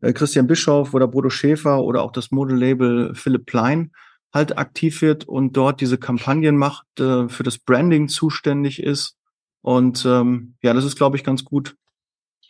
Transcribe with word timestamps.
äh, 0.00 0.12
Christian 0.12 0.46
Bischoff 0.46 0.94
oder 0.94 1.08
Bodo 1.08 1.28
Schäfer 1.28 1.82
oder 1.82 2.02
auch 2.02 2.12
das 2.12 2.30
Modelabel 2.30 3.14
Philipp 3.14 3.46
Plein 3.46 3.90
halt 4.32 4.56
aktiv 4.58 5.02
wird 5.02 5.24
und 5.24 5.56
dort 5.56 5.80
diese 5.80 5.98
Kampagnen 5.98 6.56
macht, 6.56 6.86
äh, 7.00 7.28
für 7.28 7.42
das 7.42 7.58
Branding 7.58 8.08
zuständig 8.08 8.82
ist. 8.82 9.16
Und 9.60 10.04
ähm, 10.06 10.54
ja, 10.62 10.72
das 10.72 10.84
ist, 10.84 10.96
glaube 10.96 11.16
ich, 11.16 11.24
ganz 11.24 11.44
gut 11.44 11.76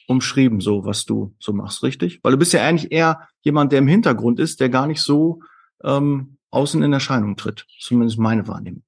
umschrieben, 0.09 0.61
so 0.61 0.85
was 0.85 1.05
du 1.05 1.35
so 1.39 1.53
machst, 1.53 1.83
richtig? 1.83 2.21
Weil 2.23 2.33
du 2.33 2.39
bist 2.39 2.53
ja 2.53 2.63
eigentlich 2.63 2.93
eher 2.93 3.29
jemand, 3.41 3.73
der 3.73 3.79
im 3.79 3.89
Hintergrund 3.89 4.41
ist, 4.41 4.61
der 4.61 4.69
gar 4.69 4.87
nicht 4.87 5.01
so 5.01 5.41
ähm, 5.85 6.37
außen 6.53 6.83
in 6.83 6.93
Erscheinung 6.93 7.37
tritt. 7.37 7.67
Zumindest 7.79 8.19
meine 8.19 8.47
Wahrnehmung. 8.47 8.83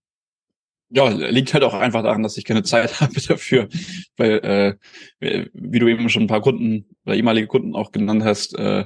Ja, 0.91 1.09
liegt 1.09 1.55
halt 1.55 1.65
auch 1.65 1.75
einfach 1.75 2.05
daran, 2.05 2.23
dass 2.23 2.37
ich 2.37 2.45
keine 2.45 2.63
Zeit 2.63 3.01
habe 3.01 3.21
dafür, 3.21 3.69
weil 4.17 4.79
äh, 5.21 5.49
wie 5.53 5.79
du 5.79 5.89
eben 5.89 6.09
schon 6.09 6.25
ein 6.25 6.29
paar 6.29 6.43
Kunden 6.43 6.87
oder 7.05 7.17
ehemalige 7.17 7.49
Kunden 7.49 7.75
auch 7.75 7.91
genannt 7.91 8.23
hast, 8.23 8.57
äh, 8.57 8.85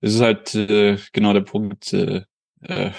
es 0.00 0.14
ist 0.14 0.20
halt 0.20 0.54
äh, 0.54 0.98
genau 1.12 1.32
der 1.32 1.40
Punkt, 1.40 1.92
äh, 1.92 2.22
äh, 2.60 2.90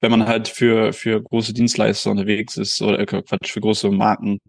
wenn 0.00 0.10
man 0.10 0.26
halt 0.26 0.48
für 0.48 0.92
für 0.92 1.22
große 1.22 1.54
Dienstleister 1.54 2.10
unterwegs 2.10 2.56
ist 2.56 2.82
oder 2.82 2.98
äh, 3.00 3.06
Quatsch 3.06 3.52
für 3.52 3.60
große 3.60 3.90
Marken, 3.90 4.40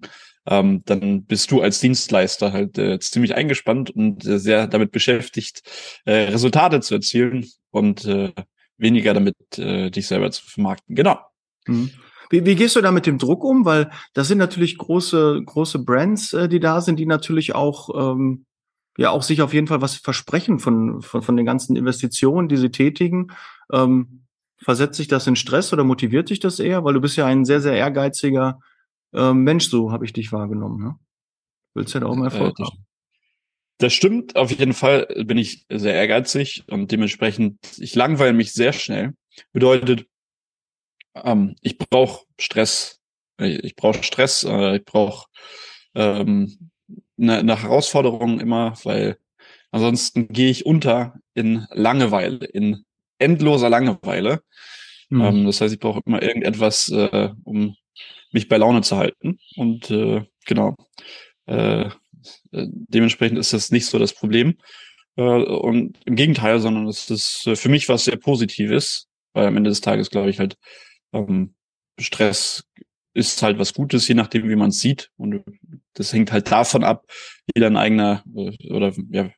ähm, 0.48 0.81
dann 0.86 1.24
bist 1.25 1.52
du 1.52 1.62
als 1.62 1.80
Dienstleister 1.80 2.52
halt 2.52 2.78
äh, 2.78 3.00
ziemlich 3.00 3.36
eingespannt 3.36 3.90
und 3.92 4.25
äh, 4.25 4.40
sehr 4.40 4.68
damit 4.68 4.92
beschäftigt, 4.92 5.62
äh, 6.06 6.30
Resultate 6.31 6.81
zu 6.81 6.96
erzielen 6.96 7.48
und 7.72 8.06
äh, 8.06 8.31
weniger 8.80 9.14
damit, 9.14 9.36
äh, 9.58 9.92
dich 9.92 10.08
selber 10.08 10.32
zu 10.32 10.44
vermarkten. 10.46 10.96
Genau. 10.96 11.20
Mhm. 11.68 11.92
Wie, 12.30 12.46
wie 12.46 12.56
gehst 12.56 12.76
du 12.76 12.82
da 12.82 12.92
mit 12.92 13.06
dem 13.06 13.18
Druck 13.18 13.44
um? 13.44 13.66
Weil 13.66 13.92
das 14.14 14.28
sind 14.28 14.38
natürlich 14.38 14.78
große, 14.78 15.42
große 15.46 15.80
Brands, 15.80 16.34
äh, 16.34 16.48
die 16.48 16.60
da 16.60 16.82
sind, 16.82 17.00
die 17.00 17.06
natürlich 17.06 17.56
auch, 17.56 18.14
ähm, 18.14 18.46
ja, 18.98 19.12
auch 19.12 19.24
sich 19.24 19.42
auf 19.42 19.54
jeden 19.54 19.68
Fall 19.68 19.82
was 19.82 19.96
versprechen 19.96 20.60
von, 20.60 21.02
von, 21.02 21.22
von 21.22 21.38
den 21.38 21.46
ganzen 21.46 21.76
Investitionen, 21.76 22.48
die 22.50 22.58
sie 22.58 22.70
tätigen. 22.70 23.28
Ähm, 23.72 24.26
versetzt 24.58 24.98
sich 24.98 25.08
das 25.08 25.26
in 25.26 25.36
Stress 25.36 25.72
oder 25.74 25.84
motiviert 25.84 26.30
dich 26.30 26.40
das 26.40 26.60
eher? 26.60 26.84
Weil 26.84 26.94
du 26.94 27.02
bist 27.02 27.16
ja 27.16 27.26
ein 27.26 27.46
sehr, 27.46 27.62
sehr 27.62 27.74
ehrgeiziger 27.74 28.60
äh, 29.14 29.34
Mensch, 29.34 29.70
so 29.70 29.92
habe 29.92 30.06
ich 30.06 30.14
dich 30.14 30.32
wahrgenommen. 30.32 30.84
Ne? 30.84 30.96
Willst 31.74 31.94
ja 31.94 32.04
auch 32.04 32.16
mal 32.16 32.26
Erfolg 32.26 32.60
äh, 32.60 32.64
haben. 32.64 32.86
Das 33.80 33.94
stimmt, 33.94 34.36
auf 34.36 34.52
jeden 34.52 34.74
Fall 34.74 35.08
bin 35.24 35.38
ich 35.38 35.66
sehr 35.70 35.96
ehrgeizig 35.96 36.66
und 36.68 36.92
dementsprechend, 36.92 37.60
ich 37.78 37.96
langweile 37.96 38.34
mich 38.34 38.52
sehr 38.52 38.74
schnell. 38.74 39.14
Bedeutet, 39.54 40.06
ähm, 41.16 41.56
ich 41.62 41.78
brauche 41.78 42.26
Stress. 42.38 43.00
Ich 43.38 43.78
brauche 43.78 44.04
Stress, 44.04 44.44
äh, 44.44 44.76
ich 44.76 44.86
brauche 44.86 45.28
ähm, 45.96 46.72
eine, 47.18 47.38
eine 47.38 47.62
Herausforderung 47.62 48.42
immer, 48.42 48.74
weil 48.84 49.18
ansonsten 49.72 50.28
gehe 50.28 50.50
ich 50.50 50.66
unter 50.66 51.14
in 51.34 51.66
Langeweile, 51.72 52.46
in 52.48 52.84
endloser 53.18 53.70
Langeweile. 53.70 54.44
Mhm. 55.10 55.22
Ähm, 55.22 55.46
das 55.46 55.62
heißt, 55.62 55.74
ich 55.74 55.80
brauche 55.80 56.02
immer 56.06 56.22
irgendetwas, 56.22 56.90
äh, 56.90 57.30
um 57.46 57.78
mich 58.34 58.50
bei 58.50 58.58
Laune 58.58 58.82
zu 58.82 58.98
halten. 58.98 59.40
Und 59.56 59.90
äh, 59.90 60.26
genau. 60.46 60.76
Äh, 61.46 61.90
dementsprechend 62.52 63.38
ist 63.38 63.54
das 63.54 63.72
nicht 63.72 63.86
so 63.86 64.00
das 64.00 64.14
Problem. 64.14 64.58
Äh, 65.16 65.24
und 65.24 65.98
im 66.06 66.16
Gegenteil, 66.16 66.60
sondern 66.60 66.88
es 66.88 67.10
ist 67.10 67.48
äh, 67.48 67.56
für 67.56 67.70
mich 67.70 67.90
was 67.90 68.06
sehr 68.06 68.18
Positives, 68.18 69.08
weil 69.34 69.48
am 69.48 69.58
Ende 69.58 69.70
des 69.70 69.82
Tages 69.82 70.10
glaube 70.10 70.30
ich 70.30 70.40
halt, 70.40 70.58
ähm, 71.14 71.56
Stress 72.00 72.64
ist 73.14 73.42
halt 73.42 73.60
was 73.60 73.74
Gutes, 73.74 74.08
je 74.08 74.16
nachdem, 74.16 74.48
wie 74.50 74.56
man 74.56 74.70
es 74.70 74.80
sieht. 74.80 75.10
Und 75.18 75.44
das 75.94 76.14
hängt 76.14 76.32
halt 76.32 76.50
davon 76.52 76.84
ab, 76.84 77.06
wie 77.54 77.60
dein 77.60 77.76
eigener 77.76 78.24
oder 78.34 78.94
ja, 79.10 79.30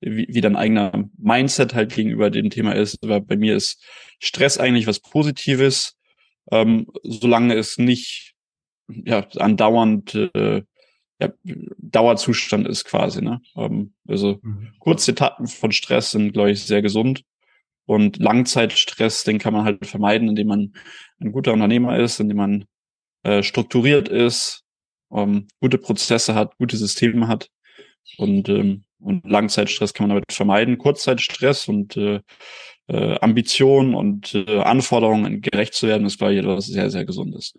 wie, 0.00 0.26
wie 0.28 0.40
dein 0.40 0.56
eigener 0.56 1.08
Mindset 1.16 1.74
halt 1.74 1.94
gegenüber 1.94 2.30
dem 2.30 2.50
Thema 2.50 2.74
ist. 2.74 3.02
Aber 3.02 3.20
bei 3.20 3.36
mir 3.36 3.56
ist 3.56 3.82
Stress 4.18 4.58
eigentlich 4.58 4.86
was 4.86 5.00
Positives, 5.00 5.96
ähm, 6.50 6.86
solange 7.02 7.54
es 7.54 7.78
nicht 7.78 8.34
ja 8.88 9.26
andauernd 9.36 10.14
äh, 10.34 10.62
ja, 11.20 11.32
Dauerzustand 11.78 12.66
ist 12.68 12.84
quasi. 12.84 13.22
Ne? 13.22 13.40
Ähm, 13.56 13.92
also 14.08 14.38
mhm. 14.42 14.72
kurze 14.78 15.12
Etappen 15.12 15.46
von 15.46 15.72
Stress 15.72 16.12
sind, 16.12 16.32
glaube 16.32 16.52
ich, 16.52 16.64
sehr 16.64 16.82
gesund. 16.82 17.24
Und 17.86 18.18
Langzeitstress, 18.18 19.24
den 19.24 19.38
kann 19.38 19.52
man 19.52 19.64
halt 19.64 19.84
vermeiden, 19.86 20.28
indem 20.28 20.46
man 20.46 20.72
ein 21.20 21.32
guter 21.32 21.52
Unternehmer 21.52 21.98
ist, 21.98 22.20
indem 22.20 22.36
man 22.36 22.64
äh, 23.24 23.42
strukturiert 23.42 24.08
ist, 24.08 24.64
ähm, 25.12 25.48
gute 25.60 25.78
Prozesse 25.78 26.34
hat, 26.34 26.56
gute 26.56 26.76
Systeme 26.76 27.28
hat. 27.28 27.50
Und, 28.16 28.48
ähm, 28.48 28.84
und 29.00 29.28
Langzeitstress 29.28 29.92
kann 29.92 30.08
man 30.08 30.16
damit 30.16 30.32
vermeiden. 30.32 30.78
Kurzzeitstress 30.78 31.68
und 31.68 31.96
äh, 31.96 32.20
äh, 32.86 33.18
Ambition 33.20 33.94
und 33.94 34.34
äh, 34.34 34.60
Anforderungen 34.60 35.40
gerecht 35.40 35.74
zu 35.74 35.86
werden, 35.86 36.06
ist, 36.06 36.18
glaube 36.18 36.34
ich, 36.34 36.40
etwas 36.40 36.66
sehr, 36.66 36.90
sehr 36.90 37.04
Gesundes. 37.04 37.54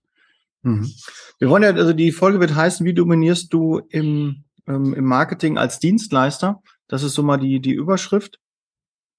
Mhm. 0.63 0.91
Wir 1.39 1.49
wollen 1.49 1.63
ja, 1.63 1.69
also 1.69 1.93
die 1.93 2.11
Folge 2.11 2.39
wird 2.39 2.55
heißen, 2.55 2.85
wie 2.85 2.93
dominierst 2.93 3.51
du 3.53 3.79
im, 3.89 4.43
ähm, 4.67 4.93
im 4.93 5.05
Marketing 5.05 5.57
als 5.57 5.79
Dienstleister? 5.79 6.61
Das 6.87 7.03
ist 7.03 7.13
so 7.13 7.23
mal 7.23 7.37
die, 7.37 7.59
die 7.59 7.73
Überschrift. 7.73 8.39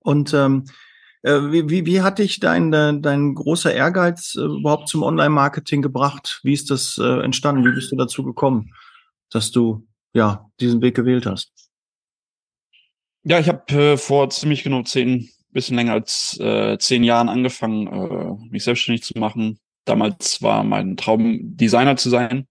Und 0.01 0.35
ähm, 0.35 0.65
äh, 1.23 1.41
wie, 1.51 1.87
wie, 1.87 2.01
hat 2.01 2.19
dich 2.19 2.41
dein, 2.41 2.71
dein, 2.71 3.03
dein 3.03 3.35
großer 3.35 3.73
Ehrgeiz 3.73 4.35
äh, 4.37 4.41
überhaupt 4.41 4.89
zum 4.89 5.03
Online-Marketing 5.03 5.83
gebracht? 5.83 6.41
Wie 6.43 6.53
ist 6.53 6.71
das 6.71 6.99
äh, 6.99 7.23
entstanden? 7.23 7.65
Wie 7.65 7.75
bist 7.75 7.93
du 7.93 7.97
dazu 7.97 8.25
gekommen, 8.25 8.75
dass 9.31 9.51
du 9.51 9.87
ja 10.13 10.51
diesen 10.61 10.83
Weg 10.83 10.97
gewählt 10.97 11.27
hast? 11.27 11.53
Ja, 13.25 13.39
ich 13.39 13.49
habe 13.49 13.73
äh, 13.73 13.97
vor 13.97 14.31
ziemlich 14.31 14.65
genau 14.65 14.83
zehn, 14.83 15.31
bisschen 15.51 15.77
länger 15.77 15.93
als 15.93 16.39
äh, 16.41 16.77
zehn 16.79 17.05
Jahren 17.05 17.29
angefangen, 17.29 17.87
äh, 17.87 18.49
mich 18.51 18.65
selbstständig 18.65 19.05
zu 19.05 19.17
machen, 19.17 19.61
Damals 19.85 20.43
war 20.43 20.65
mein 20.65 20.97
Traum, 20.97 21.39
Designer 21.57 21.97
zu 21.97 22.11
sein, 22.11 22.47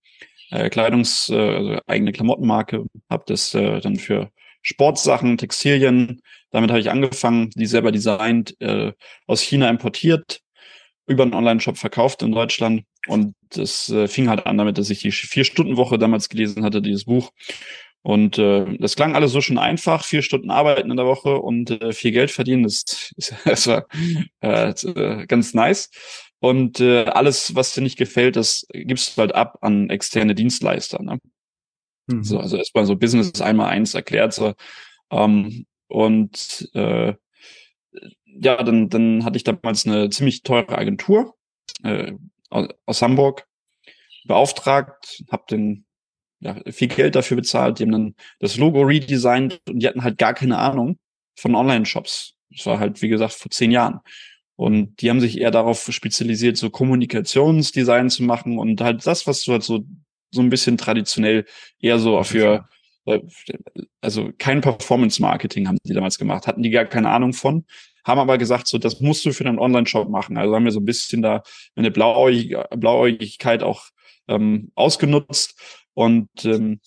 äh, 0.52 0.70
Kleidungs, 0.70 1.30
äh, 1.30 1.36
also 1.36 1.80
eigene 1.88 2.12
Klamottenmarke. 2.12 2.86
Habe 3.10 3.24
das 3.28 3.54
äh, 3.54 3.80
dann 3.80 3.98
für 3.98 4.30
Sportsachen, 4.62 5.38
Textilien, 5.38 6.22
damit 6.52 6.70
habe 6.70 6.80
ich 6.80 6.92
angefangen, 6.92 7.50
die 7.52 7.66
selber 7.66 7.92
designt, 7.92 8.60
äh, 8.62 8.92
aus 9.28 9.42
China 9.42 9.70
importiert, 9.70 10.42
über 11.08 11.24
einen 11.24 11.34
Online-Shop 11.34 11.78
verkauft 11.78 12.22
in 12.22 12.32
Deutschland. 12.32 12.84
Und 13.08 13.34
das 13.50 13.90
äh, 13.90 14.08
fing 14.08 14.30
halt 14.30 14.46
an 14.46 14.58
damit, 14.58 14.78
dass 14.78 14.90
ich 14.90 15.00
die 15.00 15.12
Vier-Stunden-Woche 15.12 15.98
damals 15.98 16.30
gelesen 16.30 16.64
hatte, 16.64 16.82
dieses 16.82 17.06
Buch. 17.06 17.32
Und 18.04 18.38
äh, 18.40 18.78
das 18.80 18.96
klang 18.96 19.16
alles 19.16 19.32
so 19.32 19.42
schon 19.42 19.60
einfach, 19.60 20.04
vier 20.04 20.24
Stunden 20.24 20.50
arbeiten 20.50 20.90
in 20.90 20.98
der 20.98 21.06
Woche 21.06 21.38
und 21.38 21.70
äh, 21.70 21.94
viel 21.94 22.12
Geld 22.12 22.32
verdienen, 22.32 22.64
das, 22.64 23.14
das 23.46 23.68
war 23.68 23.86
äh, 24.42 24.70
äh, 24.70 25.26
ganz 25.28 25.54
nice. 25.54 25.90
Und 26.42 26.80
äh, 26.80 27.04
alles, 27.04 27.54
was 27.54 27.74
dir 27.74 27.82
nicht 27.82 28.00
gefällt, 28.00 28.36
das 28.36 28.66
gibst 28.74 29.16
du 29.16 29.22
halt 29.22 29.36
ab 29.36 29.60
an 29.62 29.92
externe 29.92 30.34
Dienstleister. 30.34 31.02
Ne? 31.02 31.20
Mhm. 32.08 32.24
So, 32.24 32.40
also 32.40 32.58
erstmal 32.58 32.86
so 32.86 32.96
Business 32.96 33.42
einmal 33.42 33.70
eins 33.70 33.94
erklärt. 33.94 34.34
So, 34.34 34.56
ähm, 35.12 35.68
und 35.88 36.68
äh, 36.74 37.14
ja, 38.26 38.64
dann, 38.64 38.90
dann 38.90 39.24
hatte 39.24 39.38
ich 39.38 39.44
damals 39.44 39.86
eine 39.86 40.10
ziemlich 40.10 40.42
teure 40.42 40.78
Agentur 40.78 41.36
äh, 41.84 42.14
aus 42.50 43.02
Hamburg 43.04 43.46
beauftragt, 44.26 45.24
habe 45.32 45.44
den 45.50 45.86
ja, 46.40 46.60
viel 46.72 46.88
Geld 46.88 47.16
dafür 47.16 47.38
bezahlt, 47.38 47.78
die 47.78 47.84
haben 47.84 47.92
dann 47.92 48.16
das 48.40 48.58
Logo 48.58 48.82
redesigned 48.82 49.62
und 49.70 49.80
die 49.80 49.88
hatten 49.88 50.04
halt 50.04 50.18
gar 50.18 50.34
keine 50.34 50.58
Ahnung 50.58 50.98
von 51.36 51.54
Online-Shops. 51.54 52.34
Das 52.50 52.66
war 52.66 52.80
halt, 52.80 53.02
wie 53.04 53.10
gesagt, 53.10 53.34
vor 53.34 53.52
zehn 53.52 53.70
Jahren. 53.70 54.00
Und 54.56 55.02
die 55.02 55.10
haben 55.10 55.22
sich 55.22 55.40
eher 55.40 55.52
darauf 55.52 55.88
spezialisiert, 55.92 56.58
so 56.58 56.70
Kommunikationsdesign 56.70 58.10
zu 58.10 58.24
machen 58.24 58.60
und 58.60 58.82
halt 58.82 59.06
das, 59.06 59.26
was 59.26 59.44
du 59.44 59.54
halt 59.54 59.64
so, 59.64 59.86
so 60.32 60.42
ein 60.42 60.50
bisschen 60.50 60.78
traditionell 60.78 61.46
eher 61.80 62.00
so 62.00 62.22
für, 62.24 62.68
äh, 63.06 63.20
also 64.02 64.30
kein 64.38 64.62
Performance-Marketing 64.62 65.68
haben 65.68 65.78
die 65.84 65.94
damals 65.94 66.18
gemacht, 66.18 66.48
hatten 66.48 66.64
die 66.64 66.70
gar 66.70 66.86
keine 66.86 67.10
Ahnung 67.10 67.34
von, 67.34 67.66
haben 68.04 68.20
aber 68.20 68.38
gesagt, 68.38 68.68
so, 68.68 68.78
das 68.78 69.00
musst 69.00 69.26
du 69.26 69.34
für 69.34 69.44
deinen 69.44 69.60
Online-Shop 69.60 70.10
machen. 70.10 70.38
Also 70.38 70.56
haben 70.56 70.66
wir 70.66 70.72
so 70.72 70.80
ein 70.80 70.86
bisschen 70.86 71.22
da 71.22 71.44
eine 71.76 71.92
Blauäugigkeit 71.92 73.64
auch 73.64 73.86
ähm, 74.28 74.72
ausgenutzt 74.76 75.60
und 75.94 76.30
ähm, 76.46 76.80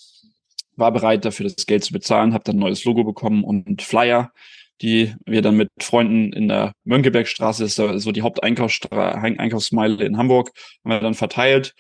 war 0.77 0.93
bereit 0.93 1.25
dafür 1.25 1.45
das 1.45 1.67
Geld 1.67 1.85
zu 1.85 1.93
bezahlen, 1.93 2.35
habe 2.35 2.45
dann 2.45 2.57
ein 2.57 2.61
neues 2.61 2.85
Logo 2.85 3.05
bekommen 3.05 3.45
und 3.45 3.83
Flyer, 3.83 4.33
die 4.83 5.15
wir 5.25 5.43
dann 5.43 5.57
mit 5.57 5.71
Freunden 5.81 6.33
in 6.33 6.49
der 6.49 6.73
Mönckebergstraße, 6.85 7.65
ist 7.65 7.77
so 7.77 8.13
die 8.13 8.23
Haupteinkaufsmeile 8.23 10.05
in 10.05 10.17
Hamburg, 10.17 10.51
haben 10.85 10.91
wir 10.91 11.01
dann 11.01 11.15
verteilt 11.15 11.75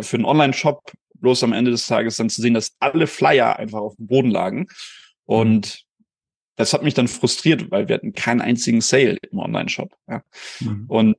für 0.00 0.16
einen 0.16 0.24
Online-Shop, 0.24 0.92
bloß 1.14 1.44
am 1.44 1.52
Ende 1.52 1.70
des 1.70 1.86
Tages 1.86 2.16
dann 2.16 2.30
zu 2.30 2.40
sehen, 2.40 2.54
dass 2.54 2.76
alle 2.78 3.06
Flyer 3.06 3.58
einfach 3.58 3.80
auf 3.80 3.96
dem 3.96 4.06
Boden 4.06 4.30
lagen. 4.30 4.66
Und 5.24 5.84
das 6.56 6.72
hat 6.72 6.82
mich 6.82 6.94
dann 6.94 7.08
frustriert, 7.08 7.70
weil 7.70 7.88
wir 7.88 7.94
hatten 7.94 8.12
keinen 8.12 8.40
einzigen 8.40 8.80
Sale 8.80 9.18
im 9.30 9.38
Online-Shop. 9.38 9.94
Ja. 10.08 10.22
Mhm. 10.60 10.86
Und 10.88 11.16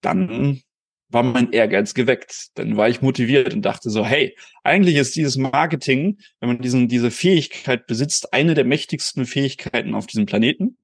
dann 0.00 0.62
war 1.10 1.22
mein 1.22 1.52
Ehrgeiz 1.52 1.94
geweckt. 1.94 2.48
Dann 2.54 2.76
war 2.76 2.88
ich 2.88 3.02
motiviert 3.02 3.52
und 3.52 3.62
dachte 3.62 3.90
so, 3.90 4.04
hey, 4.04 4.36
eigentlich 4.62 4.96
ist 4.96 5.16
dieses 5.16 5.36
Marketing, 5.36 6.18
wenn 6.38 6.48
man 6.48 6.60
diesen, 6.60 6.88
diese 6.88 7.10
Fähigkeit 7.10 7.86
besitzt, 7.86 8.32
eine 8.32 8.54
der 8.54 8.64
mächtigsten 8.64 9.26
Fähigkeiten 9.26 9.94
auf 9.94 10.06
diesem 10.06 10.26
Planeten. 10.26 10.76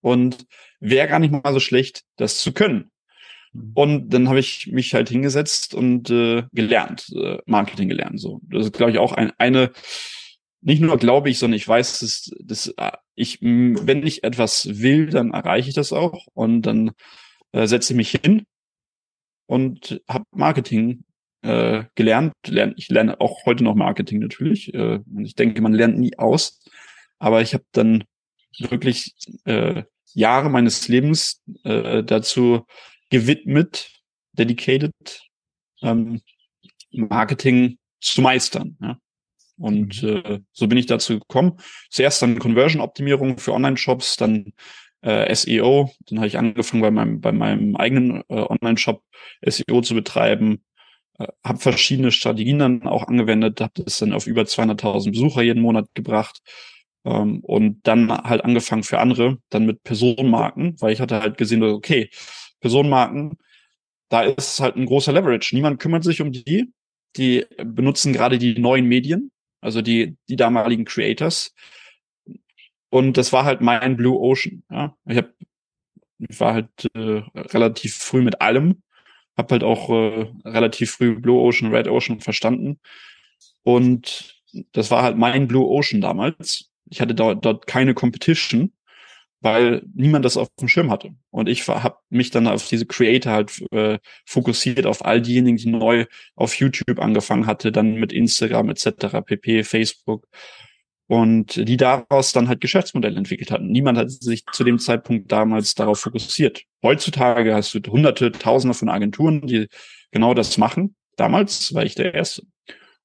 Und 0.00 0.46
wäre 0.78 1.08
gar 1.08 1.18
nicht 1.18 1.32
mal 1.32 1.52
so 1.52 1.58
schlecht, 1.58 2.04
das 2.16 2.38
zu 2.38 2.52
können. 2.52 2.90
Mhm. 3.52 3.72
Und 3.74 4.10
dann 4.10 4.28
habe 4.28 4.38
ich 4.38 4.68
mich 4.68 4.94
halt 4.94 5.08
hingesetzt 5.08 5.74
und 5.74 6.10
äh, 6.10 6.44
gelernt, 6.52 7.12
äh, 7.16 7.38
Marketing 7.46 7.88
gelernt. 7.88 8.20
So, 8.20 8.40
das 8.44 8.66
ist, 8.66 8.72
glaube 8.72 8.92
ich, 8.92 8.98
auch 8.98 9.12
ein, 9.12 9.32
eine, 9.38 9.72
nicht 10.60 10.80
nur 10.80 10.96
glaube 10.98 11.30
ich, 11.30 11.38
sondern 11.38 11.56
ich 11.56 11.66
weiß, 11.66 12.00
dass, 12.00 12.30
dass 12.40 12.68
äh, 12.76 12.92
ich, 13.16 13.40
wenn 13.40 14.06
ich 14.06 14.22
etwas 14.22 14.80
will, 14.80 15.06
dann 15.06 15.32
erreiche 15.32 15.70
ich 15.70 15.74
das 15.74 15.92
auch. 15.92 16.26
Und 16.34 16.62
dann 16.62 16.92
äh, 17.52 17.66
setze 17.66 17.92
ich 17.92 17.96
mich 17.96 18.10
hin 18.10 18.46
und 19.46 20.02
habe 20.08 20.24
Marketing 20.32 21.04
äh, 21.42 21.84
gelernt. 21.94 22.34
Lern, 22.46 22.74
ich 22.76 22.88
lerne 22.88 23.20
auch 23.20 23.46
heute 23.46 23.64
noch 23.64 23.74
Marketing 23.74 24.18
natürlich. 24.18 24.74
Äh, 24.74 25.00
ich 25.22 25.34
denke, 25.34 25.60
man 25.62 25.72
lernt 25.72 25.98
nie 25.98 26.18
aus. 26.18 26.62
Aber 27.18 27.40
ich 27.40 27.54
habe 27.54 27.64
dann 27.72 28.04
wirklich 28.58 29.14
äh, 29.44 29.84
Jahre 30.12 30.50
meines 30.50 30.88
Lebens 30.88 31.42
äh, 31.64 32.02
dazu 32.02 32.66
gewidmet, 33.10 33.90
dedicated, 34.32 34.94
ähm, 35.82 36.20
Marketing 36.90 37.78
zu 38.00 38.22
meistern. 38.22 38.76
Ja? 38.80 38.98
Und 39.58 40.02
mhm. 40.02 40.08
äh, 40.08 40.40
so 40.52 40.66
bin 40.66 40.78
ich 40.78 40.86
dazu 40.86 41.18
gekommen. 41.18 41.58
Zuerst 41.90 42.22
dann 42.22 42.38
Conversion-Optimierung 42.38 43.38
für 43.38 43.52
Online-Shops, 43.52 44.16
dann 44.16 44.52
äh, 45.06 45.34
SEO. 45.34 45.90
Dann 46.08 46.18
habe 46.18 46.26
ich 46.26 46.36
angefangen 46.38 46.82
bei 46.82 46.90
meinem, 46.90 47.20
bei 47.20 47.32
meinem 47.32 47.76
eigenen 47.76 48.22
äh, 48.28 48.40
Online-Shop 48.40 49.02
SEO 49.42 49.80
zu 49.82 49.94
betreiben. 49.94 50.64
Äh, 51.18 51.28
habe 51.44 51.58
verschiedene 51.58 52.10
Strategien 52.10 52.58
dann 52.58 52.82
auch 52.82 53.04
angewendet, 53.06 53.60
habe 53.60 53.84
das 53.84 53.98
dann 53.98 54.12
auf 54.12 54.26
über 54.26 54.42
200.000 54.42 55.12
Besucher 55.12 55.42
jeden 55.42 55.62
Monat 55.62 55.88
gebracht. 55.94 56.40
Ähm, 57.04 57.40
und 57.42 57.86
dann 57.86 58.10
halt 58.10 58.44
angefangen 58.44 58.82
für 58.82 58.98
andere, 58.98 59.38
dann 59.50 59.64
mit 59.66 59.82
Personenmarken, 59.84 60.76
weil 60.80 60.92
ich 60.92 61.00
hatte 61.00 61.20
halt 61.22 61.38
gesehen, 61.38 61.62
okay, 61.62 62.10
Personenmarken, 62.60 63.38
da 64.08 64.22
ist 64.22 64.60
halt 64.60 64.76
ein 64.76 64.86
großer 64.86 65.12
Leverage. 65.12 65.54
Niemand 65.54 65.80
kümmert 65.80 66.04
sich 66.04 66.20
um 66.20 66.32
die. 66.32 66.72
Die 67.16 67.46
benutzen 67.64 68.12
gerade 68.12 68.38
die 68.38 68.58
neuen 68.58 68.86
Medien, 68.86 69.30
also 69.60 69.82
die, 69.82 70.16
die 70.28 70.36
damaligen 70.36 70.84
Creators. 70.84 71.54
Und 72.96 73.18
das 73.18 73.30
war 73.30 73.44
halt 73.44 73.60
mein 73.60 73.98
Blue 73.98 74.18
Ocean. 74.18 74.62
Ja? 74.70 74.96
Ich, 75.04 75.18
hab, 75.18 75.28
ich 76.16 76.40
war 76.40 76.54
halt 76.54 76.70
äh, 76.94 77.22
relativ 77.36 77.94
früh 77.94 78.22
mit 78.22 78.40
allem, 78.40 78.82
habe 79.36 79.52
halt 79.52 79.64
auch 79.64 79.90
äh, 79.90 80.32
relativ 80.46 80.92
früh 80.92 81.20
Blue 81.20 81.38
Ocean, 81.38 81.74
Red 81.74 81.88
Ocean 81.88 82.20
verstanden. 82.20 82.80
Und 83.64 84.40
das 84.72 84.90
war 84.90 85.02
halt 85.02 85.18
mein 85.18 85.46
Blue 85.46 85.66
Ocean 85.68 86.00
damals. 86.00 86.70
Ich 86.88 87.02
hatte 87.02 87.14
dort, 87.14 87.44
dort 87.44 87.66
keine 87.66 87.92
Competition, 87.92 88.72
weil 89.42 89.82
niemand 89.92 90.24
das 90.24 90.38
auf 90.38 90.48
dem 90.58 90.68
Schirm 90.68 90.90
hatte. 90.90 91.10
Und 91.28 91.50
ich 91.50 91.68
habe 91.68 91.98
mich 92.08 92.30
dann 92.30 92.46
auf 92.46 92.66
diese 92.66 92.86
Creator 92.86 93.30
halt 93.30 93.62
äh, 93.72 93.98
fokussiert, 94.24 94.86
auf 94.86 95.04
all 95.04 95.20
diejenigen, 95.20 95.58
die 95.58 95.68
neu 95.68 96.06
auf 96.34 96.54
YouTube 96.54 96.98
angefangen 96.98 97.46
hatte, 97.46 97.72
dann 97.72 97.96
mit 97.96 98.14
Instagram 98.14 98.70
etc., 98.70 99.20
pp, 99.22 99.64
Facebook 99.64 100.26
und 101.08 101.56
die 101.68 101.76
daraus 101.76 102.32
dann 102.32 102.48
halt 102.48 102.60
Geschäftsmodelle 102.60 103.16
entwickelt 103.16 103.50
hatten. 103.50 103.68
Niemand 103.68 103.98
hat 103.98 104.10
sich 104.10 104.44
zu 104.52 104.64
dem 104.64 104.78
Zeitpunkt 104.78 105.30
damals 105.30 105.74
darauf 105.74 106.00
fokussiert. 106.00 106.62
Heutzutage 106.82 107.54
hast 107.54 107.74
du 107.74 107.80
hunderte, 107.90 108.32
tausende 108.32 108.74
von 108.74 108.88
Agenturen, 108.88 109.46
die 109.46 109.68
genau 110.10 110.34
das 110.34 110.58
machen. 110.58 110.96
Damals 111.16 111.74
war 111.74 111.84
ich 111.84 111.94
der 111.94 112.14
Erste. 112.14 112.42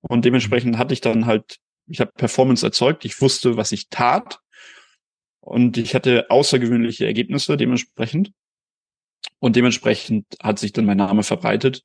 Und 0.01 0.25
dementsprechend 0.25 0.77
hatte 0.77 0.94
ich 0.94 1.01
dann 1.01 1.27
halt, 1.27 1.57
ich 1.88 2.00
habe 2.00 2.12
Performance 2.13 2.65
erzeugt, 2.65 3.06
ich 3.06 3.21
wusste, 3.21 3.56
was 3.56 3.71
ich 3.71 3.89
tat 3.89 4.39
und 5.40 5.78
ich 5.78 5.94
hatte 5.94 6.30
außergewöhnliche 6.30 7.06
Ergebnisse 7.06 7.56
dementsprechend. 7.56 8.31
Und 9.40 9.56
dementsprechend 9.56 10.25
hat 10.42 10.59
sich 10.59 10.71
dann 10.71 10.85
mein 10.85 10.97
Name 10.97 11.23
verbreitet. 11.23 11.83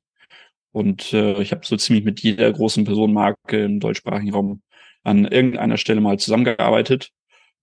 Und 0.71 1.13
äh, 1.13 1.41
ich 1.41 1.51
habe 1.51 1.65
so 1.65 1.75
ziemlich 1.75 2.05
mit 2.05 2.19
jeder 2.21 2.51
großen 2.51 2.83
Personenmarke 2.85 3.63
im 3.63 3.79
deutschsprachigen 3.79 4.31
Raum 4.31 4.61
an 5.03 5.25
irgendeiner 5.25 5.77
Stelle 5.77 6.01
mal 6.01 6.19
zusammengearbeitet, 6.19 7.11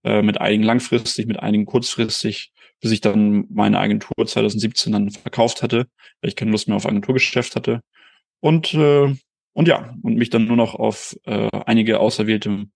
äh, 0.04 0.22
mit 0.22 0.40
einigen 0.40 0.62
langfristig, 0.62 1.26
mit 1.26 1.40
einigen 1.40 1.66
kurzfristig, 1.66 2.52
bis 2.80 2.92
ich 2.92 3.00
dann 3.00 3.46
meine 3.50 3.78
Agentur 3.78 4.26
2017 4.26 4.92
dann 4.92 5.10
verkauft 5.10 5.62
hatte, 5.62 5.86
weil 6.20 6.28
ich 6.28 6.36
keine 6.36 6.50
Lust 6.50 6.68
mehr 6.68 6.76
auf 6.76 6.86
Agenturgeschäft 6.86 7.56
hatte. 7.56 7.80
Und, 8.40 8.74
äh, 8.74 9.14
und 9.54 9.68
ja, 9.68 9.94
und 10.02 10.16
mich 10.16 10.30
dann 10.30 10.46
nur 10.46 10.56
noch 10.56 10.74
auf 10.74 11.16
äh, 11.24 11.48
einige 11.66 12.00
auserwählte 12.00 12.66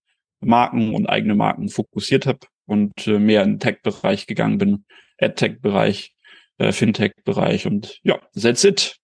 Marken 0.41 0.95
und 0.95 1.07
eigene 1.07 1.35
Marken 1.35 1.69
fokussiert 1.69 2.25
habe 2.25 2.39
und 2.65 3.07
äh, 3.07 3.19
mehr 3.19 3.43
in 3.43 3.53
den 3.53 3.59
Tech-Bereich 3.59 4.25
gegangen 4.25 4.57
bin, 4.57 4.85
AdTech-Bereich, 5.19 6.15
äh, 6.57 6.71
Fintech-Bereich 6.71 7.67
und 7.67 7.99
ja, 8.03 8.19
that's 8.39 8.63
it. 8.63 8.97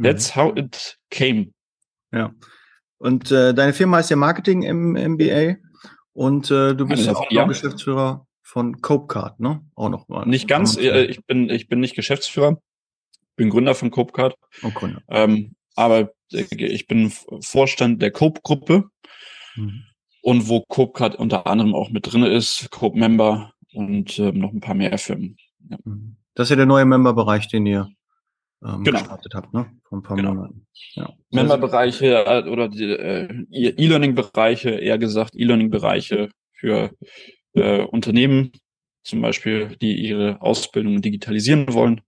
That's 0.00 0.34
mhm. 0.34 0.40
how 0.40 0.56
it 0.56 0.98
came. 1.10 1.52
Ja. 2.12 2.32
Und 2.98 3.30
äh, 3.30 3.52
deine 3.54 3.72
Firma 3.72 3.98
heißt 3.98 4.10
ja 4.10 4.16
Marketing 4.16 4.62
im 4.62 4.92
MBA 4.92 5.56
und 6.12 6.50
äh, 6.50 6.74
du 6.74 6.86
bist 6.86 7.08
auch 7.08 7.30
ja. 7.30 7.44
Geschäftsführer 7.44 8.26
von 8.42 8.80
Copecard, 8.80 9.38
ne? 9.38 9.62
Auch 9.74 9.90
noch 9.90 10.08
mal. 10.08 10.24
Nicht 10.26 10.48
ganz. 10.48 10.76
Äh, 10.76 11.04
ich 11.04 11.24
bin 11.26 11.50
ich 11.50 11.68
bin 11.68 11.80
nicht 11.80 11.94
Geschäftsführer, 11.94 12.60
bin 13.36 13.50
Gründer 13.50 13.74
von 13.74 13.90
Copecard. 13.90 14.34
Oh, 14.62 14.70
Gründer. 14.70 15.02
Ähm, 15.08 15.56
aber 15.74 16.12
ich 16.30 16.86
bin 16.86 17.12
Vorstand 17.40 18.00
der 18.00 18.10
Cope-Gruppe 18.10 18.84
mhm. 19.56 19.82
und 20.22 20.48
wo 20.48 20.62
Copecard 20.62 21.16
unter 21.16 21.46
anderem 21.46 21.74
auch 21.74 21.90
mit 21.90 22.10
drin 22.10 22.22
ist, 22.22 22.70
Cope-Member 22.70 23.52
und 23.74 24.18
ähm, 24.18 24.38
noch 24.38 24.52
ein 24.52 24.60
paar 24.60 24.74
mehr 24.74 24.96
Firmen. 24.96 25.36
Ja. 25.68 25.76
Mhm. 25.84 26.16
Das 26.34 26.46
ist 26.46 26.50
ja 26.50 26.56
der 26.56 26.66
neue 26.66 26.86
Member-Bereich, 26.86 27.48
den 27.48 27.66
ihr 27.66 27.90
ähm, 28.66 28.84
genau. 28.84 28.98
gestartet 28.98 29.34
habt, 29.34 29.54
ne? 29.54 29.70
Vor 29.84 29.98
ein 29.98 30.02
paar 30.02 30.16
genau. 30.16 30.34
Monaten. 30.34 30.66
Ja. 30.94 31.12
Member-Bereiche 31.30 32.24
äh, 32.26 32.48
oder 32.48 32.68
die 32.68 32.84
äh, 32.84 33.46
E-Learning-Bereiche, 33.50 34.70
eher 34.70 34.98
gesagt 34.98 35.34
E-Learning-Bereiche 35.34 36.30
für 36.52 36.90
äh, 37.54 37.82
Unternehmen, 37.82 38.52
zum 39.04 39.20
Beispiel, 39.20 39.76
die 39.80 39.94
ihre 39.94 40.40
Ausbildung 40.42 41.00
digitalisieren 41.00 41.72
wollen 41.72 42.00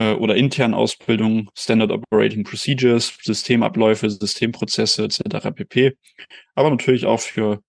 äh, 0.00 0.14
oder 0.14 0.36
intern 0.36 0.74
Ausbildung, 0.74 1.50
Standard 1.54 1.92
Operating 1.92 2.44
Procedures, 2.44 3.16
Systemabläufe, 3.22 4.10
Systemprozesse 4.10 5.04
etc. 5.04 5.52
pp. 5.54 5.96
Aber 6.54 6.70
natürlich 6.70 7.06
auch 7.06 7.20
für 7.20 7.62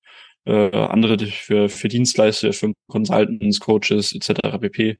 äh, 0.46 0.75
andere 0.75 1.17
für, 1.27 1.70
für 1.70 1.88
Dienstleister, 1.88 2.53
für 2.53 2.74
Consultants, 2.88 3.60
Coaches 3.60 4.13
etc. 4.13 4.58
pp. 4.60 4.98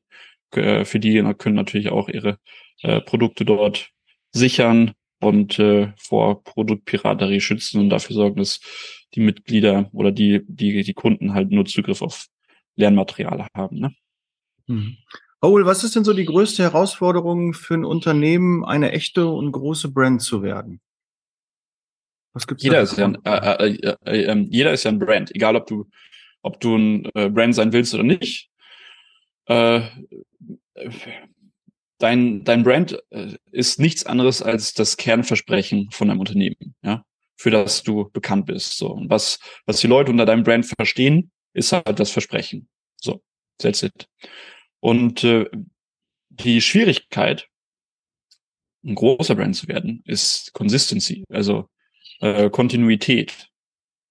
Äh, 0.52 0.86
für 0.86 1.00
die 1.00 1.22
können 1.38 1.56
natürlich 1.56 1.90
auch 1.90 2.10
ihre 2.10 2.38
äh, 2.82 3.02
Produkte 3.02 3.46
dort 3.46 3.90
sichern 4.32 4.94
und 5.22 5.60
äh, 5.60 5.94
vor 5.98 6.44
Produktpiraterie 6.44 7.42
schützen 7.42 7.80
und 7.80 7.90
dafür 7.90 8.16
sorgen, 8.16 8.38
dass 8.38 8.60
die 9.14 9.22
Mitglieder 9.22 9.90
oder 9.94 10.12
die, 10.12 10.42
die, 10.48 10.84
die 10.84 10.94
Kunden 10.94 11.34
halt 11.34 11.52
nur 11.52 11.66
Zugriff 11.66 12.02
auf 12.02 12.28
Lernmaterial 12.76 13.48
haben. 13.56 13.80
Ne? 13.80 13.96
Mhm. 14.68 14.98
Raoul, 15.42 15.66
was 15.66 15.84
ist 15.84 15.96
denn 15.96 16.04
so 16.04 16.14
die 16.14 16.26
größte 16.26 16.64
Herausforderung 16.64 17.54
für 17.54 17.76
ein 17.76 17.86
Unternehmen, 17.86 18.66
eine 18.66 18.92
echte 18.92 19.28
und 19.28 19.52
große 19.52 19.92
Brand 19.92 20.22
zu 20.22 20.42
werden? 20.42 20.82
Was 22.34 22.48
gibt's 22.48 22.64
jeder 22.64 22.82
ist 22.82 22.98
ja 22.98 23.06
ein, 23.06 23.18
äh, 23.24 23.68
äh, 23.68 23.96
äh, 24.06 24.24
äh, 24.24 24.46
jeder 24.50 24.74
ist 24.74 24.84
ja 24.84 24.92
ein 24.92 25.00
Brand, 25.00 25.34
egal 25.34 25.56
ob 25.56 25.68
du 25.68 25.88
ob 26.42 26.60
du 26.60 26.76
ein 26.76 27.06
äh, 27.16 27.30
Brand 27.30 27.56
sein 27.56 27.74
willst 27.74 27.94
oder 27.96 28.04
nicht. 28.04 28.52
Dein 31.98 32.44
dein 32.44 32.64
Brand 32.64 33.02
äh, 33.12 33.36
ist 33.52 33.80
nichts 33.80 34.06
anderes 34.06 34.42
als 34.42 34.74
das 34.74 34.98
Kernversprechen 34.98 35.90
von 35.92 36.10
einem 36.10 36.20
Unternehmen, 36.20 36.76
ja, 36.84 37.06
für 37.38 37.52
das 37.52 37.84
du 37.84 38.10
bekannt 38.12 38.48
bist. 38.48 38.78
So 38.78 38.92
und 38.92 39.10
was 39.10 39.40
was 39.66 39.80
die 39.80 39.88
Leute 39.88 40.12
unter 40.12 40.26
deinem 40.26 40.44
Brand 40.44 40.66
verstehen, 40.66 41.32
ist 41.54 41.72
halt 41.72 42.00
das 42.00 42.12
Versprechen. 42.12 42.68
So, 43.02 43.24
that's 43.60 43.82
it. 43.84 44.10
Und 44.82 45.24
äh, 45.24 45.50
die 46.30 46.62
Schwierigkeit, 46.62 47.48
ein 48.84 48.96
großer 48.96 49.36
Brand 49.36 49.56
zu 49.56 49.68
werden, 49.68 50.04
ist 50.06 50.54
Consistency. 50.54 51.24
Also 51.30 51.70
äh, 52.20 52.50
Kontinuität. 52.50 53.50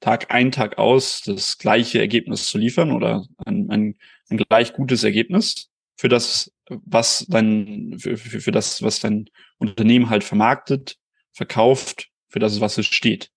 Tag 0.00 0.30
ein, 0.30 0.52
Tag 0.52 0.76
aus 0.78 1.22
das 1.22 1.56
gleiche 1.56 1.98
Ergebnis 1.98 2.46
zu 2.46 2.58
liefern 2.58 2.92
oder 2.92 3.26
ein, 3.46 3.70
ein, 3.70 3.96
ein 4.28 4.36
gleich 4.36 4.74
gutes 4.74 5.02
Ergebnis 5.02 5.70
für 5.96 6.08
das, 6.08 6.52
was 6.68 7.26
dein, 7.28 7.96
für, 7.98 8.16
für, 8.16 8.40
für 8.40 8.52
das, 8.52 8.82
was 8.82 9.00
dein 9.00 9.28
Unternehmen 9.58 10.10
halt 10.10 10.24
vermarktet, 10.24 10.96
verkauft, 11.32 12.08
für 12.28 12.38
das, 12.38 12.60
was 12.60 12.78
es 12.78 12.86
steht. 12.86 13.30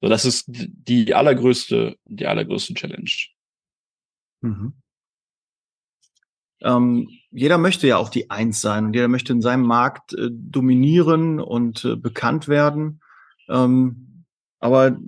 So, 0.00 0.08
das 0.08 0.24
ist 0.24 0.44
die 0.48 1.14
allergrößte, 1.14 1.96
die 2.06 2.26
allergrößte 2.26 2.74
Challenge. 2.74 3.10
Mhm. 4.40 4.74
Ähm, 6.62 7.08
jeder 7.30 7.58
möchte 7.58 7.86
ja 7.86 7.96
auch 7.96 8.08
die 8.08 8.30
Eins 8.30 8.60
sein 8.60 8.86
und 8.86 8.94
jeder 8.94 9.08
möchte 9.08 9.32
in 9.32 9.42
seinem 9.42 9.62
Markt 9.62 10.12
äh, 10.14 10.28
dominieren 10.30 11.40
und 11.40 11.84
äh, 11.84 11.96
bekannt 11.96 12.48
werden. 12.48 13.00
Ähm, 13.48 14.24
aber 14.60 14.98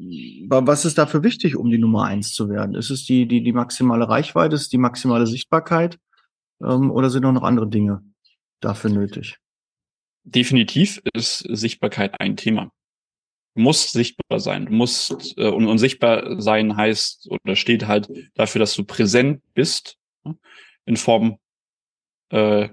was 0.48 0.86
ist 0.86 0.96
dafür 0.96 1.22
wichtig, 1.22 1.56
um 1.56 1.70
die 1.70 1.78
Nummer 1.78 2.04
eins 2.04 2.32
zu 2.32 2.48
werden? 2.48 2.74
Ist 2.74 2.88
es 2.88 3.04
die, 3.04 3.28
die, 3.28 3.42
die 3.42 3.52
maximale 3.52 4.08
Reichweite, 4.08 4.54
ist 4.54 4.62
es 4.62 4.68
die 4.70 4.78
maximale 4.78 5.26
Sichtbarkeit? 5.26 5.98
Ähm, 6.62 6.90
oder 6.90 7.10
sind 7.10 7.24
auch 7.24 7.32
noch 7.32 7.42
andere 7.42 7.68
Dinge 7.68 8.02
dafür 8.60 8.90
nötig? 8.90 9.38
Definitiv 10.24 11.02
ist 11.14 11.38
Sichtbarkeit 11.38 12.20
ein 12.20 12.36
Thema. 12.36 12.72
Du 13.54 13.62
musst 13.62 13.92
sichtbar 13.92 14.40
sein. 14.40 14.66
Du 14.66 14.72
musst, 14.72 15.36
äh, 15.36 15.48
und, 15.48 15.66
und 15.66 15.78
sichtbar 15.78 16.40
sein 16.40 16.76
heißt 16.76 17.28
oder 17.30 17.56
steht 17.56 17.86
halt 17.86 18.08
dafür, 18.34 18.60
dass 18.60 18.74
du 18.74 18.84
präsent 18.84 19.42
bist, 19.54 19.98
in 20.86 20.96
Form 20.96 21.38
äh, 22.30 22.68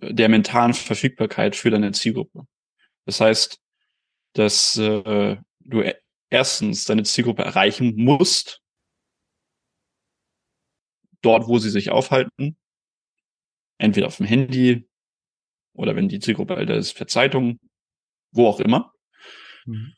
der 0.00 0.28
mentalen 0.28 0.74
Verfügbarkeit 0.74 1.56
für 1.56 1.70
deine 1.70 1.92
Zielgruppe. 1.92 2.46
Das 3.04 3.20
heißt, 3.20 3.58
dass 4.34 4.76
äh, 4.76 5.36
du 5.60 5.82
e-, 5.82 5.94
erstens 6.30 6.84
deine 6.84 7.02
Zielgruppe 7.02 7.42
erreichen 7.42 7.94
musst, 7.96 8.62
dort, 11.22 11.48
wo 11.48 11.58
sie 11.58 11.70
sich 11.70 11.90
aufhalten, 11.90 12.56
entweder 13.78 14.06
auf 14.06 14.16
dem 14.16 14.26
Handy 14.26 14.88
oder 15.72 15.94
wenn 15.96 16.08
die 16.08 16.20
Zielgruppe 16.20 16.56
älter 16.56 16.74
ist, 16.74 16.94
per 16.94 17.06
Zeitung, 17.06 17.60
wo 18.32 18.46
auch 18.46 18.60
immer. 18.60 18.92
Mhm. 19.64 19.92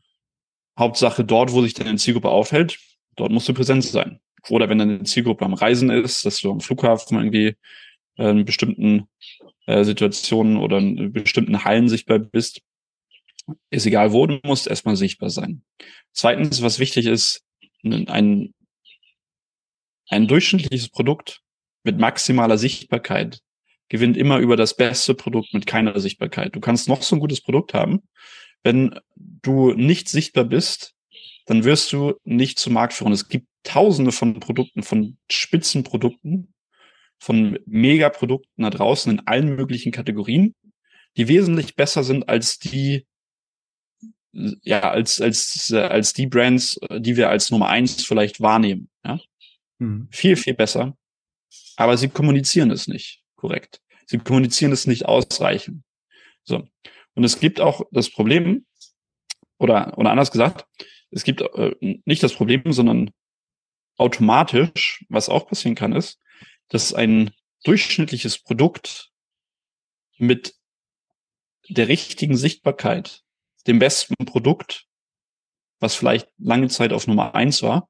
Hauptsache 0.79 1.25
dort, 1.25 1.53
wo 1.53 1.63
sich 1.63 1.75
deine 1.75 1.97
Zielgruppe 1.97 2.31
aufhält, 2.31 2.79
dort 3.17 3.33
musst 3.33 3.49
du 3.49 3.55
präsent 3.55 3.85
sein. 3.85 4.21
Oder 4.49 4.69
wenn 4.69 4.79
deine 4.79 5.03
Zielgruppe 5.03 5.45
am 5.45 5.55
Reisen 5.55 5.91
ist, 5.91 6.25
dass 6.25 6.41
du 6.41 6.51
am 6.51 6.61
Flughafen 6.61 7.19
irgendwie 7.19 7.57
äh, 8.17 8.31
in 8.31 8.45
bestimmten 8.45 9.09
äh, 9.67 9.85
Situationen 9.85 10.57
oder 10.57 10.79
in 10.79 11.13
bestimmten 11.13 11.65
Hallen 11.65 11.89
sichtbar 11.89 12.19
bist, 12.19 12.63
ist 13.71 13.87
egal 13.87 14.13
wo, 14.13 14.27
du 14.27 14.39
musst 14.45 14.67
erstmal 14.67 14.97
sichtbar 14.97 15.31
sein. 15.31 15.63
Zweitens, 16.13 16.63
was 16.63 16.79
wichtig 16.79 17.07
ist, 17.07 17.45
ein, 17.83 18.09
ein 18.09 18.55
durchschnittliches 20.29 20.89
Produkt 20.89 21.41
mit 21.83 21.99
maximaler 21.99 22.59
Sichtbarkeit 22.59 23.41
gewinnt 23.89 24.17
immer 24.17 24.39
über 24.39 24.57
das 24.57 24.77
beste 24.77 25.15
Produkt 25.15 25.53
mit 25.53 25.67
keiner 25.67 25.99
Sichtbarkeit. 25.99 26.55
Du 26.55 26.61
kannst 26.61 26.89
noch 26.89 27.03
so 27.03 27.17
ein 27.17 27.21
gutes 27.21 27.41
Produkt 27.41 27.75
haben. 27.75 28.03
Wenn 28.63 28.99
du 29.15 29.73
nicht 29.73 30.09
sichtbar 30.09 30.45
bist, 30.45 30.95
dann 31.47 31.65
wirst 31.65 31.93
du 31.93 32.15
nicht 32.25 32.59
zum 32.59 32.75
Marktführer. 32.75 33.11
Es 33.11 33.29
gibt 33.29 33.49
tausende 33.65 34.13
von 34.13 34.39
Produkten, 34.39 34.83
von 34.83 35.19
Spitzenprodukten, 35.31 36.55
von 37.19 37.59
Megaprodukten 37.67 38.63
da 38.63 38.71
draußen 38.71 39.13
in 39.13 39.27
allen 39.27 39.57
möglichen 39.57 39.93
Kategorien, 39.93 40.55
die 41.17 41.29
wesentlich 41.29 41.75
besser 41.75 42.05
sind 42.05 42.29
als 42.29 42.59
die, 42.59 43.07
ja, 44.33 44.91
als, 44.91 45.21
als, 45.21 45.73
als 45.73 46.13
die 46.13 46.27
Brands, 46.27 46.79
die 46.91 47.17
wir 47.17 47.29
als 47.29 47.51
Nummer 47.51 47.69
eins 47.69 48.05
vielleicht 48.05 48.41
wahrnehmen. 48.41 48.89
Ja? 49.05 49.19
Mhm. 49.81 50.09
Viel, 50.11 50.37
viel 50.37 50.55
besser. 50.55 50.97
Aber 51.77 51.97
sie 51.97 52.09
kommunizieren 52.09 52.71
es 52.71 52.87
nicht 52.87 53.23
korrekt. 53.35 53.81
Sie 54.07 54.19
kommunizieren 54.19 54.73
es 54.73 54.87
nicht 54.87 55.07
ausreichend. 55.07 55.83
So. 56.45 56.69
Und 57.15 57.25
es 57.25 57.41
gibt 57.41 57.61
auch 57.61 57.83
das 57.91 58.11
Problem, 58.11 58.67
oder, 59.59 59.99
oder 59.99 60.11
anders 60.11 60.31
gesagt, 60.31 60.67
es 61.11 61.25
gibt 61.25 61.41
äh, 61.41 61.75
nicht 62.05 62.23
das 62.23 62.35
Problem, 62.35 62.73
sondern 62.73 63.11
automatisch, 63.97 65.05
was 65.09 65.29
auch 65.29 65.47
passieren 65.47 65.75
kann, 65.75 65.93
ist, 65.93 66.21
dass 66.69 66.95
ein 66.95 67.33
durchschnittliches 67.65 68.39
Produkt 68.39 69.11
mit 70.17 70.55
der 71.69 71.89
richtigen 71.89 72.37
Sichtbarkeit 72.37 73.23
dem 73.67 73.79
besten 73.79 74.15
Produkt, 74.25 74.87
was 75.79 75.95
vielleicht 75.95 76.29
lange 76.39 76.69
Zeit 76.69 76.93
auf 76.93 77.07
Nummer 77.07 77.35
eins 77.35 77.63
war, 77.63 77.89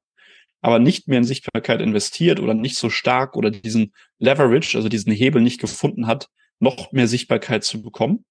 aber 0.61 0.79
nicht 0.79 1.07
mehr 1.07 1.17
in 1.17 1.23
Sichtbarkeit 1.23 1.81
investiert 1.81 2.39
oder 2.39 2.53
nicht 2.53 2.77
so 2.77 2.89
stark 2.89 3.35
oder 3.35 3.51
diesen 3.51 3.93
Leverage, 4.19 4.77
also 4.77 4.89
diesen 4.89 5.11
Hebel 5.11 5.41
nicht 5.41 5.59
gefunden 5.59 6.07
hat, 6.07 6.29
noch 6.59 6.91
mehr 6.91 7.07
Sichtbarkeit 7.07 7.63
zu 7.63 7.81
bekommen, 7.81 8.25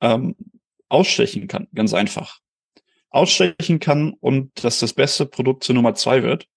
ähm, 0.00 0.36
ausstechen 0.88 1.48
kann, 1.48 1.68
ganz 1.74 1.94
einfach. 1.94 2.40
Ausstechen 3.10 3.78
kann 3.78 4.12
und 4.12 4.64
dass 4.64 4.80
das 4.80 4.92
beste 4.92 5.26
Produkt 5.26 5.64
zur 5.64 5.74
Nummer 5.74 5.94
zwei 5.94 6.22
wird 6.22 6.48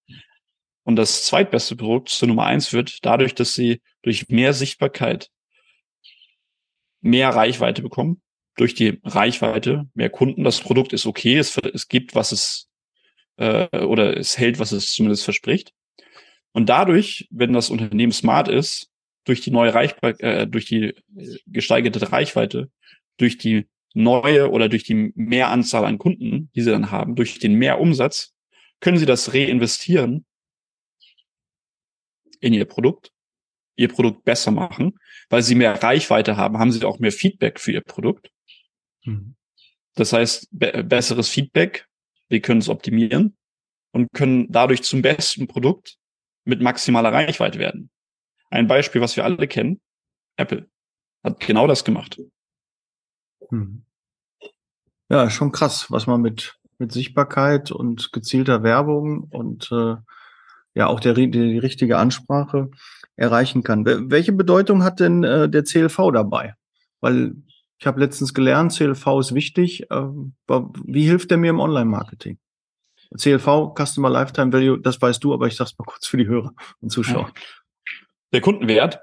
und 0.84 0.96
das 0.96 1.25
zweitbeste 1.25 1.75
Produkt 1.75 2.10
zur 2.10 2.27
Nummer 2.27 2.46
eins 2.46 2.74
wird, 2.74 3.06
dadurch, 3.06 3.36
dass 3.36 3.53
sie 3.53 3.82
durch 4.01 4.29
mehr 4.29 4.53
Sichtbarkeit 4.53 5.29
mehr 7.01 7.29
Reichweite 7.29 7.82
bekommen 7.82 8.22
durch 8.60 8.74
die 8.74 9.00
Reichweite 9.03 9.88
mehr 9.94 10.10
Kunden. 10.10 10.44
Das 10.44 10.60
Produkt 10.60 10.91
ist 10.91 11.06
okay, 11.06 11.38
es, 11.38 11.58
es 11.58 11.88
gibt, 11.88 12.13
was 12.13 12.32
es 12.32 12.69
äh, 13.39 13.79
oder 13.79 14.17
es 14.17 14.38
hält, 14.38 14.60
was 14.60 14.72
es 14.72 14.93
zumindest 14.93 15.24
verspricht. 15.24 15.74
Und 16.51 16.69
dadurch, 16.69 17.27
wenn 17.31 17.53
das 17.53 17.69
Unternehmen 17.69 18.12
smart 18.12 18.48
ist, 18.48 18.89
durch 19.24 19.41
die 19.41 19.51
neue 19.51 19.74
Reichweite, 19.74 20.24
äh, 20.24 20.48
durch 20.48 20.65
die 20.65 20.93
gesteigerte 21.48 22.12
Reichweite, 22.12 22.69
durch 23.17 23.38
die 23.38 23.67
neue 23.93 24.51
oder 24.51 24.69
durch 24.69 24.84
die 24.84 25.12
Mehranzahl 25.15 25.86
an 25.86 25.98
Kunden, 25.98 26.50
die 26.55 26.62
sie 26.62 26.72
dann 26.72 26.91
haben, 26.91 27.15
durch 27.15 27.39
den 27.39 27.55
Mehrumsatz, 27.55 28.34
können 28.81 28.98
sie 28.98 29.05
das 29.05 29.34
reinvestieren 29.34 30.25
in 32.39 32.53
ihr 32.53 32.65
Produkt, 32.65 33.12
ihr 33.75 33.89
Produkt 33.89 34.24
besser 34.24 34.51
machen, 34.51 34.98
weil 35.29 35.43
sie 35.43 35.55
mehr 35.55 35.81
Reichweite 35.81 36.38
haben, 36.38 36.58
haben 36.58 36.72
sie 36.72 36.84
auch 36.86 37.00
mehr 37.00 37.12
Feedback 37.12 37.60
für 37.60 37.72
ihr 37.72 37.81
Produkt. 37.81 38.31
Mhm. 39.03 39.36
Das 39.96 40.13
heißt, 40.13 40.48
be 40.51 40.84
besseres 40.84 41.29
Feedback, 41.29 41.88
wir 42.29 42.41
können 42.41 42.62
es 42.62 42.69
optimieren 42.69 43.36
und 43.91 44.12
können 44.13 44.48
dadurch 44.51 44.83
zum 44.83 45.01
besten 45.01 45.48
Produkt 45.48 45.98
mit 46.45 46.62
maximaler 46.62 47.12
Reichweite 47.12 47.59
werden. 47.59 47.89
Ein 48.50 48.67
Beispiel, 48.67 49.01
was 49.01 49.15
wir 49.15 49.25
alle 49.25 49.48
kennen, 49.48 49.81
Apple 50.38 50.69
hat 51.24 51.39
genau 51.39 51.67
das 51.67 51.83
gemacht. 51.83 52.19
Mhm. 53.50 53.83
Ja, 55.09 55.29
schon 55.29 55.51
krass, 55.51 55.91
was 55.91 56.07
man 56.07 56.21
mit, 56.21 56.59
mit 56.77 56.91
Sichtbarkeit 56.91 57.71
und 57.71 58.12
gezielter 58.12 58.63
Werbung 58.63 59.24
und 59.24 59.71
äh, 59.71 59.95
ja 60.75 60.88
auch 60.88 61.00
der, 61.00 61.13
die, 61.13 61.29
die 61.29 61.57
richtige 61.57 61.98
Ansprache 61.98 62.69
erreichen 63.15 63.63
kann. 63.63 63.86
Welche 63.86 64.31
Bedeutung 64.31 64.83
hat 64.83 65.00
denn 65.00 65.24
äh, 65.24 65.50
der 65.50 65.63
CLV 65.63 66.12
dabei? 66.13 66.55
Weil 67.01 67.36
ich 67.79 67.88
habe 67.88 68.01
letztens 68.01 68.33
gelernt, 68.33 68.74
CLV 68.74 69.19
ist 69.19 69.33
wichtig. 69.33 69.89
Äh, 69.89 70.07
wie 70.83 71.05
hilft 71.05 71.31
der 71.31 71.38
mir 71.38 71.50
im 71.50 71.62
Online-Marketing? 71.62 72.38
CLV, 73.17 73.74
Customer 73.75 74.09
Lifetime 74.09 74.51
Value, 74.51 74.79
das 74.79 75.01
weißt 75.01 75.24
du, 75.24 75.33
aber 75.33 75.48
ich 75.48 75.55
sag's 75.55 75.77
mal 75.77 75.86
kurz 75.86 76.05
für 76.05 76.17
die 76.17 76.27
Hörer 76.27 76.53
und 76.81 76.91
Zuschauer. 76.91 77.33
Der 78.33 78.41
Kundenwert 78.41 79.00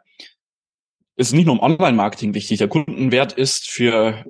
ist 1.16 1.32
nicht 1.32 1.46
nur 1.46 1.54
im 1.54 1.60
Online-Marketing 1.60 2.34
wichtig. 2.34 2.58
Der 2.58 2.68
Kundenwert 2.68 3.32
ist 3.32 3.68
für, 3.68 4.24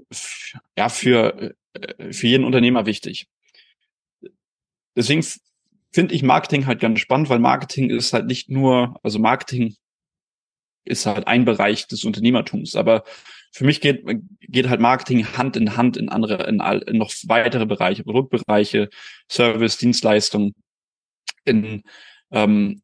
ja, 0.78 0.88
für, 0.88 1.54
äh, 1.74 2.12
für 2.12 2.28
jeden 2.28 2.44
Unternehmer 2.44 2.86
wichtig. 2.86 3.26
Deswegen 4.94 5.26
finde 5.92 6.14
ich 6.14 6.22
Marketing 6.22 6.66
halt 6.66 6.80
ganz 6.80 7.00
spannend, 7.00 7.28
weil 7.28 7.40
Marketing 7.40 7.90
ist 7.90 8.12
halt 8.12 8.26
nicht 8.26 8.48
nur, 8.48 8.98
also 9.02 9.18
Marketing 9.18 9.74
ist 10.84 11.04
halt 11.04 11.26
ein 11.26 11.44
Bereich 11.44 11.88
des 11.88 12.04
Unternehmertums, 12.04 12.76
aber 12.76 13.02
für 13.56 13.64
mich 13.64 13.80
geht, 13.80 14.04
geht 14.42 14.68
halt 14.68 14.82
Marketing 14.82 15.26
Hand 15.34 15.56
in 15.56 15.78
Hand 15.78 15.96
in 15.96 16.10
andere, 16.10 16.46
in, 16.46 16.60
all, 16.60 16.80
in 16.82 16.98
noch 16.98 17.10
weitere 17.24 17.64
Bereiche, 17.64 18.04
Produktbereiche, 18.04 18.90
Service, 19.30 19.78
Dienstleistung, 19.78 20.52
in 21.46 21.82
ähm, 22.30 22.82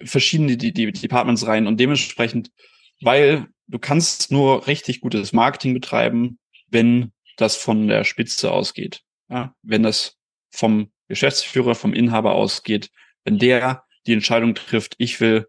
verschiedene 0.00 0.56
die, 0.56 0.72
die 0.72 0.92
Departments 0.92 1.48
rein 1.48 1.66
und 1.66 1.80
dementsprechend, 1.80 2.52
weil 3.00 3.48
du 3.66 3.80
kannst 3.80 4.30
nur 4.30 4.68
richtig 4.68 5.00
gutes 5.00 5.32
Marketing 5.32 5.74
betreiben, 5.74 6.38
wenn 6.68 7.10
das 7.36 7.56
von 7.56 7.88
der 7.88 8.04
Spitze 8.04 8.52
ausgeht. 8.52 9.00
Ja, 9.30 9.52
wenn 9.62 9.82
das 9.82 10.16
vom 10.52 10.92
Geschäftsführer, 11.08 11.74
vom 11.74 11.92
Inhaber 11.92 12.36
ausgeht, 12.36 12.88
wenn 13.24 13.40
der 13.40 13.82
die 14.06 14.12
Entscheidung 14.12 14.54
trifft, 14.54 14.94
ich 14.98 15.20
will 15.20 15.48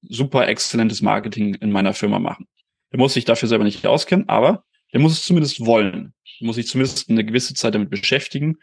super 0.00 0.46
exzellentes 0.46 1.02
Marketing 1.02 1.54
in 1.54 1.72
meiner 1.72 1.92
Firma 1.92 2.20
machen. 2.20 2.46
Der 2.94 2.98
muss 3.00 3.12
sich 3.12 3.24
dafür 3.24 3.48
selber 3.48 3.64
nicht 3.64 3.84
auskennen, 3.84 4.28
aber 4.28 4.64
der 4.92 5.00
muss 5.00 5.12
es 5.12 5.24
zumindest 5.24 5.66
wollen. 5.66 6.14
Der 6.40 6.46
muss 6.46 6.54
sich 6.54 6.68
zumindest 6.68 7.10
eine 7.10 7.24
gewisse 7.24 7.52
Zeit 7.52 7.74
damit 7.74 7.90
beschäftigen. 7.90 8.58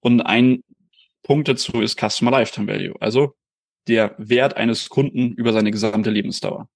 Und 0.00 0.20
ein 0.22 0.62
Punkt 1.22 1.48
dazu 1.48 1.80
ist 1.80 1.98
Customer 1.98 2.30
Lifetime 2.30 2.72
Value, 2.72 2.94
also 3.00 3.34
der 3.88 4.14
Wert 4.18 4.56
eines 4.56 4.88
Kunden 4.88 5.32
über 5.32 5.52
seine 5.52 5.70
gesamte 5.70 6.10
Lebensdauer. 6.10 6.68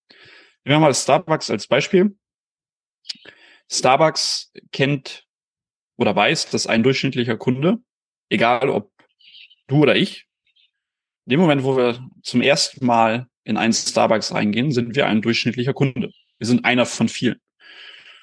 Nehmen 0.64 0.76
wir 0.76 0.80
mal 0.80 0.94
Starbucks 0.94 1.48
als 1.48 1.68
Beispiel. 1.68 2.16
Starbucks 3.70 4.52
kennt 4.72 5.24
oder 5.96 6.14
weiß, 6.14 6.50
dass 6.50 6.66
ein 6.66 6.82
durchschnittlicher 6.82 7.36
Kunde 7.36 7.78
egal 8.28 8.68
ob 8.68 8.90
du 9.68 9.82
oder 9.82 9.96
ich, 9.96 10.26
in 11.26 11.30
dem 11.30 11.40
Moment, 11.40 11.64
wo 11.64 11.76
wir 11.76 12.06
zum 12.22 12.42
ersten 12.42 12.84
Mal 12.84 13.28
in 13.44 13.56
einen 13.56 13.72
Starbucks 13.72 14.32
reingehen, 14.32 14.72
sind 14.72 14.94
wir 14.94 15.06
ein 15.06 15.22
durchschnittlicher 15.22 15.72
Kunde. 15.72 16.10
Wir 16.38 16.46
sind 16.46 16.64
einer 16.64 16.86
von 16.86 17.08
vielen. 17.08 17.40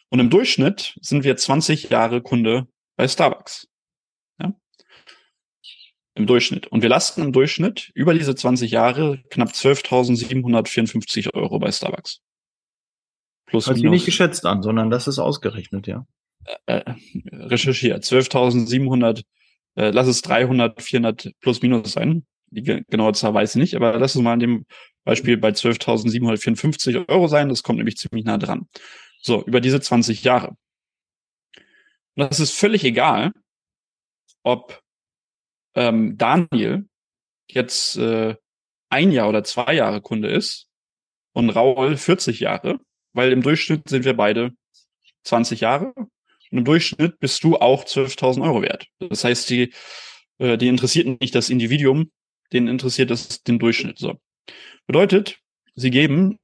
Und 0.10 0.20
im 0.20 0.30
Durchschnitt 0.30 0.98
sind 1.02 1.24
wir 1.24 1.38
20 1.38 1.90
Jahre 1.90 2.22
Kunde 2.22 2.68
bei 2.98 3.08
Starbucks. 3.08 3.68
Ja? 4.40 4.54
Im 6.16 6.28
Durchschnitt. 6.28 6.68
Und 6.68 6.82
wir 6.82 6.90
lasten 6.90 7.22
im 7.22 7.32
Durchschnitt 7.32 7.92
über 7.94 8.14
diese 8.14 8.36
20 8.36 8.72
Jahre 8.72 9.24
knapp 9.30 9.50
12.754 9.50 11.34
Euro 11.34 11.60
bei 11.60 11.72
Starbucks. 11.72 12.20
Plus 13.46 13.68
Hört 13.68 13.78
sich 13.78 13.90
nicht 13.90 14.06
geschätzt 14.06 14.46
an, 14.46 14.62
sondern 14.62 14.90
das 14.90 15.08
ist 15.08 15.20
ausgerechnet, 15.20 15.88
ja. 15.88 16.06
Äh, 16.66 16.78
äh 16.78 16.96
recherchiert. 17.34 18.04
12.700 18.04 19.24
äh, 19.76 19.92
lass 19.92 20.08
es 20.08 20.22
300, 20.22 20.82
400 20.82 21.32
plus 21.40 21.62
minus 21.62 21.94
sein. 21.94 22.26
Die 22.52 22.64
genaue 22.64 23.14
Zahl 23.14 23.34
weiß 23.34 23.56
ich 23.56 23.62
nicht, 23.62 23.76
aber 23.76 23.98
lass 23.98 24.16
es 24.16 24.22
mal 24.22 24.34
in 24.34 24.40
dem 24.40 24.66
Beispiel 25.04 25.38
bei 25.38 25.50
12.754 25.50 27.08
Euro 27.10 27.28
sein. 27.28 27.50
Das 27.50 27.64
kommt 27.64 27.78
nämlich 27.78 27.98
ziemlich 27.98 28.26
nah 28.26 28.38
dran. 28.38 28.68
So, 29.22 29.44
über 29.46 29.62
diese 29.62 29.80
20 29.80 30.24
Jahre. 30.24 30.58
Und 32.16 32.30
das 32.30 32.40
ist 32.40 32.52
völlig 32.52 32.84
egal, 32.84 33.32
ob 34.44 34.82
ähm, 35.76 36.18
Daniel 36.18 36.88
jetzt 37.50 37.98
äh, 37.98 38.36
ein 38.90 39.12
Jahr 39.12 39.30
oder 39.30 39.44
zwei 39.44 39.74
Jahre 39.74 40.02
Kunde 40.02 40.30
ist 40.30 40.68
und 41.34 41.50
Raul 41.50 41.96
40 41.96 42.40
Jahre, 42.42 42.80
weil 43.14 43.32
im 43.32 43.42
Durchschnitt 43.42 43.88
sind 43.88 44.04
wir 44.04 44.16
beide 44.16 44.52
20 45.24 45.62
Jahre 45.62 45.94
und 45.96 46.58
im 46.58 46.66
Durchschnitt 46.66 47.20
bist 47.20 47.44
du 47.44 47.58
auch 47.58 47.86
12.000 47.86 48.44
Euro 48.44 48.62
wert. 48.62 48.88
Das 49.00 49.24
heißt, 49.24 49.50
die, 49.50 49.74
äh, 50.40 50.58
die 50.58 50.68
interessiert 50.68 51.22
nicht 51.22 51.36
das 51.36 51.50
Individuum, 51.50 52.12
den 52.54 52.68
interessiert 52.68 53.10
das 53.10 53.44
den 53.44 53.60
Durchschnitt. 53.60 53.98
So. 53.98 54.20
Bedeutet, 54.88 55.40
sie 55.76 55.92
geben 55.92 56.40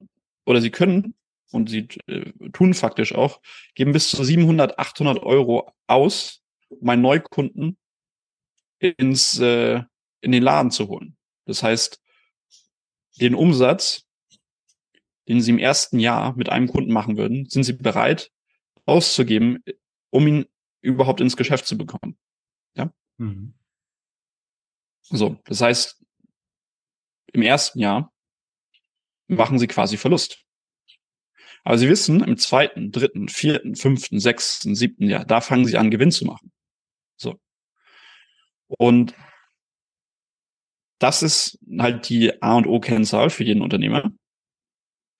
oder 0.45 0.61
sie 0.61 0.71
können 0.71 1.15
und 1.51 1.69
sie 1.69 1.87
äh, 2.07 2.31
tun 2.53 2.73
faktisch 2.73 3.13
auch, 3.13 3.41
geben 3.75 3.93
bis 3.93 4.09
zu 4.09 4.23
700, 4.23 4.79
800 4.79 5.23
Euro 5.23 5.71
aus, 5.87 6.43
um 6.69 6.89
einen 6.89 7.01
Neukunden 7.01 7.77
ins, 8.79 9.39
äh, 9.39 9.81
in 10.21 10.31
den 10.31 10.43
Laden 10.43 10.71
zu 10.71 10.87
holen. 10.87 11.17
Das 11.45 11.63
heißt, 11.63 12.01
den 13.19 13.35
Umsatz, 13.35 14.05
den 15.27 15.41
sie 15.41 15.51
im 15.51 15.59
ersten 15.59 15.99
Jahr 15.99 16.35
mit 16.35 16.49
einem 16.49 16.67
Kunden 16.67 16.91
machen 16.91 17.17
würden, 17.17 17.49
sind 17.49 17.63
sie 17.63 17.73
bereit 17.73 18.31
auszugeben 18.85 19.63
um 20.09 20.27
ihn 20.27 20.45
überhaupt 20.81 21.21
ins 21.21 21.37
Geschäft 21.37 21.65
zu 21.65 21.77
bekommen. 21.77 22.17
Ja. 22.75 22.91
Mhm. 23.17 23.53
So, 25.09 25.37
das 25.45 25.61
heißt, 25.61 26.03
im 27.33 27.41
ersten 27.41 27.79
Jahr 27.79 28.13
machen 29.27 29.59
sie 29.59 29.67
quasi 29.67 29.97
Verlust. 29.97 30.43
Aber 31.63 31.77
sie 31.77 31.89
wissen, 31.89 32.23
im 32.23 32.37
zweiten, 32.37 32.91
dritten, 32.91 33.27
vierten, 33.27 33.75
fünften, 33.75 34.19
sechsten, 34.19 34.75
siebten 34.75 35.09
Jahr, 35.09 35.25
da 35.25 35.41
fangen 35.41 35.65
sie 35.65 35.77
an, 35.77 35.91
Gewinn 35.91 36.11
zu 36.11 36.25
machen. 36.25 36.51
So. 37.17 37.39
Und 38.67 39.13
das 40.99 41.23
ist 41.23 41.59
halt 41.77 42.09
die 42.09 42.41
A 42.41 42.55
und 42.55 42.67
O-Kennzahl 42.67 43.29
für 43.29 43.43
jeden 43.43 43.61
Unternehmer. 43.61 44.11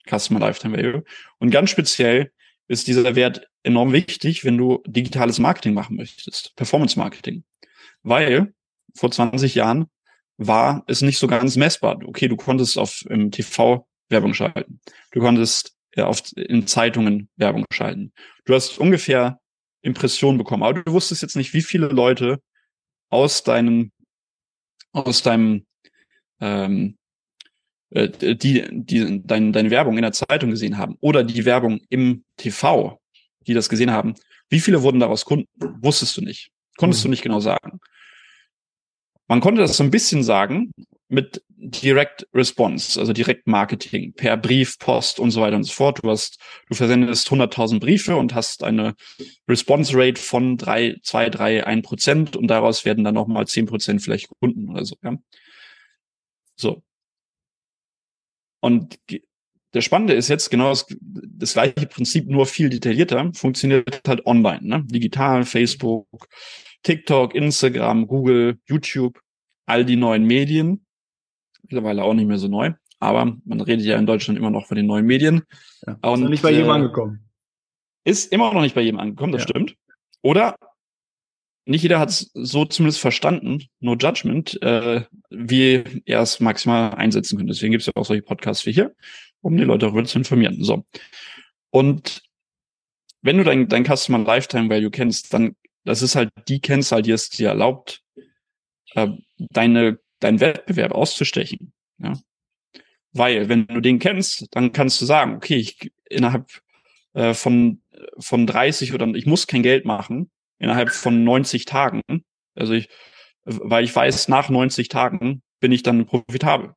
Customer 0.09 0.39
Lifetime 0.39 0.77
Value. 0.77 1.03
Und 1.39 1.51
ganz 1.51 1.69
speziell 1.69 2.31
ist 2.67 2.87
dieser 2.87 3.15
Wert 3.15 3.47
enorm 3.63 3.91
wichtig, 3.91 4.43
wenn 4.45 4.57
du 4.57 4.81
digitales 4.87 5.39
Marketing 5.39 5.73
machen 5.73 5.97
möchtest, 5.97 6.55
Performance 6.55 6.97
Marketing. 6.97 7.43
Weil 8.03 8.53
vor 8.97 9.11
20 9.11 9.55
Jahren 9.55 9.87
war 10.37 10.83
es 10.87 11.01
nicht 11.01 11.17
so 11.17 11.27
ganz 11.27 11.55
messbar. 11.55 11.99
Okay, 12.05 12.27
du 12.27 12.35
konntest 12.35 12.77
auf 12.77 13.03
im 13.09 13.31
TV 13.31 13.87
Werbung 14.09 14.33
schalten. 14.33 14.79
Du 15.11 15.19
konntest 15.19 15.75
ja, 15.95 16.05
auf, 16.05 16.21
in 16.35 16.67
Zeitungen 16.67 17.29
Werbung 17.35 17.65
schalten. 17.71 18.13
Du 18.45 18.53
hast 18.53 18.77
ungefähr 18.77 19.39
Impressionen 19.81 20.37
bekommen, 20.37 20.63
aber 20.63 20.83
du 20.83 20.91
wusstest 20.91 21.21
jetzt 21.21 21.35
nicht, 21.35 21.53
wie 21.53 21.61
viele 21.61 21.87
Leute 21.87 22.41
aus 23.09 23.43
deinem 23.43 23.91
aus 24.91 25.21
deinem 25.21 25.65
ähm, 26.39 26.97
äh, 27.89 28.35
die, 28.35 28.67
die 28.71 29.21
dein, 29.25 29.53
deine 29.53 29.71
Werbung 29.71 29.97
in 29.97 30.01
der 30.01 30.11
Zeitung 30.11 30.51
gesehen 30.51 30.77
haben 30.77 30.97
oder 30.99 31.23
die 31.23 31.45
Werbung 31.45 31.81
im 31.89 32.23
TV, 32.37 32.99
die 33.45 33.53
das 33.53 33.69
gesehen 33.69 33.91
haben, 33.91 34.15
wie 34.49 34.59
viele 34.59 34.81
wurden 34.81 34.99
daraus 34.99 35.25
Kunden? 35.25 35.47
Wusstest 35.81 36.17
du 36.17 36.21
nicht. 36.21 36.51
Konntest 36.77 37.03
mhm. 37.03 37.07
du 37.07 37.09
nicht 37.11 37.23
genau 37.23 37.39
sagen. 37.39 37.79
Man 39.27 39.41
konnte 39.41 39.61
das 39.61 39.77
so 39.77 39.83
ein 39.83 39.91
bisschen 39.91 40.23
sagen 40.23 40.71
mit 41.09 41.43
Direct 41.49 42.27
Response, 42.33 42.99
also 42.99 43.13
Direct 43.13 43.47
Marketing 43.47 44.13
per 44.13 44.37
Brief, 44.37 44.77
Post 44.79 45.19
und 45.19 45.31
so 45.31 45.41
weiter 45.41 45.55
und 45.55 45.63
so 45.63 45.73
fort. 45.73 46.03
Du 46.03 46.09
hast, 46.09 46.39
du 46.69 46.75
versendest 46.75 47.27
100.000 47.29 47.79
Briefe 47.79 48.15
und 48.15 48.35
hast 48.35 48.63
eine 48.63 48.95
Response 49.47 49.93
Rate 49.95 50.21
von 50.21 50.57
drei, 50.57 50.95
zwei, 51.01 51.29
drei, 51.29 51.65
ein 51.65 51.81
Prozent 51.81 52.35
und 52.35 52.47
daraus 52.47 52.85
werden 52.85 53.03
dann 53.03 53.15
nochmal 53.15 53.47
zehn 53.47 53.65
Prozent 53.65 54.01
vielleicht 54.01 54.29
Kunden 54.39 54.69
oder 54.69 54.85
so. 54.85 54.95
Ja? 55.03 55.17
So. 56.55 56.83
Und 58.59 58.99
der 59.73 59.81
Spannende 59.81 60.13
ist 60.13 60.27
jetzt 60.27 60.49
genau 60.49 60.69
das, 60.69 60.85
das 60.99 61.53
gleiche 61.53 61.87
Prinzip, 61.87 62.27
nur 62.27 62.45
viel 62.45 62.69
detaillierter, 62.69 63.31
funktioniert 63.33 64.01
halt 64.07 64.25
online, 64.25 64.61
ne? 64.63 64.83
Digital, 64.85 65.43
Facebook, 65.43 66.27
TikTok, 66.83 67.35
Instagram, 67.35 68.07
Google, 68.07 68.59
YouTube, 68.65 69.19
all 69.65 69.85
die 69.85 69.95
neuen 69.95 70.25
Medien. 70.25 70.85
Mittlerweile 71.63 72.03
auch 72.03 72.13
nicht 72.13 72.27
mehr 72.27 72.37
so 72.37 72.47
neu, 72.47 72.73
aber 72.99 73.37
man 73.43 73.61
redet 73.61 73.85
ja 73.85 73.97
in 73.97 74.05
Deutschland 74.05 74.39
immer 74.39 74.51
noch 74.51 74.67
von 74.67 74.77
den 74.77 74.85
neuen 74.85 75.05
Medien. 75.05 75.43
Ja, 75.85 75.93
ist 75.93 75.99
Und, 76.03 76.29
nicht 76.29 76.43
bei 76.43 76.51
jedem 76.51 76.67
äh, 76.67 76.73
angekommen. 76.73 77.29
Ist 78.05 78.31
immer 78.31 78.53
noch 78.53 78.61
nicht 78.61 78.75
bei 78.75 78.81
jedem 78.81 78.99
angekommen, 78.99 79.33
das 79.33 79.41
ja. 79.41 79.49
stimmt. 79.49 79.75
Oder 80.21 80.55
nicht 81.67 81.83
jeder 81.83 81.99
hat 81.99 82.09
es 82.09 82.31
so 82.33 82.63
zumindest 82.63 83.01
verstanden, 83.01 83.65
no 83.81 83.95
judgment, 83.95 84.61
äh, 84.61 85.03
wie 85.29 85.83
er 86.05 86.21
es 86.21 86.39
maximal 86.39 86.95
einsetzen 86.95 87.37
könnte. 87.37 87.51
Deswegen 87.51 87.71
gibt 87.71 87.81
es 87.81 87.87
ja 87.87 87.93
auch 87.95 88.05
solche 88.05 88.23
Podcasts 88.23 88.65
wie 88.65 88.71
hier, 88.71 88.95
um 89.41 89.57
die 89.57 89.63
Leute 89.63 89.85
darüber 89.85 90.05
zu 90.05 90.17
informieren. 90.17 90.63
So. 90.63 90.85
Und 91.69 92.21
wenn 93.21 93.37
du 93.37 93.43
dein, 93.43 93.67
dein 93.67 93.85
Customer 93.85 94.19
Lifetime 94.19 94.69
Value 94.69 94.91
kennst, 94.91 95.33
dann, 95.33 95.57
das 95.87 96.01
ist 96.01 96.15
halt 96.15 96.29
die 96.47 96.59
Kennzahl, 96.59 97.01
die 97.01 97.11
es 97.11 97.29
dir 97.29 97.49
erlaubt, 97.49 98.03
äh, 98.93 99.07
deine, 99.37 99.99
deinen 100.19 100.39
Wettbewerb 100.39 100.91
auszustechen. 100.91 101.73
Ja? 101.97 102.19
Weil, 103.13 103.47
wenn 103.47 103.67
du 103.67 103.79
den 103.79 103.99
kennst, 103.99 104.47
dann 104.51 104.73
kannst 104.73 105.01
du 105.01 105.05
sagen, 105.05 105.35
okay, 105.35 105.55
ich 105.55 105.91
innerhalb 106.09 106.49
äh, 107.13 107.33
von, 107.33 107.81
von 108.19 108.45
30 108.45 108.93
oder 108.93 109.07
ich 109.15 109.25
muss 109.25 109.47
kein 109.47 109.63
Geld 109.63 109.85
machen, 109.85 110.29
innerhalb 110.59 110.91
von 110.91 111.23
90 111.23 111.65
Tagen. 111.65 112.01
Also 112.53 112.73
ich, 112.73 112.89
weil 113.45 113.85
ich 113.85 113.95
weiß, 113.95 114.27
nach 114.27 114.49
90 114.49 114.89
Tagen 114.89 115.41
bin 115.61 115.71
ich 115.71 115.83
dann 115.83 116.05
profitabel. 116.05 116.73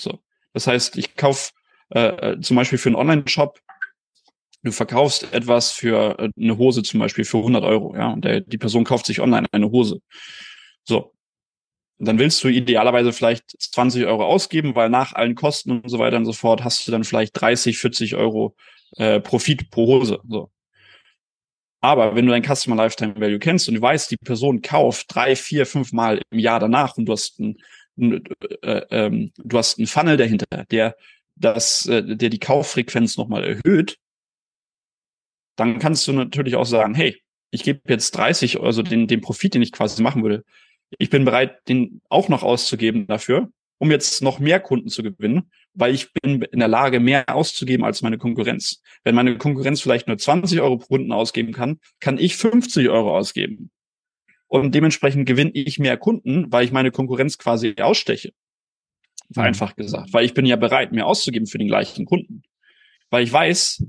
So. 0.00 0.20
Das 0.54 0.66
heißt, 0.66 0.96
ich 0.96 1.16
kauf 1.16 1.52
äh, 1.90 2.32
äh, 2.32 2.40
zum 2.40 2.56
Beispiel 2.56 2.78
für 2.78 2.88
einen 2.88 2.96
Online-Shop, 2.96 3.60
du 4.64 4.72
verkaufst 4.72 5.32
etwas 5.32 5.70
für 5.70 6.18
äh, 6.18 6.30
eine 6.36 6.58
Hose 6.58 6.82
zum 6.82 7.00
Beispiel 7.00 7.24
für 7.24 7.38
100 7.38 7.62
Euro, 7.62 7.94
ja, 7.94 8.08
und 8.08 8.24
der, 8.24 8.40
die 8.40 8.58
Person 8.58 8.84
kauft 8.84 9.06
sich 9.06 9.20
online 9.20 9.46
eine 9.52 9.70
Hose. 9.70 10.00
So. 10.82 11.12
Dann 11.98 12.18
willst 12.18 12.42
du 12.42 12.48
idealerweise 12.48 13.12
vielleicht 13.12 13.44
20 13.56 14.04
Euro 14.06 14.24
ausgeben, 14.24 14.74
weil 14.74 14.90
nach 14.90 15.12
allen 15.12 15.36
Kosten 15.36 15.70
und 15.70 15.88
so 15.88 16.00
weiter 16.00 16.16
und 16.16 16.24
so 16.24 16.32
fort 16.32 16.64
hast 16.64 16.86
du 16.86 16.92
dann 16.92 17.04
vielleicht 17.04 17.40
30, 17.40 17.78
40 17.78 18.16
Euro 18.16 18.56
äh, 18.96 19.20
Profit 19.20 19.70
pro 19.70 19.86
Hose. 19.86 20.20
So. 20.28 20.50
Aber 21.80 22.16
wenn 22.16 22.26
du 22.26 22.32
dein 22.32 22.42
Customer 22.42 22.76
Lifetime 22.76 23.14
Value 23.20 23.38
kennst 23.38 23.68
und 23.68 23.76
du 23.76 23.80
weißt, 23.80 24.10
die 24.10 24.16
Person 24.16 24.60
kauft 24.60 25.14
drei, 25.14 25.36
vier, 25.36 25.66
fünf 25.66 25.92
Mal 25.92 26.20
im 26.30 26.38
Jahr 26.40 26.58
danach 26.58 26.96
und 26.96 27.06
du 27.06 27.12
hast 27.12 27.38
ein, 27.38 27.58
ein 27.96 28.24
äh, 28.62 28.82
ähm, 28.90 29.32
du 29.36 29.56
hast 29.56 29.78
einen 29.78 29.86
Funnel 29.86 30.16
dahinter, 30.16 30.64
der 30.70 30.96
das, 31.36 31.86
äh, 31.86 32.02
der 32.02 32.28
die 32.28 32.40
Kauffrequenz 32.40 33.16
nochmal 33.16 33.44
erhöht, 33.44 33.98
dann 35.56 35.78
kannst 35.78 36.06
du 36.06 36.12
natürlich 36.12 36.56
auch 36.56 36.66
sagen, 36.66 36.94
hey, 36.94 37.16
ich 37.50 37.62
gebe 37.62 37.80
jetzt 37.88 38.12
30, 38.12 38.60
also 38.60 38.82
den, 38.82 39.06
den 39.06 39.20
Profit, 39.20 39.54
den 39.54 39.62
ich 39.62 39.72
quasi 39.72 40.02
machen 40.02 40.22
würde, 40.22 40.44
ich 40.98 41.10
bin 41.10 41.24
bereit, 41.24 41.68
den 41.68 42.00
auch 42.08 42.28
noch 42.28 42.42
auszugeben 42.42 43.06
dafür, 43.06 43.48
um 43.78 43.90
jetzt 43.90 44.22
noch 44.22 44.38
mehr 44.38 44.60
Kunden 44.60 44.88
zu 44.88 45.02
gewinnen, 45.02 45.50
weil 45.72 45.94
ich 45.94 46.12
bin 46.12 46.42
in 46.42 46.58
der 46.58 46.68
Lage, 46.68 47.00
mehr 47.00 47.34
auszugeben 47.34 47.84
als 47.84 48.02
meine 48.02 48.18
Konkurrenz. 48.18 48.82
Wenn 49.02 49.14
meine 49.14 49.36
Konkurrenz 49.36 49.80
vielleicht 49.80 50.06
nur 50.06 50.18
20 50.18 50.60
Euro 50.60 50.78
pro 50.78 50.86
Kunden 50.86 51.12
ausgeben 51.12 51.52
kann, 51.52 51.80
kann 52.00 52.18
ich 52.18 52.36
50 52.36 52.88
Euro 52.88 53.16
ausgeben. 53.16 53.70
Und 54.46 54.74
dementsprechend 54.74 55.26
gewinne 55.26 55.50
ich 55.52 55.78
mehr 55.78 55.96
Kunden, 55.96 56.52
weil 56.52 56.64
ich 56.64 56.72
meine 56.72 56.92
Konkurrenz 56.92 57.38
quasi 57.38 57.74
aussteche. 57.80 58.32
Vereinfacht 59.32 59.76
gesagt. 59.76 60.12
Weil 60.12 60.24
ich 60.24 60.34
bin 60.34 60.46
ja 60.46 60.56
bereit, 60.56 60.92
mehr 60.92 61.06
auszugeben 61.06 61.46
für 61.46 61.58
den 61.58 61.66
gleichen 61.66 62.04
Kunden. 62.04 62.42
Weil 63.10 63.24
ich 63.24 63.32
weiß, 63.32 63.84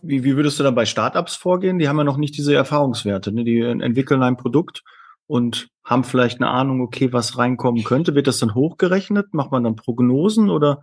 Wie, 0.02 0.24
wie 0.24 0.36
würdest 0.36 0.60
du 0.60 0.64
dann 0.64 0.76
bei 0.76 0.86
Startups 0.86 1.36
vorgehen? 1.36 1.80
Die 1.80 1.88
haben 1.88 1.98
ja 1.98 2.04
noch 2.04 2.18
nicht 2.18 2.38
diese 2.38 2.56
Erfahrungswerte. 2.56 3.32
Ne? 3.32 3.44
Die 3.44 3.60
entwickeln 3.60 4.24
ein 4.24 4.38
Produkt 4.38 4.84
und 5.28 5.70
haben 5.84 6.04
vielleicht 6.04 6.42
eine 6.42 6.50
Ahnung, 6.50 6.82
okay, 6.82 7.14
was 7.14 7.38
reinkommen 7.38 7.84
könnte. 7.84 8.16
Wird 8.16 8.28
das 8.28 8.40
dann 8.40 8.56
hochgerechnet? 8.56 9.34
Macht 9.34 9.52
man 9.52 9.64
dann 9.64 9.76
Prognosen 9.76 10.50
oder 10.50 10.82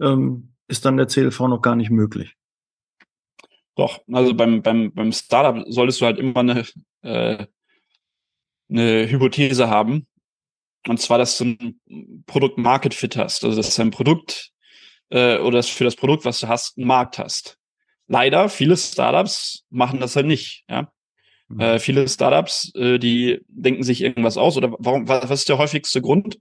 ähm, 0.00 0.54
ist 0.68 0.84
dann 0.84 0.96
der 0.96 1.06
CLV 1.06 1.40
noch 1.40 1.62
gar 1.62 1.76
nicht 1.76 1.90
möglich? 1.90 2.36
Doch, 3.76 4.00
also 4.12 4.34
beim, 4.34 4.62
beim, 4.62 4.92
beim 4.92 5.12
Startup 5.12 5.64
solltest 5.68 6.00
du 6.00 6.06
halt 6.06 6.18
immer 6.18 6.40
eine, 6.40 6.64
äh, 7.02 7.46
eine 8.70 9.10
Hypothese 9.10 9.68
haben. 9.68 10.06
Und 10.86 11.00
zwar, 11.00 11.18
dass 11.18 11.38
du 11.38 11.44
ein 11.44 12.24
Produkt-Market-Fit 12.26 13.16
hast. 13.16 13.44
Also, 13.44 13.56
dass 13.56 13.74
dein 13.74 13.90
Produkt 13.90 14.50
äh, 15.10 15.38
oder 15.38 15.62
für 15.62 15.84
das 15.84 15.96
Produkt, 15.96 16.24
was 16.24 16.40
du 16.40 16.48
hast, 16.48 16.76
einen 16.76 16.86
Markt 16.86 17.18
hast 17.18 17.58
leider, 18.06 18.48
viele 18.48 18.76
Startups 18.76 19.64
machen 19.70 20.00
das 20.00 20.16
halt 20.16 20.26
nicht. 20.26 20.64
Ja? 20.68 20.92
Mhm. 21.48 21.60
Äh, 21.60 21.78
viele 21.78 22.08
Startups, 22.08 22.72
äh, 22.74 22.98
die 22.98 23.40
denken 23.48 23.82
sich 23.82 24.02
irgendwas 24.02 24.36
aus. 24.36 24.56
Oder 24.56 24.74
warum, 24.78 25.08
was 25.08 25.30
ist 25.30 25.48
der 25.48 25.58
häufigste 25.58 26.00
Grund, 26.00 26.38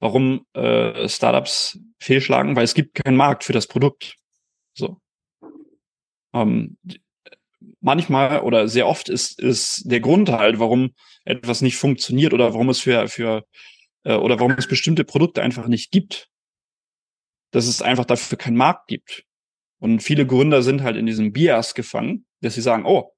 warum 0.00 0.46
äh, 0.54 1.08
Startups 1.08 1.78
fehlschlagen? 1.98 2.56
Weil 2.56 2.64
es 2.64 2.74
gibt 2.74 2.94
keinen 2.94 3.16
Markt 3.16 3.44
für 3.44 3.52
das 3.52 3.66
Produkt. 3.66 4.16
So. 4.74 5.00
Ähm, 6.32 6.76
manchmal 7.80 8.40
oder 8.40 8.68
sehr 8.68 8.86
oft 8.86 9.08
ist, 9.08 9.40
ist 9.40 9.82
der 9.84 10.00
Grund 10.00 10.30
halt, 10.30 10.58
warum 10.58 10.94
etwas 11.24 11.60
nicht 11.60 11.76
funktioniert 11.76 12.32
oder 12.32 12.52
warum 12.52 12.68
es 12.68 12.80
für, 12.80 13.08
für 13.08 13.44
äh, 14.04 14.14
oder 14.14 14.38
warum 14.38 14.52
es 14.52 14.68
bestimmte 14.68 15.04
Produkte 15.04 15.42
einfach 15.42 15.66
nicht 15.66 15.90
gibt, 15.90 16.28
dass 17.50 17.66
es 17.66 17.82
einfach 17.82 18.04
dafür 18.04 18.38
keinen 18.38 18.56
Markt 18.56 18.88
gibt. 18.88 19.24
Und 19.80 20.02
viele 20.02 20.26
Gründer 20.26 20.62
sind 20.62 20.82
halt 20.82 20.96
in 20.96 21.06
diesem 21.06 21.32
Bias 21.32 21.74
gefangen, 21.74 22.26
dass 22.40 22.54
sie 22.54 22.62
sagen, 22.62 22.84
oh, 22.84 23.12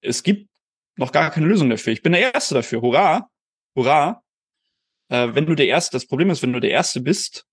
es 0.00 0.22
gibt 0.22 0.48
noch 0.96 1.12
gar 1.12 1.30
keine 1.30 1.46
Lösung 1.46 1.70
dafür. 1.70 1.92
Ich 1.92 2.02
bin 2.02 2.12
der 2.12 2.32
Erste 2.34 2.54
dafür. 2.54 2.80
Hurra, 2.82 3.28
hurra. 3.74 4.22
Äh, 5.08 5.34
wenn 5.34 5.46
du 5.46 5.54
der 5.54 5.66
Erste, 5.66 5.96
das 5.96 6.06
Problem 6.06 6.30
ist, 6.30 6.42
wenn 6.42 6.52
du 6.52 6.60
der 6.60 6.70
Erste 6.70 7.00
bist 7.00 7.46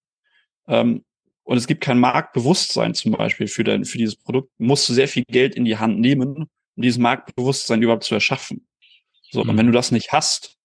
ähm, 0.67 1.05
und 1.47 1.55
es 1.55 1.65
gibt 1.65 1.81
kein 1.81 1.97
Marktbewusstsein 1.97 2.93
zum 2.93 3.13
Beispiel 3.13 3.47
für, 3.47 3.63
dein, 3.63 3.85
für 3.85 3.97
dieses 3.97 4.17
Produkt, 4.17 4.51
musst 4.57 4.89
du 4.89 4.93
sehr 4.93 5.07
viel 5.07 5.23
Geld 5.23 5.55
in 5.55 5.63
die 5.63 5.77
Hand 5.77 5.97
nehmen, 5.97 6.49
um 6.75 6.83
dieses 6.83 6.99
Marktbewusstsein 6.99 7.81
überhaupt 7.81 8.03
zu 8.03 8.15
erschaffen. 8.15 8.67
So, 9.31 9.45
mhm. 9.45 9.51
und 9.51 9.57
wenn 9.57 9.65
du 9.67 9.71
das 9.71 9.93
nicht 9.93 10.11
hast, 10.11 10.57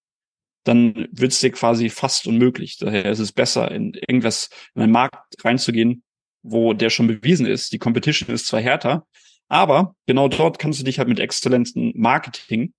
dann 0.65 1.07
wird 1.09 1.31
es 1.31 1.39
dir 1.39 1.51
quasi 1.51 1.89
fast 1.89 2.27
unmöglich. 2.27 2.79
Daher 2.79 3.05
ist 3.05 3.19
es 3.19 3.31
besser, 3.31 3.71
in 3.71 3.93
irgendwas, 3.93 4.49
in 4.75 4.81
einen 4.81 4.91
Markt 4.91 5.45
reinzugehen, 5.45 6.03
wo 6.41 6.73
der 6.73 6.89
schon 6.89 7.07
bewiesen 7.07 7.45
ist. 7.45 7.71
Die 7.71 7.79
Competition 7.79 8.35
ist 8.35 8.47
zwar 8.47 8.59
härter, 8.59 9.07
aber 9.47 9.95
genau 10.05 10.27
dort 10.27 10.59
kannst 10.59 10.81
du 10.81 10.83
dich 10.83 10.99
halt 10.99 11.07
mit 11.07 11.21
exzellentem 11.21 11.93
Marketing 11.95 12.73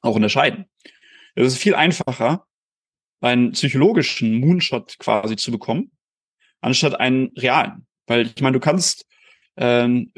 auch 0.00 0.14
unterscheiden. 0.14 0.64
Es 1.34 1.46
ist 1.48 1.58
viel 1.58 1.74
einfacher, 1.74 2.46
einen 3.20 3.52
psychologischen 3.52 4.40
Moonshot 4.40 4.98
quasi 4.98 5.36
zu 5.36 5.50
bekommen, 5.50 5.90
anstatt 6.60 6.98
einen 6.98 7.28
realen. 7.36 7.86
Weil 8.06 8.26
ich 8.26 8.40
meine, 8.40 8.54
du 8.54 8.60
kannst 8.60 9.06
ähm, 9.56 10.12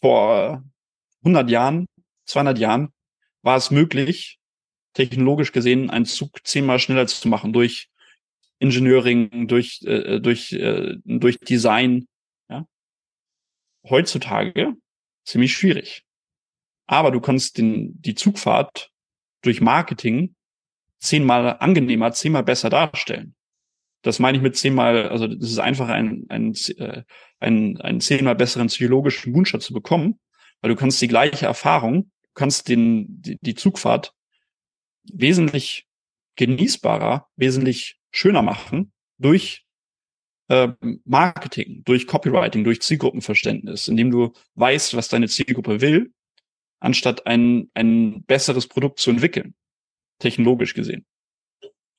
vor 0.00 0.62
100 1.22 1.50
Jahren, 1.50 1.86
200 2.26 2.58
Jahren 2.58 2.92
war 3.42 3.56
es 3.56 3.70
möglich, 3.70 4.38
technologisch 4.94 5.52
gesehen 5.52 5.90
einen 5.90 6.06
Zug 6.06 6.46
zehnmal 6.46 6.78
schneller 6.78 7.06
zu 7.06 7.28
machen 7.28 7.52
durch 7.52 7.88
Engineering, 8.60 9.48
durch, 9.48 9.82
äh, 9.84 10.20
durch, 10.20 10.52
äh, 10.52 10.96
durch 11.04 11.38
Design. 11.40 12.06
Ja? 12.48 12.66
Heutzutage 13.88 14.74
ziemlich 15.24 15.54
schwierig. 15.54 16.04
Aber 16.86 17.10
du 17.10 17.20
kannst 17.20 17.58
den, 17.58 18.00
die 18.00 18.14
Zugfahrt 18.14 18.90
durch 19.42 19.60
Marketing 19.60 20.34
zehnmal 20.98 21.58
angenehmer, 21.58 22.12
zehnmal 22.12 22.44
besser 22.44 22.70
darstellen. 22.70 23.34
Das 24.04 24.18
meine 24.18 24.36
ich 24.36 24.42
mit 24.42 24.54
zehnmal, 24.54 25.08
also 25.08 25.26
das 25.26 25.50
ist 25.50 25.58
einfach 25.58 25.88
ein, 25.88 26.26
ein, 26.28 26.54
äh, 26.76 27.02
ein, 27.40 27.80
ein 27.80 28.00
zehnmal 28.02 28.36
besseren 28.36 28.68
psychologischen 28.68 29.32
Moonshot 29.32 29.62
zu 29.62 29.72
bekommen, 29.72 30.20
weil 30.60 30.68
du 30.68 30.76
kannst 30.76 31.00
die 31.00 31.08
gleiche 31.08 31.46
Erfahrung, 31.46 32.10
du 32.22 32.30
kannst 32.34 32.68
den, 32.68 33.06
die, 33.22 33.38
die 33.40 33.54
Zugfahrt 33.54 34.12
wesentlich 35.10 35.86
genießbarer, 36.36 37.28
wesentlich 37.36 37.98
schöner 38.12 38.42
machen 38.42 38.92
durch 39.16 39.64
äh, 40.48 40.68
Marketing, 41.06 41.82
durch 41.84 42.06
Copywriting, 42.06 42.62
durch 42.62 42.82
Zielgruppenverständnis, 42.82 43.88
indem 43.88 44.10
du 44.10 44.34
weißt, 44.56 44.94
was 44.96 45.08
deine 45.08 45.28
Zielgruppe 45.28 45.80
will, 45.80 46.12
anstatt 46.78 47.26
ein, 47.26 47.70
ein 47.72 48.22
besseres 48.24 48.66
Produkt 48.66 48.98
zu 48.98 49.10
entwickeln, 49.10 49.54
technologisch 50.18 50.74
gesehen. 50.74 51.06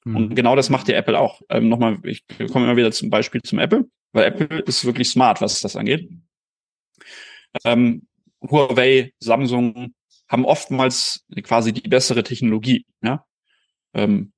Mhm. 0.05 0.15
Und 0.15 0.35
genau 0.35 0.55
das 0.55 0.69
macht 0.69 0.87
ja 0.87 0.95
Apple 0.95 1.19
auch. 1.19 1.41
Ähm, 1.49 1.67
Nochmal, 1.67 1.99
ich 2.03 2.25
komme 2.51 2.65
immer 2.65 2.77
wieder 2.77 2.91
zum 2.91 3.09
Beispiel 3.09 3.41
zum 3.41 3.59
Apple, 3.59 3.85
weil 4.13 4.25
Apple 4.25 4.59
ist 4.59 4.85
wirklich 4.85 5.09
smart, 5.09 5.41
was 5.41 5.61
das 5.61 5.75
angeht. 5.75 6.09
Ähm, 7.63 8.07
Huawei, 8.41 9.13
Samsung 9.19 9.93
haben 10.27 10.45
oftmals 10.45 11.25
quasi 11.43 11.73
die 11.73 11.87
bessere 11.87 12.23
Technologie. 12.23 12.85
Ja? 13.01 13.25
Ähm, 13.93 14.33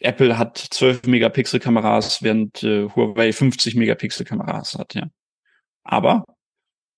Apple 0.00 0.38
hat 0.38 0.58
12 0.58 1.06
Megapixel 1.06 1.60
Kameras, 1.60 2.22
während 2.22 2.62
äh, 2.62 2.88
Huawei 2.88 3.32
50 3.32 3.76
Megapixel 3.76 4.26
Kameras 4.26 4.74
hat. 4.74 4.94
Ja, 4.94 5.08
aber 5.84 6.24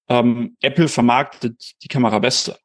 ähm, 0.08 0.56
Apple 0.60 0.88
vermarktet 0.88 1.74
die 1.82 1.88
Kamera 1.88 2.18
besser. 2.18 2.58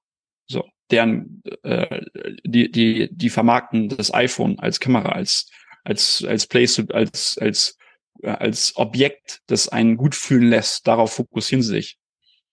So, 0.48 0.66
deren 0.94 1.42
äh, 1.64 2.02
die 2.46 2.72
die 2.72 3.10
die 3.12 3.30
vermarkten 3.30 3.90
das 3.90 4.14
iPhone 4.14 4.60
als 4.60 4.80
Kamera 4.80 5.10
als 5.10 5.50
als 5.84 6.24
als 6.24 6.48
Place 6.48 6.84
als 6.92 7.38
als 7.38 7.78
als 8.24 8.78
Objekt, 8.78 9.42
das 9.48 9.68
einen 9.68 9.98
gut 9.98 10.16
fühlen 10.16 10.50
lässt. 10.50 10.88
Darauf 10.88 11.14
fokussieren 11.14 11.62
sie 11.62 11.70
sich. 11.70 11.98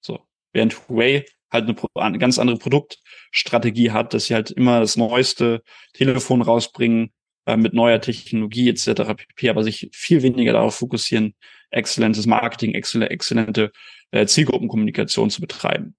So, 0.01 0.21
während 0.53 0.89
Huawei 0.89 1.25
halt 1.51 1.69
eine, 1.69 1.77
eine 1.95 2.19
ganz 2.19 2.39
andere 2.39 2.59
Produktstrategie 2.59 3.91
hat, 3.91 4.15
dass 4.15 4.27
sie 4.27 4.35
halt 4.35 4.51
immer 4.51 4.81
das 4.81 4.97
neueste 4.97 5.63
Telefon 5.93 6.43
rausbringen 6.43 7.13
äh, 7.47 7.57
mit 7.57 7.75
neuer 7.75 8.01
Technologie 8.01 8.69
etc. 8.69 9.15
pp, 9.17 9.51
aber 9.51 9.63
sich 9.63 9.91
viel 9.93 10.23
weniger 10.23 10.53
darauf 10.53 10.77
fokussieren, 10.77 11.35
exzellentes 11.71 12.27
Marketing, 12.27 12.75
exzellente 12.75 13.73
äh, 14.11 14.27
Zielgruppenkommunikation 14.27 15.31
zu 15.31 15.41
betreiben. 15.41 15.95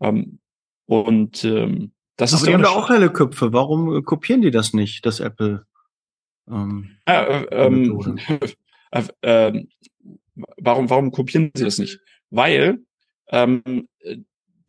Ähm, 0.00 0.40
und 0.88 1.44
ähm, 1.44 1.92
das 2.16 2.32
aber 2.32 2.40
ist 2.40 2.46
die 2.48 2.54
haben 2.54 2.62
da 2.62 2.70
auch 2.70 2.88
helle 2.88 3.12
Köpfe. 3.12 3.52
Warum 3.52 3.94
äh, 3.94 4.02
kopieren 4.02 4.40
die 4.40 4.50
das 4.50 4.72
nicht, 4.72 5.04
das 5.04 5.20
Apple? 5.20 5.66
Ähm, 6.50 6.96
äh, 7.04 7.44
ähm, 7.52 8.18
äh, 8.90 9.02
äh, 9.20 9.66
warum, 10.56 10.88
warum 10.88 11.12
kopieren 11.12 11.50
sie 11.54 11.64
das 11.64 11.78
nicht? 11.78 12.00
Weil 12.30 12.78
ähm, 13.28 13.86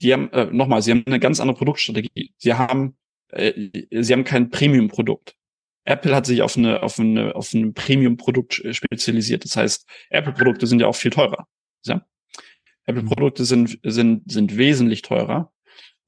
die 0.02 0.14
haben, 0.14 0.30
äh, 0.34 0.48
nochmal, 0.52 0.82
sie 0.82 0.92
haben 0.92 1.04
eine 1.06 1.22
ganz 1.22 1.40
andere 1.40 1.58
Produktstrategie. 1.58 2.34
Sie 2.38 2.54
haben, 2.54 2.98
äh, 3.30 3.54
sie 4.02 4.12
haben 4.12 4.26
kein 4.26 4.50
Premium-Produkt. 4.50 5.36
Apple 5.86 6.14
hat 6.14 6.26
sich 6.26 6.42
auf 6.42 6.58
eine, 6.58 6.84
auf 6.84 7.00
eine, 7.00 7.34
auf 7.34 7.54
ein 7.54 7.74
Premium-Produkt 7.74 8.62
spezialisiert. 8.72 9.46
Das 9.46 9.56
heißt, 9.56 9.88
Apple-Produkte 10.10 10.68
sind 10.68 10.82
ja 10.82 10.88
auch 10.88 10.98
viel 10.98 11.12
teurer. 11.12 11.48
Ja? 11.86 12.06
Apple-Produkte 12.86 13.46
sind, 13.46 13.80
sind, 13.84 14.30
sind 14.30 14.58
wesentlich 14.58 15.02
teurer. 15.02 15.54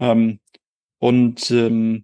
Ähm, 0.02 0.40
und 1.00 1.50
ähm, 1.52 2.04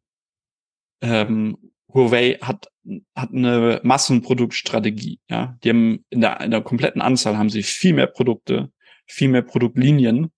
ähm, 1.02 1.58
Huawei 1.94 2.38
hat, 2.42 2.68
hat 3.16 3.32
eine 3.32 3.82
Massenproduktstrategie. 3.84 5.20
Ja? 5.30 5.58
Die 5.64 5.70
haben 5.70 6.06
in 6.10 6.22
der, 6.22 6.42
in 6.42 6.52
der 6.52 6.62
kompletten 6.62 7.02
Anzahl 7.02 7.38
haben 7.38 7.50
sie 7.50 7.64
viel 7.64 7.94
mehr 7.94 8.08
Produkte, 8.08 8.72
viel 9.06 9.28
mehr 9.30 9.42
Produktlinien 9.42 10.32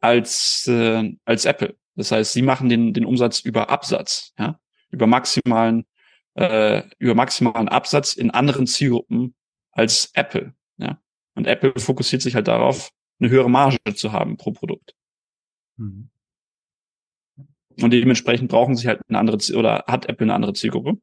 als, 0.00 0.66
äh, 0.68 1.14
als 1.24 1.44
Apple. 1.44 1.76
Das 1.96 2.10
heißt, 2.10 2.32
sie 2.32 2.42
machen 2.42 2.68
den, 2.68 2.92
den 2.92 3.04
Umsatz 3.04 3.40
über 3.40 3.70
Absatz, 3.70 4.32
ja, 4.38 4.58
über 4.90 5.06
maximalen, 5.06 5.84
äh, 6.34 6.82
über 6.98 7.14
maximalen 7.14 7.68
Absatz 7.68 8.14
in 8.14 8.30
anderen 8.30 8.66
Zielgruppen 8.66 9.34
als 9.72 10.10
Apple, 10.14 10.54
ja. 10.76 11.00
Und 11.36 11.46
Apple 11.46 11.72
fokussiert 11.76 12.22
sich 12.22 12.34
halt 12.34 12.48
darauf, 12.48 12.90
eine 13.20 13.30
höhere 13.30 13.50
Marge 13.50 13.78
zu 13.94 14.12
haben 14.12 14.36
pro 14.36 14.52
Produkt. 14.52 14.94
Mhm. 15.76 16.10
Und 17.80 17.92
dementsprechend 17.92 18.50
brauchen 18.50 18.76
sie 18.76 18.88
halt 18.88 19.00
eine 19.08 19.18
andere, 19.18 19.38
oder 19.56 19.84
hat 19.86 20.08
Apple 20.08 20.26
eine 20.26 20.34
andere 20.34 20.52
Zielgruppe. 20.52 20.98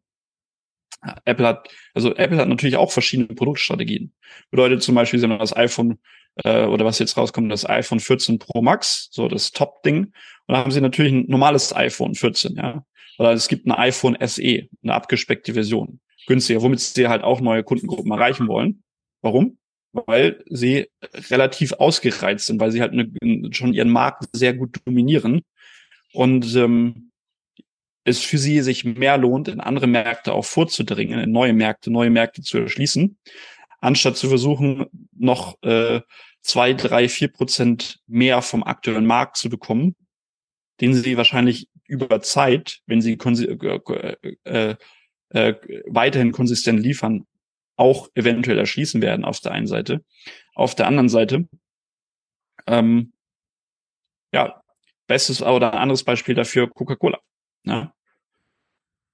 Apple 1.26 1.48
hat, 1.48 1.68
also 1.94 2.16
Apple 2.16 2.38
hat 2.38 2.48
natürlich 2.48 2.78
auch 2.78 2.92
verschiedene 2.92 3.28
Produktstrategien. 3.28 4.14
Bedeutet 4.52 4.84
zum 4.84 4.96
Beispiel, 4.96 5.20
sie 5.20 5.28
haben 5.28 5.40
das 5.40 5.56
iPhone 5.56 6.00
äh, 6.44 6.66
oder 6.66 6.86
was 6.86 7.00
jetzt 7.00 7.18
rauskommt, 7.18 7.52
das 7.52 7.68
iPhone 7.68 8.00
14 8.00 8.40
Pro 8.40 8.62
Max, 8.62 9.10
so 9.12 9.28
das 9.28 9.52
Top-Ding. 9.52 10.06
Und 10.06 10.14
da 10.48 10.58
haben 10.58 10.72
sie 10.72 10.82
natürlich 10.82 11.12
ein 11.12 11.26
normales 11.28 11.76
iPhone 11.76 12.14
14, 12.14 12.56
ja. 12.56 12.86
Oder 13.18 13.34
es 13.34 13.48
gibt 13.48 13.66
ein 13.66 13.72
iPhone 13.72 14.18
SE, 14.26 14.68
eine 14.84 14.94
abgespeckte 14.94 15.54
Version, 15.54 16.00
günstiger, 16.28 16.62
womit 16.62 16.80
sie 16.80 17.08
halt 17.08 17.24
auch 17.24 17.42
neue 17.42 17.64
Kundengruppen 17.64 18.12
erreichen 18.12 18.48
wollen. 18.48 18.84
Warum? 19.22 19.58
Weil 19.94 20.44
sie 20.50 20.88
relativ 21.30 21.74
ausgereizt 21.74 22.46
sind, 22.46 22.60
weil 22.60 22.72
sie 22.72 22.82
halt 22.82 22.94
eine, 22.94 23.12
schon 23.52 23.74
ihren 23.74 23.90
Markt 23.90 24.26
sehr 24.34 24.54
gut 24.54 24.80
dominieren 24.86 25.42
und 26.14 26.56
ähm, 26.56 27.12
es 28.04 28.20
für 28.20 28.38
sie 28.38 28.62
sich 28.62 28.84
mehr 28.84 29.18
lohnt, 29.18 29.48
in 29.48 29.60
andere 29.60 29.88
Märkte 29.88 30.34
auch 30.34 30.46
vorzudringen, 30.46 31.20
in 31.20 31.32
neue 31.32 31.54
Märkte, 31.54 31.92
neue 31.92 32.10
Märkte 32.10 32.42
zu 32.42 32.58
erschließen, 32.58 33.18
anstatt 33.80 34.18
zu 34.18 34.28
versuchen, 34.28 34.88
noch 35.14 35.62
äh, 35.62 36.02
zwei, 36.42 36.74
drei, 36.74 37.08
vier 37.10 37.28
Prozent 37.28 38.00
mehr 38.08 38.42
vom 38.42 38.64
aktuellen 38.64 39.06
Markt 39.06 39.38
zu 39.38 39.50
bekommen, 39.50 39.96
den 40.80 40.94
sie 40.94 41.18
wahrscheinlich 41.18 41.70
über 41.86 42.22
Zeit, 42.22 42.80
wenn 42.88 43.02
sie 43.02 43.14
äh, 43.14 44.16
äh, 44.44 44.76
äh, 45.30 45.54
weiterhin 45.88 46.32
konsistent 46.32 46.80
liefern, 46.80 47.28
auch 47.76 48.10
eventuell 48.16 48.58
erschließen 48.58 49.02
werden 49.02 49.26
auf 49.26 49.40
der 49.40 49.52
einen 49.52 49.68
Seite. 49.68 50.04
Auf 50.56 50.76
der 50.76 50.88
anderen 50.88 51.10
Seite, 51.10 51.48
ähm, 52.68 53.14
ja, 54.34 54.61
bestes 55.12 55.42
oder 55.42 55.74
anderes 55.74 56.06
Beispiel 56.06 56.36
dafür 56.36 56.70
Coca-Cola. 56.70 57.20
Ja. 57.66 57.94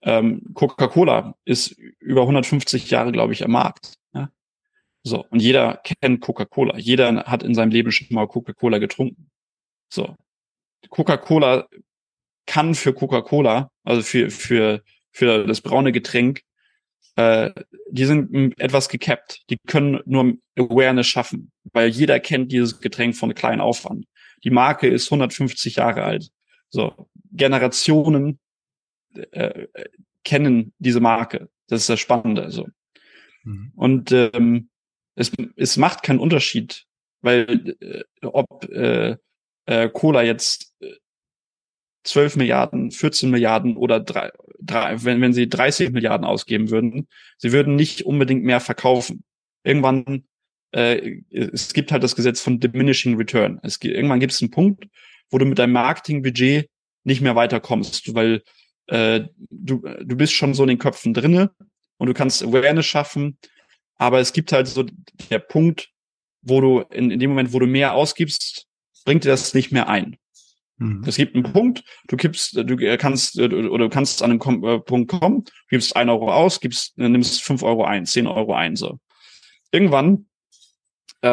Ähm, 0.03 0.43
Coca-Cola 0.53 1.35
ist 1.43 1.71
über 1.99 2.21
150 2.21 2.91
Jahre, 2.91 3.11
glaube 3.11 3.33
ich, 3.33 3.43
am 3.43 3.49
Markt. 3.49 3.95
Ja. 4.13 4.29
So, 5.01 5.25
und 5.31 5.41
jeder 5.41 5.81
kennt 5.83 6.21
Coca-Cola. 6.21 6.77
Jeder 6.77 7.23
hat 7.23 7.41
in 7.41 7.55
seinem 7.55 7.71
Leben 7.71 7.91
schon 7.91 8.07
mal 8.11 8.27
Coca-Cola 8.27 8.77
getrunken. 8.77 9.31
So. 9.89 10.15
Coca-Cola 10.89 11.67
kann 12.45 12.75
für 12.75 12.93
Coca-Cola, 12.93 13.71
also 13.83 14.03
für, 14.03 14.29
für, 14.29 14.83
für 15.11 15.47
das 15.47 15.61
braune 15.61 15.91
Getränk, 15.91 16.43
äh, 17.15 17.49
die 17.89 18.05
sind 18.05 18.53
etwas 18.59 18.87
gekappt. 18.87 19.49
Die 19.49 19.57
können 19.65 19.99
nur 20.05 20.35
Awareness 20.59 21.07
schaffen, 21.07 21.51
weil 21.73 21.89
jeder 21.89 22.19
kennt 22.19 22.51
dieses 22.51 22.81
Getränk 22.81 23.15
von 23.15 23.33
klein 23.33 23.61
auf 23.61 23.89
an. 23.89 24.05
Die 24.43 24.49
Marke 24.49 24.87
ist 24.87 25.07
150 25.07 25.77
Jahre 25.77 26.03
alt. 26.03 26.31
So, 26.69 27.09
Generationen 27.31 28.39
äh, 29.31 29.67
kennen 30.23 30.73
diese 30.79 30.99
Marke. 30.99 31.49
Das 31.67 31.81
ist 31.81 31.89
das 31.89 31.99
Spannende. 31.99 32.43
Also. 32.43 32.67
Mhm. 33.43 33.71
Und 33.75 34.11
ähm, 34.11 34.69
es, 35.15 35.31
es 35.55 35.77
macht 35.77 36.03
keinen 36.03 36.19
Unterschied, 36.19 36.85
weil 37.21 37.75
äh, 37.79 38.03
ob 38.25 38.69
äh, 38.69 39.17
äh, 39.65 39.89
Cola 39.89 40.23
jetzt 40.23 40.73
äh, 40.79 40.93
12 42.03 42.37
Milliarden, 42.37 42.91
14 42.91 43.29
Milliarden 43.29 43.75
oder 43.75 43.99
drei, 43.99 44.31
drei, 44.61 45.03
wenn, 45.03 45.21
wenn 45.21 45.33
sie 45.33 45.49
30 45.49 45.91
Milliarden 45.91 46.25
ausgeben 46.25 46.69
würden, 46.69 47.07
sie 47.37 47.51
würden 47.51 47.75
nicht 47.75 48.03
unbedingt 48.05 48.43
mehr 48.43 48.59
verkaufen. 48.59 49.23
Irgendwann, 49.63 50.25
äh, 50.77 51.23
es 51.31 51.73
gibt 51.73 51.91
halt 51.91 52.03
das 52.03 52.15
Gesetz 52.15 52.39
von 52.39 52.59
diminishing 52.59 53.17
return. 53.17 53.59
Es, 53.63 53.79
irgendwann 53.81 54.19
gibt 54.19 54.33
es 54.33 54.41
einen 54.41 54.51
Punkt, 54.51 54.87
wo 55.31 55.39
du 55.39 55.45
mit 55.45 55.57
deinem 55.57 55.73
Marketingbudget 55.73 56.69
nicht 57.03 57.21
mehr 57.21 57.35
weiterkommst, 57.35 58.13
weil 58.13 58.43
äh, 58.87 59.21
du, 59.49 59.81
du 59.81 60.15
bist 60.15 60.33
schon 60.33 60.53
so 60.53 60.63
in 60.63 60.69
den 60.69 60.77
Köpfen 60.77 61.13
drinne 61.13 61.51
und 61.97 62.07
du 62.07 62.13
kannst 62.13 62.43
Awareness 62.43 62.85
schaffen, 62.85 63.39
aber 63.95 64.19
es 64.19 64.33
gibt 64.33 64.51
halt 64.51 64.67
so 64.67 64.85
der 65.31 65.39
Punkt, 65.39 65.89
wo 66.43 66.61
du 66.61 66.81
in, 66.91 67.09
in 67.09 67.19
dem 67.19 67.31
Moment, 67.31 67.53
wo 67.53 67.59
du 67.59 67.65
mehr 67.65 67.93
ausgibst, 67.93 68.67
bringt 69.03 69.23
dir 69.23 69.29
das 69.29 69.55
nicht 69.55 69.71
mehr 69.71 69.89
ein. 69.89 70.17
Mhm. 70.77 71.03
Es 71.07 71.15
gibt 71.15 71.33
einen 71.33 71.51
Punkt, 71.51 71.83
du 72.07 72.17
gibst, 72.17 72.55
du 72.55 72.97
kannst 72.97 73.39
oder 73.39 73.77
du 73.79 73.89
kannst 73.89 74.21
an 74.21 74.39
einen 74.39 74.63
äh, 74.63 74.79
Punkt 74.79 75.09
kommen, 75.09 75.45
gibst 75.69 75.95
ein 75.95 76.09
Euro 76.09 76.31
aus, 76.31 76.59
gibst, 76.59 76.95
nimmst 76.97 77.41
fünf 77.41 77.63
Euro 77.63 77.83
ein, 77.83 78.05
zehn 78.05 78.27
Euro 78.27 78.53
ein, 78.53 78.75
so. 78.75 78.99
Irgendwann 79.71 80.27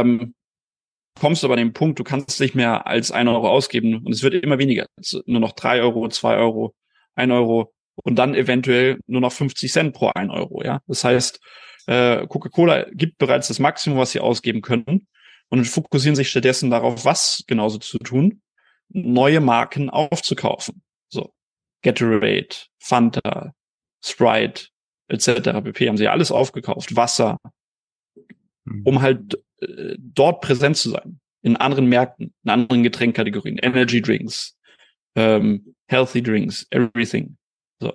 ähm, 0.01 0.35
kommst 1.19 1.43
du 1.43 1.47
aber 1.47 1.55
an 1.55 1.61
den 1.61 1.73
Punkt, 1.73 1.99
du 1.99 2.05
kannst 2.05 2.41
nicht 2.41 2.55
mehr 2.55 2.87
als 2.87 3.11
ein 3.11 3.29
Euro 3.29 3.49
ausgeben 3.49 4.05
und 4.05 4.13
es 4.13 4.23
wird 4.23 4.35
immer 4.35 4.59
weniger. 4.59 4.87
Nur 5.27 5.41
noch 5.41 5.53
drei 5.53 5.81
Euro, 5.81 6.09
zwei 6.09 6.37
Euro, 6.37 6.75
ein 7.15 7.31
Euro 7.31 7.73
und 7.97 8.17
dann 8.17 8.35
eventuell 8.35 8.99
nur 9.07 9.21
noch 9.21 9.33
50 9.33 9.73
Cent 9.73 9.95
pro 9.95 10.11
ein 10.15 10.31
Euro. 10.31 10.63
Ja, 10.65 10.81
das 10.87 11.05
heißt, 11.05 11.41
äh, 11.87 12.27
Coca-Cola 12.27 12.87
gibt 12.93 13.19
bereits 13.19 13.49
das 13.49 13.59
Maximum, 13.59 13.99
was 13.99 14.13
sie 14.13 14.21
ausgeben 14.21 14.63
können 14.63 15.07
und 15.49 15.65
fokussieren 15.67 16.17
sich 16.17 16.31
stattdessen 16.31 16.71
darauf, 16.71 17.05
was 17.05 17.45
genauso 17.47 17.79
zu 17.79 17.99
tun. 17.99 18.41
neue 18.89 19.41
Marken 19.41 19.91
aufzukaufen. 19.91 20.83
So. 21.09 21.33
Gatorade, 21.83 22.55
Fanta, 22.79 23.55
Sprite, 24.03 24.69
etc. 25.09 25.63
pp. 25.63 25.89
haben 25.89 25.97
sie 25.97 26.09
alles 26.09 26.31
aufgekauft. 26.31 26.95
Wasser, 26.97 27.39
hm. 28.67 28.83
um 28.85 29.03
halt 29.03 29.39
äh, 29.65 29.97
dort 29.99 30.41
präsent 30.41 30.77
zu 30.77 30.91
sein. 30.91 31.21
In 31.43 31.57
anderen 31.57 31.87
Märkten, 31.87 32.33
in 32.45 32.51
anderen 32.51 32.83
Getränkkategorien, 32.83 33.59
Energy 33.59 34.01
Drinks, 34.01 34.57
ähm, 35.15 35.75
Healthy 35.89 36.23
Drinks, 36.23 36.67
everything. 36.71 37.37
So. 37.81 37.93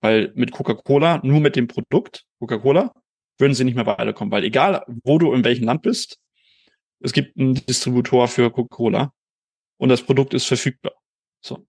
Weil 0.00 0.32
mit 0.34 0.52
Coca-Cola, 0.52 1.20
nur 1.22 1.40
mit 1.40 1.56
dem 1.56 1.66
Produkt 1.66 2.24
Coca-Cola, 2.38 2.94
würden 3.38 3.54
sie 3.54 3.64
nicht 3.64 3.74
mehr 3.74 3.86
weiterkommen. 3.86 4.32
Weil 4.32 4.44
egal, 4.44 4.84
wo 5.04 5.18
du 5.18 5.32
in 5.32 5.44
welchem 5.44 5.64
Land 5.64 5.82
bist, 5.82 6.18
es 7.00 7.12
gibt 7.12 7.36
einen 7.38 7.54
Distributor 7.54 8.28
für 8.28 8.50
Coca-Cola 8.50 9.12
und 9.78 9.88
das 9.88 10.02
Produkt 10.02 10.34
ist 10.34 10.46
verfügbar. 10.46 10.92
So. 11.42 11.66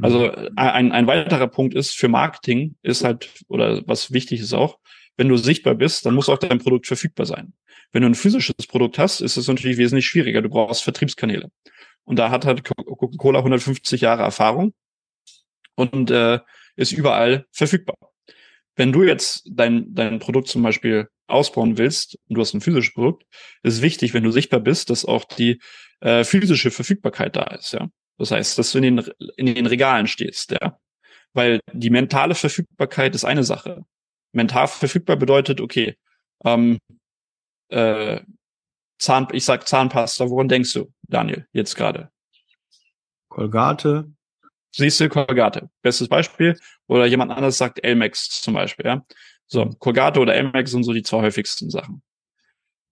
Also 0.00 0.28
mhm. 0.28 0.50
ein, 0.56 0.92
ein 0.92 1.06
weiterer 1.06 1.48
Punkt 1.48 1.74
ist 1.74 1.96
für 1.96 2.08
Marketing 2.08 2.76
ist 2.82 3.04
halt, 3.04 3.44
oder 3.48 3.82
was 3.86 4.12
wichtig 4.12 4.40
ist 4.40 4.54
auch, 4.54 4.78
wenn 5.16 5.28
du 5.28 5.36
sichtbar 5.36 5.74
bist, 5.74 6.06
dann 6.06 6.14
muss 6.14 6.28
auch 6.28 6.38
dein 6.38 6.60
Produkt 6.60 6.86
verfügbar 6.86 7.26
sein. 7.26 7.52
Wenn 7.92 8.02
du 8.02 8.08
ein 8.08 8.14
physisches 8.14 8.66
Produkt 8.68 8.98
hast, 8.98 9.20
ist 9.20 9.36
es 9.36 9.48
natürlich 9.48 9.78
wesentlich 9.78 10.06
schwieriger. 10.06 10.42
Du 10.42 10.48
brauchst 10.48 10.82
Vertriebskanäle. 10.82 11.50
Und 12.04 12.18
da 12.18 12.30
hat 12.30 12.44
halt 12.44 12.64
Coca-Cola 12.64 13.40
150 13.40 14.00
Jahre 14.00 14.22
Erfahrung 14.22 14.74
und 15.74 16.10
äh, 16.10 16.40
ist 16.76 16.92
überall 16.92 17.46
verfügbar. 17.52 17.96
Wenn 18.76 18.92
du 18.92 19.02
jetzt 19.02 19.48
dein, 19.50 19.94
dein 19.94 20.18
Produkt 20.18 20.48
zum 20.48 20.62
Beispiel 20.62 21.08
ausbauen 21.26 21.78
willst 21.78 22.18
und 22.28 22.36
du 22.36 22.40
hast 22.40 22.54
ein 22.54 22.60
physisches 22.60 22.94
Produkt, 22.94 23.24
ist 23.62 23.82
wichtig, 23.82 24.14
wenn 24.14 24.22
du 24.22 24.30
sichtbar 24.30 24.60
bist, 24.60 24.90
dass 24.90 25.04
auch 25.04 25.24
die 25.24 25.60
äh, 26.00 26.24
physische 26.24 26.70
Verfügbarkeit 26.70 27.36
da 27.36 27.44
ist, 27.44 27.72
ja. 27.72 27.88
Das 28.18 28.32
heißt, 28.32 28.58
dass 28.58 28.72
du 28.72 28.78
in 28.78 28.96
den, 28.96 29.10
in 29.36 29.46
den 29.46 29.66
Regalen 29.66 30.06
stehst, 30.06 30.52
ja. 30.52 30.78
Weil 31.34 31.60
die 31.72 31.90
mentale 31.90 32.34
Verfügbarkeit 32.34 33.14
ist 33.14 33.24
eine 33.24 33.44
Sache. 33.44 33.84
Mental 34.32 34.68
verfügbar 34.68 35.16
bedeutet, 35.16 35.60
okay, 35.60 35.96
ähm, 36.44 36.78
äh, 37.68 38.20
Zahn, 38.98 39.28
ich 39.32 39.44
sag 39.44 39.68
Zahnpasta, 39.68 40.28
woran 40.28 40.48
denkst 40.48 40.72
du, 40.72 40.92
Daniel, 41.02 41.46
jetzt 41.52 41.76
gerade? 41.76 42.10
Kolgate. 43.28 44.10
Siehst 44.70 45.00
du, 45.00 45.08
Kolgate. 45.08 45.70
Bestes 45.82 46.08
Beispiel. 46.08 46.58
Oder 46.86 47.06
jemand 47.06 47.30
anderes 47.30 47.58
sagt 47.58 47.82
Elmex 47.84 48.42
zum 48.42 48.54
Beispiel, 48.54 48.86
ja. 48.86 49.04
So, 49.46 49.66
Colgate 49.78 50.20
oder 50.20 50.34
Elmex 50.34 50.72
sind 50.72 50.84
so 50.84 50.92
die 50.92 51.02
zwei 51.02 51.22
häufigsten 51.22 51.70
Sachen. 51.70 52.02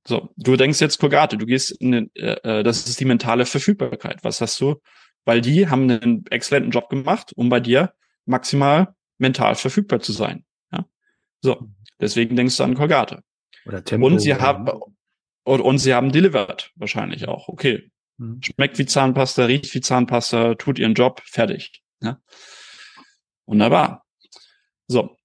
So, 0.06 0.30
du 0.36 0.56
denkst 0.56 0.80
jetzt 0.80 0.98
Colgate, 0.98 1.36
du 1.36 1.44
gehst 1.44 1.70
in 1.70 1.92
den, 1.92 2.10
äh, 2.14 2.60
äh, 2.60 2.62
das 2.62 2.86
ist 2.86 2.98
die 3.00 3.04
mentale 3.04 3.44
Verfügbarkeit. 3.44 4.24
Was 4.24 4.40
hast 4.40 4.60
du? 4.60 4.80
Weil 5.24 5.40
die 5.40 5.68
haben 5.68 5.90
einen 5.90 6.24
exzellenten 6.30 6.70
Job 6.70 6.88
gemacht, 6.88 7.32
um 7.34 7.48
bei 7.48 7.60
dir 7.60 7.92
maximal 8.24 8.94
mental 9.18 9.54
verfügbar 9.54 10.00
zu 10.00 10.12
sein. 10.12 10.44
Ja? 10.72 10.86
So, 11.42 11.68
deswegen 12.00 12.36
denkst 12.36 12.56
du 12.56 12.62
an 12.62 12.74
Colgate. 12.74 13.22
Oder 13.66 13.84
Tempo. 13.84 14.06
Und 14.06 14.20
sie 14.20 14.34
haben 14.34 14.68
und, 15.44 15.60
und 15.60 15.78
sie 15.78 15.94
haben 15.94 16.12
delivered 16.12 16.72
wahrscheinlich 16.76 17.28
auch. 17.28 17.48
Okay, 17.48 17.90
mhm. 18.18 18.40
schmeckt 18.42 18.78
wie 18.78 18.86
Zahnpasta, 18.86 19.44
riecht 19.44 19.74
wie 19.74 19.80
Zahnpasta, 19.80 20.54
tut 20.54 20.78
ihren 20.78 20.94
Job, 20.94 21.22
fertig. 21.24 21.82
Ja? 22.00 22.20
Wunderbar. 23.46 24.04
So, 24.88 25.16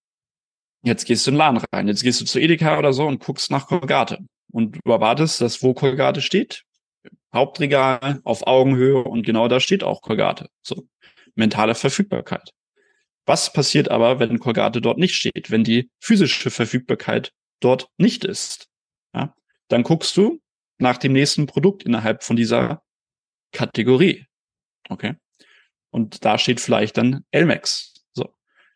Jetzt 0.84 1.06
gehst 1.06 1.28
du 1.28 1.32
in 1.32 1.36
den 1.36 1.40
Laden 1.40 1.64
rein, 1.72 1.88
jetzt 1.88 2.02
gehst 2.02 2.22
du 2.22 2.26
zu 2.26 2.40
Edeka 2.40 2.80
oder 2.80 2.92
so 2.92 3.06
und 3.06 3.24
guckst 3.24 3.52
nach 3.52 3.68
Kolgate. 3.68 4.20
Und 4.52 4.80
du 4.84 4.92
erwartest, 4.92 5.40
dass 5.40 5.62
wo 5.62 5.74
Kolgate 5.74 6.22
steht, 6.22 6.64
Hauptregal 7.34 8.20
auf 8.24 8.46
Augenhöhe 8.48 9.04
und 9.04 9.26
genau 9.26 9.48
da 9.48 9.60
steht 9.60 9.84
auch 9.84 10.02
Kolgate. 10.02 10.50
So, 10.64 10.88
mentale 11.36 11.76
Verfügbarkeit. 11.76 12.52
Was 13.26 13.54
passiert 13.54 13.90
aber, 13.90 14.20
wenn 14.20 14.40
Kolgate 14.40 14.82
dort 14.82 14.98
nicht 14.98 15.16
steht, 15.16 15.52
wenn 15.52 15.64
die 15.64 15.90
physische 16.00 16.50
Verfügbarkeit 16.50 17.32
dort 17.62 17.90
nicht 17.98 18.26
ist? 18.26 18.68
Ja, 19.14 19.34
dann 19.70 19.84
guckst 19.84 20.18
du 20.18 20.42
nach 20.78 20.98
dem 20.98 21.14
nächsten 21.14 21.46
Produkt 21.46 21.84
innerhalb 21.84 22.24
von 22.24 22.36
dieser 22.36 22.84
Kategorie. 23.54 24.26
Okay. 24.90 25.16
Und 25.92 26.26
da 26.26 26.38
steht 26.38 26.60
vielleicht 26.60 26.98
dann 26.98 27.26
Elmex. 27.32 27.94
So. 28.14 28.34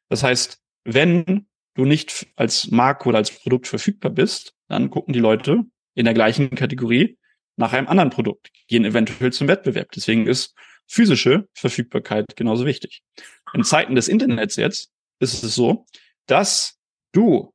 Das 0.09 0.23
heißt, 0.23 0.61
wenn 0.83 1.47
du 1.73 1.85
nicht 1.85 2.27
als 2.35 2.71
Marke 2.71 3.09
oder 3.09 3.17
als 3.17 3.31
Produkt 3.31 3.67
verfügbar 3.67 4.11
bist, 4.11 4.53
dann 4.67 4.89
gucken 4.89 5.13
die 5.13 5.19
Leute 5.19 5.63
in 5.93 6.05
der 6.05 6.13
gleichen 6.13 6.51
Kategorie 6.51 7.17
nach 7.57 7.73
einem 7.73 7.87
anderen 7.87 8.09
Produkt, 8.09 8.51
gehen 8.67 8.85
eventuell 8.85 9.31
zum 9.31 9.47
Wettbewerb. 9.47 9.91
Deswegen 9.91 10.27
ist 10.27 10.53
physische 10.87 11.47
Verfügbarkeit 11.53 12.35
genauso 12.35 12.65
wichtig. 12.65 13.01
In 13.53 13.63
Zeiten 13.63 13.95
des 13.95 14.07
Internets 14.07 14.57
jetzt 14.57 14.91
ist 15.19 15.43
es 15.43 15.55
so, 15.55 15.85
dass 16.27 16.77
du 17.13 17.53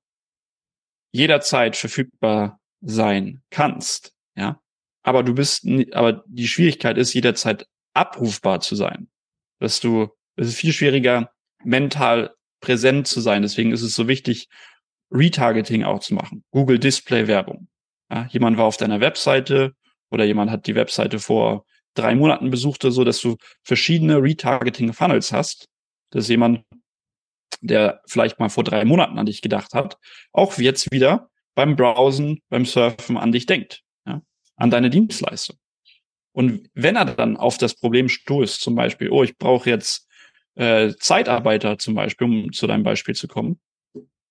jederzeit 1.13 1.77
verfügbar 1.77 2.61
sein 2.81 3.43
kannst, 3.51 4.13
ja. 4.37 4.61
Aber 5.03 5.23
du 5.23 5.35
bist, 5.35 5.67
aber 5.93 6.25
die 6.27 6.47
Schwierigkeit 6.47 6.99
ist, 6.99 7.15
jederzeit 7.15 7.67
abrufbar 7.95 8.61
zu 8.61 8.75
sein. 8.77 9.09
Dass 9.59 9.81
du, 9.81 10.09
es 10.37 10.49
ist 10.49 10.57
viel 10.57 10.73
schwieriger, 10.73 11.33
mental 11.65 12.35
präsent 12.61 13.07
zu 13.07 13.21
sein. 13.21 13.43
Deswegen 13.43 13.73
ist 13.73 13.83
es 13.83 13.95
so 13.95 14.09
wichtig, 14.09 14.49
Retargeting 15.11 15.85
auch 15.85 16.01
zu 16.01 16.15
machen. 16.15 16.45
Google 16.51 16.79
Display 16.79 17.27
Werbung. 17.27 17.69
Ja, 18.11 18.29
jemand 18.31 18.59
war 18.59 18.67
auf 18.67 18.77
deiner 18.77 19.01
Webseite 19.01 19.75
oder 20.11 20.25
jemand 20.25 20.51
hat 20.51 20.67
die 20.67 20.75
Webseite 20.75 21.19
vor 21.19 21.65
drei 21.95 22.15
Monaten 22.15 22.51
besucht 22.51 22.85
oder 22.85 22.93
so, 22.93 23.05
dass 23.05 23.21
du 23.21 23.37
verschiedene 23.65 24.23
Retargeting 24.23 24.93
Funnels 24.93 25.33
hast. 25.33 25.67
Dass 26.11 26.29
jemand, 26.29 26.65
der 27.61 28.01
vielleicht 28.07 28.39
mal 28.39 28.49
vor 28.49 28.65
drei 28.65 28.85
Monaten 28.85 29.19
an 29.19 29.27
dich 29.27 29.43
gedacht 29.43 29.75
hat, 29.75 29.99
auch 30.33 30.59
jetzt 30.59 30.91
wieder 30.93 31.31
beim 31.55 31.77
Browsen, 31.77 32.41
beim 32.49 32.65
Surfen 32.65 33.17
an 33.17 33.33
dich 33.33 33.47
denkt, 33.47 33.83
ja, 34.07 34.23
an 34.57 34.71
deine 34.71 34.91
Dienstleistung. 34.91 35.57
Und 36.33 36.71
wenn 36.75 36.97
er 36.97 37.07
dann 37.07 37.37
auf 37.37 37.59
das 37.59 37.75
Problem 37.75 38.09
stoßt, 38.09 38.61
zum 38.61 38.75
Beispiel, 38.75 39.11
oh, 39.11 39.23
ich 39.23 39.37
brauche 39.37 39.69
jetzt 39.69 40.09
äh, 40.55 40.95
Zeitarbeiter 40.99 41.79
zum 41.79 41.95
Beispiel, 41.95 42.27
um 42.27 42.53
zu 42.53 42.67
deinem 42.67 42.85
Beispiel 42.85 43.15
zu 43.15 43.29
kommen, 43.29 43.61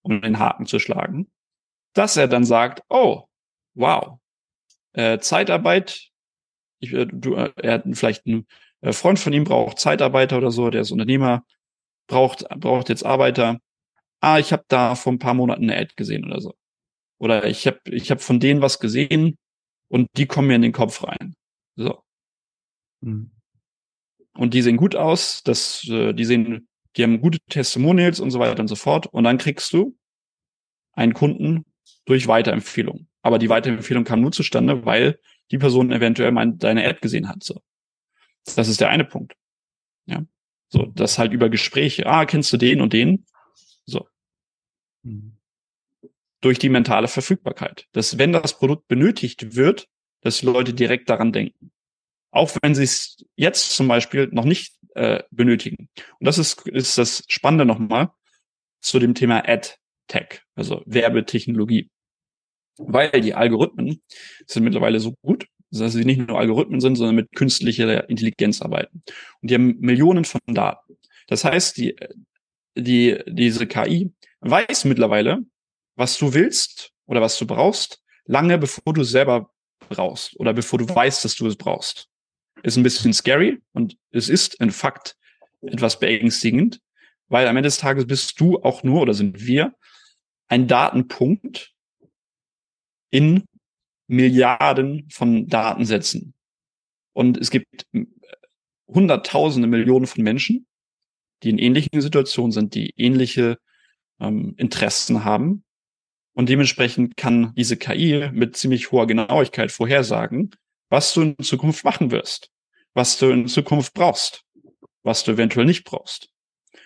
um 0.02 0.22
den 0.22 0.40
Haken 0.40 0.66
zu 0.66 0.80
schlagen, 0.80 1.30
dass 1.94 2.18
er 2.18 2.28
dann 2.28 2.46
sagt, 2.46 2.84
oh, 2.90 3.26
wow, 3.74 4.20
äh, 4.94 5.20
Zeitarbeit, 5.20 6.10
ich, 6.80 6.94
äh, 6.94 7.06
du, 7.06 7.36
äh, 7.36 7.52
er 7.58 7.74
hat 7.74 7.84
vielleicht 7.94 8.26
ein 8.26 8.48
äh, 8.82 8.94
Freund 8.94 9.20
von 9.20 9.34
ihm 9.34 9.44
braucht 9.44 9.80
Zeitarbeiter 9.80 10.38
oder 10.38 10.52
so, 10.52 10.70
der 10.70 10.82
ist 10.82 10.92
Unternehmer, 10.92 11.44
braucht, 12.10 12.44
braucht 12.58 12.90
jetzt 12.90 13.06
Arbeiter. 13.06 13.60
Ah, 14.20 14.40
ich 14.40 14.52
habe 14.52 14.66
da 14.68 14.96
vor 14.96 15.14
ein 15.14 15.20
paar 15.20 15.34
Monaten 15.34 15.64
eine 15.64 15.78
Ad 15.80 15.94
gesehen 15.96 16.26
oder 16.26 16.42
so. 16.42 16.54
Oder 17.20 17.46
ich 17.46 17.66
habe 17.68 17.80
ich 17.86 18.12
hab 18.12 18.22
von 18.22 18.42
denen 18.42 18.62
was 18.62 18.80
gesehen 18.80 19.38
und 19.88 20.10
die 20.18 20.26
kommen 20.26 20.50
mir 20.50 20.56
in 20.56 20.62
den 20.62 20.74
Kopf 20.74 21.04
rein. 21.04 21.36
So. 21.78 22.04
Mhm 23.00 23.32
und 24.40 24.54
die 24.54 24.62
sehen 24.62 24.78
gut 24.78 24.96
aus, 24.96 25.44
das, 25.44 25.86
äh, 25.90 26.14
die 26.14 26.24
sehen, 26.24 26.70
die 26.96 27.04
haben 27.04 27.20
gute 27.20 27.40
Testimonials 27.50 28.22
und 28.22 28.32
so 28.32 28.40
weiter 28.40 28.62
und 28.62 28.70
so 28.70 28.76
fort. 28.76 29.06
Und 29.08 29.26
dann 29.26 29.38
kriegst 29.38 29.74
du 29.74 29.98
einen 30.94 31.14
Kunden 31.14 31.66
durch 32.06 32.28
Weiterempfehlung. 32.28 33.08
Aber 33.22 33.38
die 33.38 33.50
Weiterempfehlung 33.50 34.06
kam 34.06 34.22
nur 34.22 34.32
zustande, 34.32 34.86
weil 34.86 35.20
die 35.52 35.58
Person 35.58 35.92
eventuell 35.92 36.32
mein, 36.32 36.58
deine 36.58 36.86
App 36.86 37.02
gesehen 37.02 37.28
hat. 37.28 37.44
So. 37.44 37.62
Das 38.56 38.70
ist 38.70 38.80
der 38.80 38.90
eine 38.90 39.04
Punkt. 39.04 39.36
Ja. 40.06 40.24
So, 40.70 40.86
das 40.96 41.18
halt 41.18 41.34
über 41.34 41.50
Gespräche. 41.50 42.06
Ah, 42.06 42.26
kennst 42.26 42.54
du 42.54 42.58
den 42.58 42.82
und 42.82 42.94
den? 42.94 43.26
So. 43.86 44.08
Mhm. 45.04 45.38
Durch 46.42 46.60
die 46.60 46.70
mentale 46.70 47.08
Verfügbarkeit. 47.08 47.88
Dass 47.92 48.18
wenn 48.18 48.32
das 48.32 48.58
Produkt 48.58 48.88
benötigt 48.88 49.56
wird, 49.56 49.88
dass 50.22 50.44
Leute 50.44 50.74
direkt 50.74 51.10
daran 51.10 51.32
denken. 51.34 51.72
Auch 52.32 52.56
wenn 52.62 52.76
sie 52.76 52.84
es 52.84 53.26
jetzt 53.36 53.76
zum 53.76 53.88
Beispiel 53.88 54.30
noch 54.32 54.46
nicht 54.46 54.76
äh, 54.94 55.24
benötigen. 55.32 55.90
Und 56.20 56.26
das 56.26 56.38
ist, 56.38 56.68
ist 56.68 56.98
das 56.98 57.24
Spannende 57.28 57.66
nochmal 57.66 58.12
zu 58.82 59.00
dem 59.00 59.16
Thema 59.16 59.48
Ad-Tech, 59.48 60.42
also 60.56 60.84
Werbetechnologie. 60.86 61.90
Weil 62.78 63.22
die 63.22 63.34
Algorithmen 63.34 64.02
sind 64.46 64.64
mittlerweile 64.64 65.00
so 65.00 65.16
gut, 65.22 65.48
dass 65.72 65.94
sie 65.94 66.06
nicht 66.06 66.28
nur 66.28 66.40
Algorithmen 66.40 66.82
sind, 66.82 66.96
sondern 66.96 67.16
mit 67.16 67.32
künstlicher 67.34 68.10
Intelligenz 68.10 68.62
arbeiten. 68.62 69.04
Und 69.42 69.52
die 69.52 69.56
haben 69.56 69.80
Millionen 69.80 70.26
von 70.26 70.42
Daten. 70.48 70.98
Das 71.28 71.44
heißt, 71.44 71.78
die, 71.78 71.96
die, 72.76 73.20
diese 73.28 73.68
KI 73.68 74.12
weiß 74.42 74.86
mittlerweile, 74.86 75.40
was 75.96 76.18
du 76.18 76.34
willst 76.34 76.92
oder 77.06 77.22
was 77.22 77.38
du 77.38 77.46
brauchst, 77.46 78.02
lange 78.26 78.58
bevor 78.58 78.94
du 78.94 79.04
selber 79.04 79.52
brauchst 79.90 80.40
oder 80.40 80.54
bevor 80.54 80.80
du 80.80 80.88
weißt, 80.88 81.24
dass 81.26 81.36
du 81.36 81.46
es 81.48 81.56
brauchst 81.56 82.10
ist 82.64 82.78
ein 82.78 82.84
bisschen 82.84 83.14
scary 83.14 83.62
und 83.74 83.98
es 84.12 84.30
ist 84.30 84.56
in 84.56 84.72
Fakt 84.72 85.16
etwas 85.62 86.00
beängstigend, 86.00 86.80
weil 87.28 87.48
am 87.48 87.58
Ende 87.58 87.68
des 87.68 87.78
Tages 87.78 88.08
bist 88.08 88.40
du 88.40 88.62
auch 88.62 88.84
nur 88.84 89.02
oder 89.02 89.14
sind 89.14 89.46
wir 89.46 89.74
ein 90.48 90.68
Datenpunkt 90.68 91.74
in 93.12 93.44
Milliarden 94.10 95.08
von 95.12 95.48
Datensätzen. 95.48 96.34
Und 97.14 97.38
es 97.38 97.52
gibt 97.52 97.86
Hunderttausende, 98.88 99.68
Millionen 99.68 100.08
von 100.08 100.24
Menschen, 100.24 100.66
die 101.44 101.50
in 101.50 101.60
ähnlichen 101.60 102.02
Situationen 102.02 102.52
sind, 102.52 102.74
die 102.74 102.92
ähnliche 102.98 103.60
ähm, 104.20 104.56
Interessen 104.58 105.24
haben. 105.24 105.64
Und 106.34 106.50
dementsprechend 106.50 107.18
kann 107.18 107.54
diese 107.56 107.78
KI 107.78 108.30
mit 108.34 108.58
ziemlich 108.58 108.92
hoher 108.92 109.06
Genauigkeit 109.06 109.72
vorhersagen, 109.72 110.52
was 110.90 111.14
du 111.14 111.22
in 111.22 111.38
Zukunft 111.44 111.86
machen 111.86 112.10
wirst, 112.10 112.50
was 112.96 113.20
du 113.20 113.28
in 113.30 113.48
Zukunft 113.48 113.94
brauchst, 113.94 114.44
was 115.04 115.24
du 115.24 115.34
eventuell 115.34 115.68
nicht 115.68 115.84
brauchst. 115.84 116.30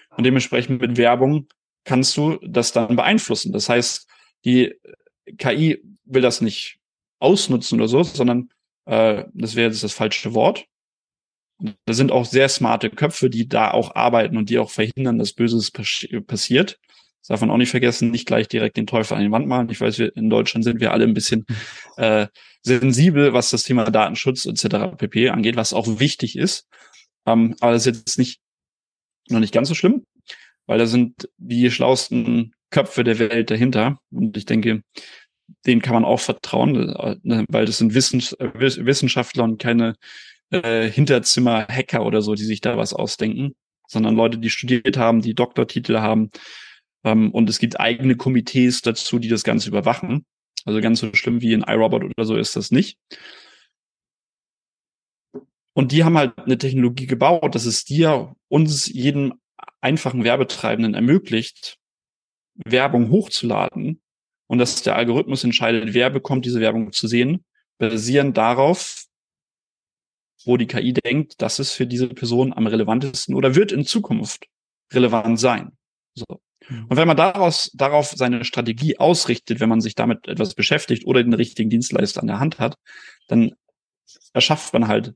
Und 0.09 0.25
dementsprechend 0.25 0.81
mit 0.81 0.97
Werbung 0.97 1.47
kannst 1.85 2.17
du 2.17 2.37
das 2.41 2.73
dann 2.73 2.97
beeinflussen. 2.97 3.53
Das 3.53 3.69
heißt, 3.69 4.09
die 4.43 4.73
KI 5.37 5.81
will 6.03 6.21
das 6.21 6.41
nicht 6.41 6.79
ausnutzen 7.23 7.79
oder 7.79 7.87
so, 7.87 8.03
sondern 8.03 8.49
äh, 8.85 9.23
das 9.33 9.55
wäre 9.55 9.69
jetzt 9.69 9.83
das 9.83 9.93
falsche 9.93 10.33
Wort. 10.33 10.65
Da 11.85 11.93
sind 11.93 12.11
auch 12.11 12.25
sehr 12.25 12.49
smarte 12.49 12.89
Köpfe, 12.89 13.29
die 13.29 13.47
da 13.47 13.71
auch 13.71 13.95
arbeiten 13.95 14.37
und 14.37 14.49
die 14.49 14.59
auch 14.59 14.69
verhindern, 14.69 15.17
dass 15.17 15.33
Böses 15.33 15.71
passiert. 15.71 16.79
Das 17.21 17.27
darf 17.29 17.41
man 17.41 17.51
auch 17.51 17.57
nicht 17.57 17.71
vergessen, 17.71 18.11
nicht 18.11 18.27
gleich 18.27 18.49
direkt 18.49 18.75
den 18.75 18.87
Teufel 18.87 19.15
an 19.15 19.23
die 19.23 19.31
Wand 19.31 19.47
malen. 19.47 19.69
Ich 19.69 19.79
weiß, 19.79 19.97
wir 19.97 20.15
in 20.17 20.29
Deutschland 20.29 20.65
sind 20.65 20.81
wir 20.81 20.91
alle 20.91 21.05
ein 21.05 21.13
bisschen 21.13 21.45
äh, 21.97 22.27
sensibel, 22.61 23.33
was 23.33 23.49
das 23.49 23.63
Thema 23.63 23.89
Datenschutz 23.89 24.45
etc. 24.45 24.97
pp. 24.97 25.29
angeht, 25.29 25.55
was 25.55 25.73
auch 25.73 25.99
wichtig 25.99 26.37
ist. 26.37 26.67
Ähm, 27.25 27.55
aber 27.61 27.71
das 27.71 27.85
ist 27.85 27.97
jetzt 27.97 28.17
nicht 28.17 28.41
noch 29.29 29.39
nicht 29.39 29.53
ganz 29.53 29.69
so 29.69 29.75
schlimm, 29.75 30.05
weil 30.65 30.79
da 30.79 30.85
sind 30.85 31.29
die 31.37 31.71
schlauesten 31.71 32.53
Köpfe 32.71 33.05
der 33.05 33.19
Welt 33.19 33.51
dahinter. 33.51 33.99
Und 34.11 34.35
ich 34.35 34.45
denke, 34.45 34.83
denen 35.65 35.81
kann 35.81 35.93
man 35.93 36.05
auch 36.05 36.19
vertrauen, 36.19 36.89
äh, 36.89 37.45
weil 37.49 37.65
das 37.65 37.77
sind 37.77 37.93
Wissens 37.93 38.35
Wissenschaftler 38.39 39.43
und 39.43 39.57
keine 39.59 39.95
äh, 40.51 40.89
Hinterzimmer-Hacker 40.89 42.05
oder 42.05 42.21
so, 42.21 42.35
die 42.35 42.43
sich 42.43 42.61
da 42.61 42.77
was 42.77 42.93
ausdenken, 42.93 43.55
sondern 43.87 44.15
Leute, 44.15 44.37
die 44.37 44.49
studiert 44.49 44.97
haben, 44.97 45.21
die 45.21 45.35
Doktortitel 45.35 45.99
haben. 45.99 46.31
Ähm, 47.03 47.31
und 47.31 47.49
es 47.49 47.59
gibt 47.59 47.79
eigene 47.79 48.15
Komitees 48.15 48.81
dazu, 48.81 49.19
die 49.19 49.29
das 49.29 49.43
Ganze 49.43 49.69
überwachen. 49.69 50.25
Also 50.65 50.79
ganz 50.79 50.99
so 50.99 51.13
schlimm 51.13 51.41
wie 51.41 51.53
in 51.53 51.63
iRobot 51.63 52.03
oder 52.03 52.25
so 52.25 52.37
ist 52.37 52.55
das 52.55 52.71
nicht. 52.71 52.97
Und 55.73 55.91
die 55.91 56.03
haben 56.03 56.17
halt 56.17 56.37
eine 56.37 56.57
Technologie 56.57 57.07
gebaut, 57.07 57.55
dass 57.55 57.65
es 57.65 57.83
dir, 57.83 58.35
uns, 58.47 58.85
jeden 58.85 59.33
einfachen 59.81 60.23
Werbetreibenden 60.23 60.93
ermöglicht, 60.93 61.77
Werbung 62.53 63.09
hochzuladen 63.09 64.02
und 64.53 64.59
dass 64.59 64.83
der 64.83 64.95
Algorithmus 64.95 65.43
entscheidet, 65.43 65.95
wer 65.95 66.11
bekommt 66.11 66.45
diese 66.45 66.61
Werbung 66.61 66.91
zu 66.91 67.07
sehen, 67.07 67.43
basierend 67.79 68.37
darauf, 68.37 69.05
wo 70.45 70.57
die 70.57 70.67
KI 70.67 70.93
denkt, 70.93 71.41
das 71.41 71.57
ist 71.57 71.71
für 71.71 71.87
diese 71.87 72.07
Person 72.07 72.53
am 72.53 72.67
relevantesten 72.67 73.33
oder 73.33 73.55
wird 73.55 73.71
in 73.71 73.83
Zukunft 73.83 74.45
relevant 74.93 75.39
sein. 75.39 75.75
So. 76.13 76.25
Mhm. 76.69 76.85
Und 76.87 76.97
wenn 76.97 77.07
man 77.07 77.17
daraus, 77.17 77.71
darauf 77.73 78.11
seine 78.11 78.45
Strategie 78.45 78.99
ausrichtet, 78.99 79.59
wenn 79.59 79.69
man 79.69 79.81
sich 79.81 79.95
damit 79.95 80.27
etwas 80.27 80.53
beschäftigt 80.53 81.07
oder 81.07 81.23
den 81.23 81.33
richtigen 81.33 81.71
Dienstleister 81.71 82.21
an 82.21 82.27
der 82.27 82.39
Hand 82.39 82.59
hat, 82.59 82.75
dann 83.27 83.55
erschafft 84.33 84.71
man 84.73 84.87
halt 84.87 85.15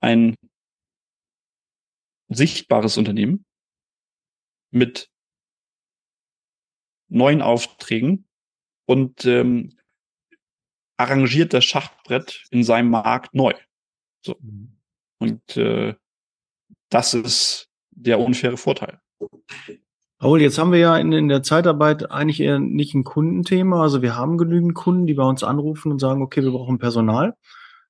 ein 0.00 0.34
sichtbares 2.28 2.98
Unternehmen 2.98 3.46
mit 4.70 5.08
neuen 7.10 7.42
Aufträgen 7.42 8.26
und 8.86 9.24
ähm, 9.26 9.76
arrangiert 10.96 11.52
das 11.52 11.64
Schachbrett 11.64 12.44
in 12.50 12.64
seinem 12.64 12.90
Markt 12.90 13.34
neu. 13.34 13.54
So. 14.24 14.36
Mhm. 14.40 14.76
Und 15.18 15.56
äh, 15.56 15.94
das 16.88 17.14
ist 17.14 17.68
der 17.90 18.18
unfaire 18.20 18.56
Vorteil. 18.56 19.00
Raul, 20.22 20.42
jetzt 20.42 20.58
haben 20.58 20.72
wir 20.72 20.78
ja 20.78 20.96
in, 20.98 21.12
in 21.12 21.28
der 21.28 21.42
Zeitarbeit 21.42 22.10
eigentlich 22.10 22.40
eher 22.40 22.58
nicht 22.58 22.94
ein 22.94 23.04
Kundenthema. 23.04 23.82
Also 23.82 24.02
wir 24.02 24.16
haben 24.16 24.36
genügend 24.36 24.74
Kunden, 24.74 25.06
die 25.06 25.14
bei 25.14 25.24
uns 25.24 25.42
anrufen 25.42 25.92
und 25.92 25.98
sagen, 25.98 26.22
okay, 26.22 26.42
wir 26.42 26.50
brauchen 26.50 26.78
Personal. 26.78 27.34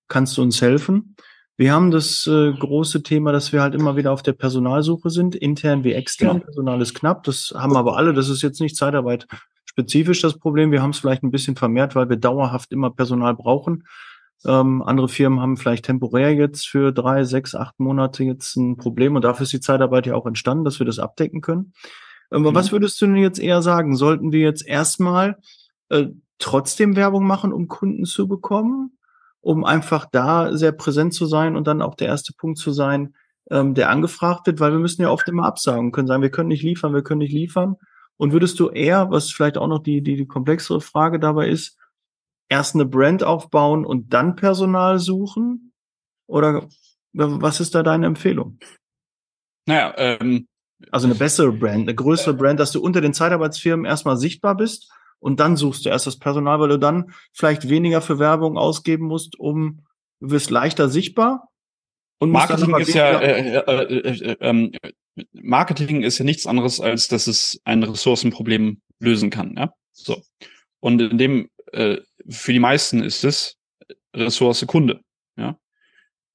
Kannst 0.06 0.36
du 0.36 0.42
uns 0.42 0.60
helfen? 0.62 1.16
Wir 1.56 1.72
haben 1.72 1.90
das 1.90 2.26
äh, 2.26 2.52
große 2.52 3.02
Thema, 3.02 3.32
dass 3.32 3.52
wir 3.52 3.60
halt 3.60 3.74
immer 3.74 3.96
wieder 3.96 4.12
auf 4.12 4.22
der 4.22 4.32
Personalsuche 4.32 5.10
sind, 5.10 5.34
intern 5.34 5.84
wie 5.84 5.92
extern. 5.92 6.38
Ja. 6.38 6.44
Personal 6.44 6.80
ist 6.80 6.94
knapp, 6.94 7.24
das 7.24 7.52
haben 7.54 7.76
aber 7.76 7.96
alle. 7.96 8.14
Das 8.14 8.28
ist 8.28 8.42
jetzt 8.42 8.60
nicht 8.60 8.76
Zeitarbeit 8.76 9.26
spezifisch 9.64 10.20
das 10.20 10.38
Problem. 10.38 10.72
Wir 10.72 10.82
haben 10.82 10.90
es 10.90 10.98
vielleicht 10.98 11.22
ein 11.22 11.30
bisschen 11.30 11.56
vermehrt, 11.56 11.94
weil 11.94 12.08
wir 12.08 12.16
dauerhaft 12.16 12.72
immer 12.72 12.90
Personal 12.90 13.34
brauchen. 13.34 13.84
Ähm, 14.44 14.82
andere 14.82 15.08
Firmen 15.08 15.40
haben 15.40 15.56
vielleicht 15.56 15.84
temporär 15.84 16.34
jetzt 16.34 16.66
für 16.66 16.92
drei, 16.92 17.24
sechs, 17.24 17.54
acht 17.54 17.78
Monate 17.78 18.24
jetzt 18.24 18.56
ein 18.56 18.76
Problem 18.76 19.14
und 19.16 19.22
dafür 19.22 19.44
ist 19.44 19.52
die 19.52 19.60
Zeitarbeit 19.60 20.06
ja 20.06 20.14
auch 20.14 20.26
entstanden, 20.26 20.64
dass 20.64 20.78
wir 20.78 20.86
das 20.86 20.98
abdecken 20.98 21.40
können. 21.40 21.72
Ähm, 22.32 22.42
mhm. 22.42 22.54
Was 22.54 22.72
würdest 22.72 23.00
du 23.00 23.06
denn 23.06 23.16
jetzt 23.16 23.38
eher 23.38 23.60
sagen? 23.62 23.96
Sollten 23.96 24.32
wir 24.32 24.40
jetzt 24.40 24.66
erstmal 24.66 25.36
äh, 25.90 26.06
trotzdem 26.38 26.96
Werbung 26.96 27.26
machen, 27.26 27.52
um 27.52 27.68
Kunden 27.68 28.06
zu 28.06 28.28
bekommen? 28.28 28.98
Um 29.40 29.64
einfach 29.64 30.06
da 30.06 30.56
sehr 30.56 30.72
präsent 30.72 31.14
zu 31.14 31.26
sein 31.26 31.56
und 31.56 31.66
dann 31.66 31.82
auch 31.82 31.94
der 31.94 32.08
erste 32.08 32.32
Punkt 32.32 32.58
zu 32.58 32.72
sein, 32.72 33.14
ähm, 33.50 33.74
der 33.74 33.90
angefragt 33.90 34.46
wird, 34.46 34.60
weil 34.60 34.72
wir 34.72 34.78
müssen 34.78 35.02
ja 35.02 35.10
oft 35.10 35.28
immer 35.28 35.46
absagen, 35.46 35.92
können 35.92 36.06
sagen, 36.06 36.22
wir 36.22 36.30
können 36.30 36.48
nicht 36.48 36.62
liefern, 36.62 36.94
wir 36.94 37.02
können 37.02 37.18
nicht 37.18 37.32
liefern. 37.32 37.76
Und 38.16 38.32
würdest 38.32 38.60
du 38.60 38.68
eher, 38.68 39.10
was 39.10 39.30
vielleicht 39.30 39.56
auch 39.56 39.66
noch 39.66 39.82
die, 39.82 40.02
die, 40.02 40.16
die 40.16 40.26
komplexere 40.26 40.80
Frage 40.80 41.18
dabei 41.18 41.48
ist, 41.48 41.78
erst 42.50 42.74
eine 42.74 42.84
Brand 42.84 43.22
aufbauen 43.22 43.86
und 43.86 44.12
dann 44.12 44.36
Personal 44.36 44.98
suchen? 44.98 45.72
Oder 46.26 46.68
was 47.12 47.60
ist 47.60 47.74
da 47.74 47.82
deine 47.82 48.06
Empfehlung? 48.06 48.58
Naja, 49.66 49.94
ähm, 49.96 50.46
also 50.90 51.06
eine 51.06 51.14
bessere 51.14 51.52
Brand, 51.52 51.82
eine 51.82 51.94
größere 51.94 52.34
Brand, 52.34 52.60
dass 52.60 52.72
du 52.72 52.82
unter 52.82 53.00
den 53.00 53.14
Zeitarbeitsfirmen 53.14 53.86
erstmal 53.86 54.16
sichtbar 54.16 54.56
bist 54.56 54.92
und 55.20 55.38
dann 55.38 55.56
suchst 55.56 55.84
du 55.84 55.90
erst 55.90 56.06
das 56.06 56.18
Personal, 56.18 56.58
weil 56.58 56.70
du 56.70 56.78
dann 56.78 57.12
vielleicht 57.32 57.68
weniger 57.68 58.00
für 58.00 58.18
Werbung 58.18 58.58
ausgeben 58.58 59.06
musst, 59.06 59.38
um 59.38 59.84
du 60.20 60.30
wirst 60.30 60.50
leichter 60.50 60.88
sichtbar. 60.88 61.48
Und 62.18 62.30
Marketing 62.32 62.76
ist 62.76 62.94
ja 62.94 63.18
äh, 63.20 63.56
äh, 63.56 64.08
äh, 64.08 64.36
ähm, 64.40 64.72
Marketing 65.32 66.02
ist 66.02 66.18
ja 66.18 66.24
nichts 66.24 66.46
anderes 66.46 66.80
als 66.80 67.08
dass 67.08 67.26
es 67.26 67.60
ein 67.64 67.82
Ressourcenproblem 67.82 68.80
lösen 68.98 69.30
kann. 69.30 69.54
Ja, 69.56 69.72
so 69.92 70.20
und 70.80 71.00
in 71.00 71.18
dem 71.18 71.50
äh, 71.72 71.98
für 72.28 72.52
die 72.52 72.58
meisten 72.58 73.02
ist 73.02 73.24
es 73.24 73.56
Ressource 74.14 74.66
Kunde. 74.66 75.00
Ja, 75.36 75.58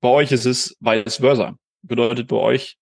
bei 0.01 0.09
euch 0.09 0.31
ist 0.31 0.45
es 0.45 0.75
vice 0.79 1.17
versa. 1.17 1.55
Bedeutet 1.83 2.27
bei 2.27 2.37
euch 2.37 2.77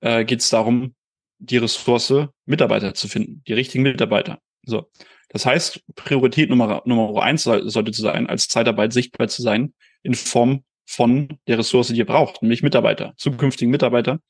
äh, 0.00 0.24
geht 0.24 0.40
es 0.40 0.50
darum, 0.50 0.94
die 1.38 1.56
Ressource 1.56 2.28
Mitarbeiter 2.44 2.94
zu 2.94 3.08
finden, 3.08 3.42
die 3.46 3.54
richtigen 3.54 3.82
Mitarbeiter. 3.82 4.40
So. 4.64 4.88
Das 5.28 5.44
heißt, 5.44 5.80
Priorität 5.96 6.50
Nummer, 6.50 6.82
Nummer 6.84 7.22
eins 7.22 7.42
sollte 7.42 7.90
zu 7.90 8.02
sein, 8.02 8.28
als 8.28 8.48
Zeitarbeit 8.48 8.92
sichtbar 8.92 9.28
zu 9.28 9.42
sein, 9.42 9.74
in 10.02 10.14
Form 10.14 10.64
von 10.86 11.38
der 11.48 11.58
Ressource, 11.58 11.88
die 11.88 11.96
ihr 11.96 12.06
braucht, 12.06 12.42
nämlich 12.42 12.62
Mitarbeiter, 12.62 13.12
zukünftigen 13.16 13.70
Mitarbeiter, 13.70 14.20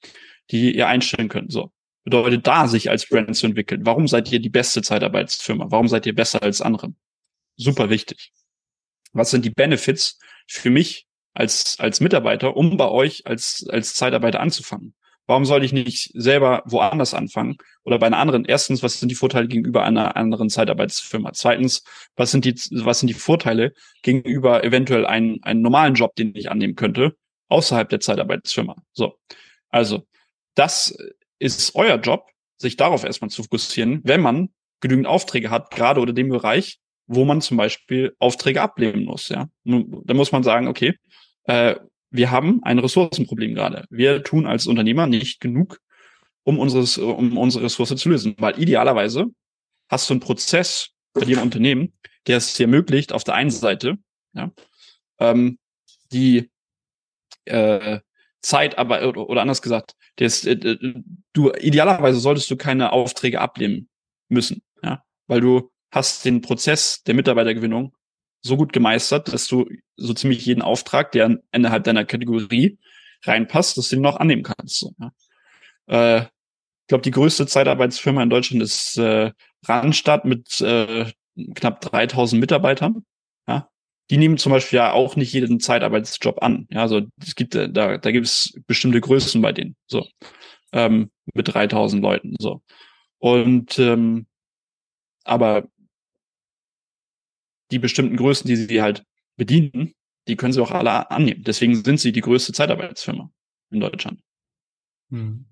die 0.51 0.75
ihr 0.75 0.89
einstellen 0.89 1.29
könnt. 1.29 1.53
So. 1.53 1.71
Bedeutet 2.05 2.47
da, 2.47 2.67
sich 2.69 2.89
als 2.89 3.07
Brand 3.07 3.37
zu 3.37 3.47
entwickeln. 3.47 3.85
Warum 3.85 4.09
seid 4.09 4.31
ihr 4.33 4.41
die 4.41 4.49
beste 4.49 4.81
Zeitarbeitsfirma? 4.81 5.67
Warum 5.71 5.89
seid 5.89 6.07
ihr 6.07 6.15
besser 6.15 6.43
als 6.43 6.63
andere? 6.63 6.95
Super 7.57 7.91
wichtig. 7.91 8.33
Was 9.13 9.31
sind 9.31 9.45
die 9.45 9.51
Benefits 9.51 10.19
für 10.47 10.71
mich 10.71 11.07
als, 11.35 11.79
als 11.79 12.01
Mitarbeiter, 12.01 12.57
um 12.57 12.77
bei 12.77 12.89
euch 12.89 13.27
als, 13.27 13.67
als 13.69 13.95
Zeitarbeiter 13.95 14.41
anzufangen? 14.41 14.95
Warum 15.27 15.45
soll 15.45 15.65
ich 15.65 15.73
nicht 15.73 16.11
selber 16.15 16.63
woanders 16.67 17.13
anfangen 17.13 17.57
oder 17.85 17.99
bei 17.99 18.07
einer 18.07 18.19
anderen? 18.19 18.45
Erstens, 18.45 18.83
was 18.83 19.01
sind 19.01 19.09
die 19.09 19.17
Vorteile 19.17 19.49
gegenüber 19.49 19.85
einer 19.85 20.17
anderen 20.17 20.49
Zeitarbeitsfirma? 20.49 21.33
Zweitens, 21.33 21.83
was 22.15 22.31
sind 22.31 22.45
die, 22.45 22.55
was 22.85 23.01
sind 23.01 23.09
die 23.09 23.15
Vorteile 23.15 23.73
gegenüber 24.03 24.63
eventuell 24.63 25.05
einen, 25.05 25.43
einen 25.43 25.63
normalen 25.63 25.95
Job, 25.95 26.15
den 26.15 26.35
ich 26.37 26.51
annehmen 26.51 26.77
könnte, 26.77 27.17
außerhalb 27.49 27.89
der 27.89 28.01
Zeitarbeitsfirma? 28.01 28.77
So. 28.93 29.19
Also, 29.69 30.07
das 30.55 30.97
ist 31.39 31.75
euer 31.75 31.97
Job, 31.97 32.31
sich 32.57 32.77
darauf 32.77 33.05
erstmal 33.05 33.31
zu 33.31 33.43
fokussieren, 33.43 34.01
wenn 34.05 34.21
man 34.21 34.51
genügend 34.81 35.07
Aufträge 35.07 35.51
hat, 35.51 35.71
gerade 35.71 36.01
oder 36.01 36.13
dem 36.13 36.29
Bereich, 36.29 36.79
wo 37.07 37.25
man 37.25 37.41
zum 37.41 37.57
Beispiel 37.57 38.15
Aufträge 38.19 38.63
ablehnen 38.63 39.05
muss, 39.05 39.29
ja. 39.29 39.49
Da 39.65 40.15
muss 40.15 40.33
man 40.33 40.43
sagen, 40.43 40.69
okay, 40.69 40.95
äh, 41.45 41.77
wir 42.11 42.31
haben 42.31 42.63
ein 42.63 42.79
Ressourcenproblem 42.79 43.55
gerade. 43.55 43.87
Wir 43.91 44.23
tun 44.23 44.47
als 44.47 44.67
Unternehmer 44.67 45.07
nicht 45.07 45.41
genug, 45.41 45.81
um, 46.45 46.59
unseres, 46.59 46.99
um 46.99 47.37
unsere 47.37 47.65
Ressource 47.65 47.95
zu 47.97 48.09
lösen. 48.09 48.35
Weil 48.39 48.61
idealerweise 48.61 49.27
hast 49.89 50.09
du 50.09 50.15
einen 50.15 50.21
Prozess 50.21 50.91
bei 51.13 51.25
dir 51.25 51.39
im 51.39 51.43
Unternehmen, 51.43 51.93
der 52.27 52.39
es 52.39 52.55
dir 52.55 52.65
ermöglicht, 52.65 53.13
auf 53.13 53.25
der 53.25 53.35
einen 53.35 53.51
Seite, 53.51 53.99
ja, 54.33 54.51
ähm, 55.19 55.59
die 56.13 56.51
äh, 57.45 58.01
Zeit, 58.41 58.79
aber 58.79 59.17
oder 59.17 59.41
anders 59.41 59.63
gesagt, 59.63 59.95
der 60.19 60.27
ist, 60.27 60.47
äh, 60.47 60.77
du 61.33 61.53
idealerweise 61.53 62.19
solltest 62.19 62.51
du 62.51 62.57
keine 62.57 62.93
Aufträge 62.93 63.41
ablehnen 63.41 63.89
müssen, 64.29 64.63
ja, 64.83 65.03
weil 65.27 65.41
du 65.41 65.71
hast 65.91 66.25
den 66.25 66.43
Prozess 66.43 67.03
der 67.05 67.15
Mitarbeitergewinnung 67.15 67.95
so 68.43 68.57
gut 68.57 68.73
gemeistert, 68.73 69.33
dass 69.33 69.49
du 69.49 69.69
so 69.97 70.15
ziemlich 70.15 70.45
jeden 70.45 70.63
Auftrag, 70.63 71.13
der 71.13 71.39
innerhalb 71.53 71.85
deiner 71.85 72.05
Kategorie 72.05 72.79
reinpasst, 73.25 73.77
dass 73.77 73.89
du 73.89 73.97
den 73.97 74.03
noch 74.03 74.17
annehmen 74.17 74.43
kannst. 74.43 74.79
So, 74.79 74.93
ja. 74.99 76.19
äh, 76.19 76.23
ich 76.23 76.89
glaube, 76.89 77.03
die 77.03 77.11
größte 77.11 77.47
Zeitarbeitsfirma 77.47 78.23
in 78.23 78.31
Deutschland 78.31 78.63
ist 78.63 78.97
äh, 78.99 79.33
Randstadt 79.65 80.25
mit 80.25 80.61
äh, 80.61 81.11
knapp 81.55 81.81
3000 81.81 82.41
Mitarbeitern. 82.41 83.05
Ja. 83.49 83.69
Die 84.11 84.19
nehmen 84.19 84.39
zum 84.39 84.53
Beispiel 84.53 84.77
ja 84.77 84.93
auch 84.93 85.17
nicht 85.17 85.33
jeden 85.33 85.59
Zeitarbeitsjob 85.59 86.43
an. 86.43 86.69
Ja, 86.71 86.83
also 86.83 87.03
es 87.21 87.35
gibt 87.35 87.57
äh, 87.57 87.69
da, 87.69 87.99
da 87.99 88.13
gibt 88.13 88.27
es 88.27 88.55
bestimmte 88.69 89.01
Größen 89.01 89.43
bei 89.43 89.53
denen. 89.53 89.75
So 89.89 90.07
ähm, 90.73 91.11
mit 91.35 91.53
3000 91.53 92.03
Leuten. 92.03 92.37
So 92.39 92.63
und 93.19 93.79
ähm, 93.79 94.27
aber 95.25 95.69
die 97.71 97.79
bestimmten 97.79 98.17
Größen, 98.17 98.47
die 98.47 98.57
sie 98.57 98.83
halt 98.83 99.05
bedienen, 99.37 99.95
die 100.29 100.37
können 100.37 100.53
sie 100.53 100.63
auch 100.63 100.71
alle 100.71 101.11
annehmen. 101.11 101.43
Deswegen 101.45 101.85
sind 101.85 102.01
sie 102.01 102.13
die 102.13 102.21
größte 102.21 102.53
Zeitarbeitsfirma 102.53 103.31
in 103.71 103.81
Deutschland. 103.81 104.21
Hm. 105.11 105.47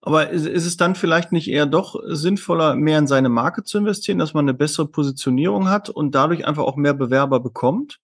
Aber 0.00 0.28
ist, 0.28 0.46
ist, 0.46 0.66
es 0.66 0.76
dann 0.76 0.94
vielleicht 0.94 1.32
nicht 1.32 1.48
eher 1.48 1.64
doch 1.64 1.98
sinnvoller, 2.04 2.76
mehr 2.76 2.98
in 2.98 3.06
seine 3.06 3.30
Marke 3.30 3.64
zu 3.64 3.78
investieren, 3.78 4.18
dass 4.18 4.34
man 4.34 4.44
eine 4.44 4.52
bessere 4.52 4.86
Positionierung 4.86 5.68
hat 5.68 5.88
und 5.88 6.14
dadurch 6.14 6.46
einfach 6.46 6.64
auch 6.64 6.76
mehr 6.76 6.92
Bewerber 6.92 7.40
bekommt? 7.40 8.00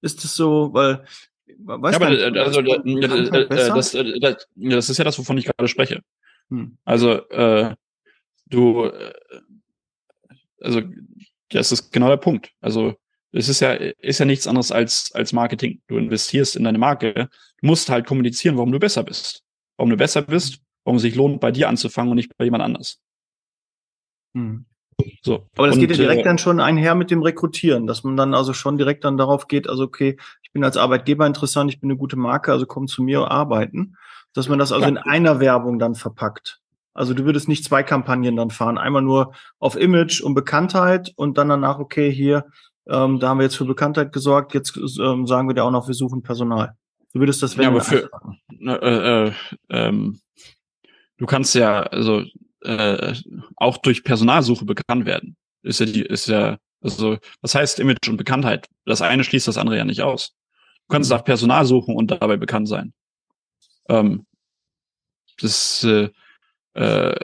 Ist 0.00 0.24
es 0.24 0.34
so, 0.34 0.72
weil 0.72 1.04
Weiß 1.62 1.92
ja, 1.92 2.00
aber 2.00 2.10
nicht, 2.10 2.22
also, 2.22 2.60
äh, 2.60 2.72
äh, 2.74 3.48
das, 3.48 3.92
das, 3.92 4.46
das, 4.56 4.88
ist 4.88 4.98
ja 4.98 5.04
das, 5.04 5.18
wovon 5.18 5.36
ich 5.36 5.44
gerade 5.44 5.68
spreche. 5.68 6.00
Hm. 6.48 6.78
Also 6.84 7.28
äh, 7.28 7.74
du, 8.46 8.84
äh, 8.84 9.12
also 10.60 10.82
das 11.50 11.72
ist 11.72 11.92
genau 11.92 12.08
der 12.08 12.16
Punkt. 12.16 12.52
Also 12.60 12.94
es 13.32 13.48
ist 13.48 13.60
ja 13.60 13.72
ist 13.72 14.18
ja 14.18 14.26
nichts 14.26 14.46
anderes 14.46 14.72
als 14.72 15.12
als 15.14 15.32
Marketing. 15.32 15.82
Du 15.86 15.96
investierst 15.96 16.56
in 16.56 16.64
deine 16.64 16.78
Marke, 16.78 17.12
du 17.14 17.66
musst 17.66 17.90
halt 17.90 18.06
kommunizieren, 18.06 18.56
warum 18.56 18.72
du 18.72 18.78
besser 18.78 19.02
bist, 19.02 19.42
warum 19.76 19.90
du 19.90 19.96
besser 19.96 20.22
bist 20.22 20.60
warum 20.84 20.96
es 20.96 21.02
sich 21.02 21.14
lohnt, 21.14 21.40
bei 21.40 21.50
dir 21.50 21.68
anzufangen 21.68 22.10
und 22.10 22.16
nicht 22.16 22.36
bei 22.36 22.44
jemand 22.44 22.64
anders. 22.64 23.00
Hm. 24.34 24.66
So. 25.22 25.46
Aber 25.56 25.66
das 25.66 25.76
und, 25.76 25.80
geht 25.80 25.90
ja 25.90 25.96
direkt 25.96 26.22
äh, 26.22 26.24
dann 26.24 26.38
schon 26.38 26.60
einher 26.60 26.94
mit 26.94 27.10
dem 27.10 27.22
Rekrutieren, 27.22 27.86
dass 27.86 28.04
man 28.04 28.16
dann 28.16 28.34
also 28.34 28.52
schon 28.52 28.76
direkt 28.76 29.04
dann 29.04 29.16
darauf 29.16 29.48
geht, 29.48 29.68
also 29.68 29.84
okay, 29.84 30.18
ich 30.42 30.52
bin 30.52 30.62
als 30.62 30.76
Arbeitgeber 30.76 31.26
interessant, 31.26 31.70
ich 31.70 31.80
bin 31.80 31.90
eine 31.90 31.98
gute 31.98 32.16
Marke, 32.16 32.52
also 32.52 32.66
komm 32.66 32.86
zu 32.86 33.02
mir 33.02 33.30
arbeiten, 33.30 33.96
dass 34.34 34.48
man 34.48 34.58
das 34.58 34.72
also 34.72 34.82
ja. 34.82 34.88
in 34.88 34.98
einer 34.98 35.40
Werbung 35.40 35.78
dann 35.78 35.94
verpackt. 35.94 36.60
Also 36.92 37.14
du 37.14 37.24
würdest 37.24 37.48
nicht 37.48 37.64
zwei 37.64 37.82
Kampagnen 37.82 38.36
dann 38.36 38.50
fahren, 38.50 38.78
einmal 38.78 39.02
nur 39.02 39.32
auf 39.58 39.76
Image 39.76 40.20
und 40.20 40.34
Bekanntheit 40.34 41.12
und 41.16 41.38
dann 41.38 41.48
danach, 41.48 41.78
okay, 41.78 42.10
hier, 42.10 42.46
ähm, 42.88 43.20
da 43.20 43.28
haben 43.28 43.38
wir 43.38 43.44
jetzt 43.44 43.56
für 43.56 43.64
Bekanntheit 43.64 44.12
gesorgt, 44.12 44.54
jetzt 44.54 44.76
ähm, 44.76 45.26
sagen 45.26 45.48
wir 45.48 45.54
dir 45.54 45.64
auch 45.64 45.70
noch, 45.70 45.86
wir 45.86 45.94
suchen 45.94 46.22
Personal. 46.22 46.74
Du 47.12 47.20
würdest 47.20 47.42
das 47.42 47.56
wenn 47.56 47.64
ja, 47.64 47.68
aber 47.70 47.80
für, 47.80 48.10
äh, 48.60 49.28
äh, 49.28 49.32
ähm, 49.68 50.20
du 51.18 51.26
kannst 51.26 51.54
ja 51.54 51.82
also 51.82 52.24
äh, 52.62 53.14
auch 53.56 53.78
durch 53.78 54.04
Personalsuche 54.04 54.64
bekannt 54.64 55.06
werden. 55.06 55.36
Ist 55.62 55.80
ja 55.80 55.86
die, 55.86 56.02
ist 56.02 56.28
ja, 56.28 56.58
also 56.80 57.18
was 57.40 57.54
heißt 57.54 57.80
Image 57.80 58.08
und 58.08 58.16
Bekanntheit? 58.16 58.68
Das 58.84 59.02
eine 59.02 59.24
schließt 59.24 59.48
das 59.48 59.58
andere 59.58 59.76
ja 59.76 59.84
nicht 59.84 60.02
aus. 60.02 60.36
Du 60.88 60.94
kannst 60.94 61.10
nach 61.10 61.24
Personal 61.24 61.64
suchen 61.64 61.94
und 61.94 62.10
dabei 62.10 62.36
bekannt 62.36 62.68
sein. 62.68 62.92
Ähm, 63.88 64.26
das, 65.40 65.84
äh, 65.84 66.10
äh, 66.74 67.18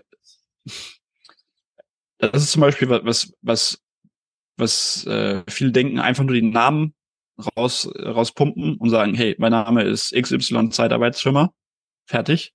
das 2.18 2.42
ist 2.42 2.53
zum 2.53 2.62
Beispiel 2.62 2.88
was, 2.88 3.32
was, 3.42 3.82
was 4.57 5.07
äh, 5.07 5.42
viele 5.49 5.72
denken, 5.72 5.99
einfach 5.99 6.24
nur 6.24 6.34
die 6.34 6.42
Namen 6.42 6.94
raus, 7.57 7.88
rauspumpen 7.99 8.76
und 8.76 8.90
sagen, 8.90 9.14
hey, 9.14 9.36
mein 9.38 9.53
Name 9.53 9.82
ist 9.82 10.14
XY 10.14 10.70
Zeitarbeitsfirma. 10.70 11.53
Fertig 12.07 12.55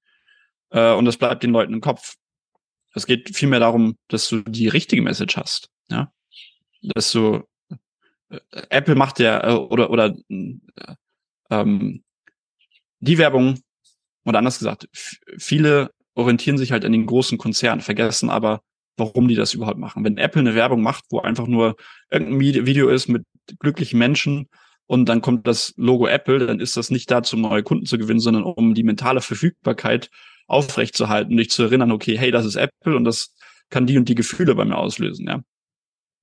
äh, 0.71 0.93
und 0.93 1.05
das 1.05 1.17
bleibt 1.17 1.43
den 1.43 1.51
Leuten 1.51 1.73
im 1.73 1.81
Kopf. 1.81 2.15
Es 2.93 3.05
geht 3.05 3.35
vielmehr 3.35 3.59
darum, 3.59 3.97
dass 4.07 4.27
du 4.27 4.41
die 4.41 4.67
richtige 4.67 5.01
Message 5.01 5.37
hast, 5.37 5.69
ja, 5.89 6.11
dass 6.81 7.11
du 7.11 7.43
äh, 8.29 8.39
Apple 8.69 8.95
macht 8.95 9.19
ja 9.19 9.47
äh, 9.47 9.53
oder 9.53 9.89
oder 9.89 10.15
äh, 10.29 10.95
ähm, 11.49 12.03
die 12.99 13.17
Werbung 13.17 13.59
oder 14.25 14.39
anders 14.39 14.59
gesagt, 14.59 14.89
viele 15.37 15.91
orientieren 16.15 16.57
sich 16.57 16.71
halt 16.71 16.85
an 16.85 16.91
den 16.91 17.05
großen 17.05 17.37
Konzernen, 17.37 17.81
vergessen 17.81 18.29
aber, 18.29 18.61
warum 18.97 19.27
die 19.27 19.35
das 19.35 19.53
überhaupt 19.53 19.79
machen. 19.79 20.03
Wenn 20.03 20.17
Apple 20.17 20.41
eine 20.41 20.55
Werbung 20.55 20.81
macht, 20.81 21.05
wo 21.09 21.19
einfach 21.19 21.47
nur 21.47 21.75
irgendein 22.09 22.65
Video 22.65 22.89
ist 22.89 23.07
mit 23.07 23.23
glücklichen 23.59 23.97
Menschen 23.97 24.47
und 24.87 25.07
dann 25.07 25.21
kommt 25.21 25.47
das 25.47 25.73
Logo 25.77 26.07
Apple, 26.07 26.45
dann 26.45 26.59
ist 26.59 26.77
das 26.77 26.91
nicht 26.91 27.09
dazu, 27.09 27.37
neue 27.37 27.63
Kunden 27.63 27.85
zu 27.85 27.97
gewinnen, 27.97 28.19
sondern 28.19 28.43
um 28.43 28.73
die 28.73 28.83
mentale 28.83 29.21
Verfügbarkeit 29.21 30.09
aufrechtzuerhalten, 30.47 31.37
dich 31.37 31.49
zu 31.49 31.63
erinnern, 31.63 31.91
okay, 31.91 32.17
hey, 32.17 32.31
das 32.31 32.45
ist 32.45 32.55
Apple 32.55 32.95
und 32.95 33.05
das 33.05 33.33
kann 33.69 33.87
die 33.87 33.97
und 33.97 34.09
die 34.09 34.15
Gefühle 34.15 34.53
bei 34.53 34.65
mir 34.65 34.77
auslösen, 34.77 35.27
ja. 35.27 35.41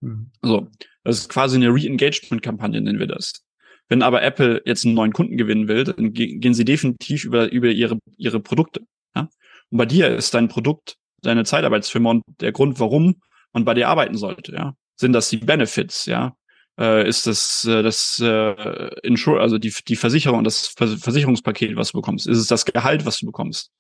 Mhm. 0.01 0.31
So, 0.43 0.69
das 1.03 1.21
ist 1.21 1.29
quasi 1.31 1.57
eine 1.57 1.73
Re-Engagement-Kampagne, 1.73 2.81
nennen 2.81 2.99
wir 2.99 3.07
das. 3.07 3.45
Wenn 3.89 4.03
aber 4.03 4.23
Apple 4.23 4.63
jetzt 4.67 4.85
einen 4.85 4.95
neuen 4.95 5.13
Kunden 5.13 5.39
gewinnen 5.39 5.67
will, 5.67 5.85
dann 5.85 6.13
gehen 6.13 6.55
sie 6.55 6.65
definitiv 6.65 7.25
über, 7.25 7.51
über 7.51 7.69
ihre, 7.69 7.99
ihre 8.19 8.39
Produkte. 8.39 8.83
Ja? 9.17 9.31
Und 9.71 9.79
bei 9.79 9.87
dir 9.87 10.15
ist 10.15 10.35
dein 10.35 10.49
Produkt 10.49 10.97
deine 11.23 11.45
Zeitarbeitsfirma 11.45 12.11
und 12.11 12.23
der 12.41 12.53
Grund, 12.53 12.79
warum 12.81 13.21
man 13.53 13.65
bei 13.65 13.75
dir 13.75 13.89
arbeiten 13.89 14.17
sollte. 14.17 14.53
Ja? 14.53 14.75
Sind 14.97 15.13
das 15.13 15.31
die 15.31 15.39
Benefits? 15.39 16.07
Ja? 16.07 16.37
Äh, 16.79 17.09
ist 17.09 17.27
das 17.27 17.65
äh, 17.65 17.83
das 17.83 18.21
äh, 18.23 19.01
Insur 19.03 19.41
also 19.41 19.59
die, 19.59 19.75
die 19.87 19.97
Versicherung, 19.97 20.45
das 20.45 20.69
Versicherungspaket, 20.69 21.77
was 21.77 21.93
du 21.93 21.99
bekommst? 21.99 22.27
Ist 22.27 22.39
es 22.39 22.47
das 22.47 22.65
Gehalt, 22.65 23.05
was 23.05 23.19
du 23.19 23.27
bekommst? 23.27 23.73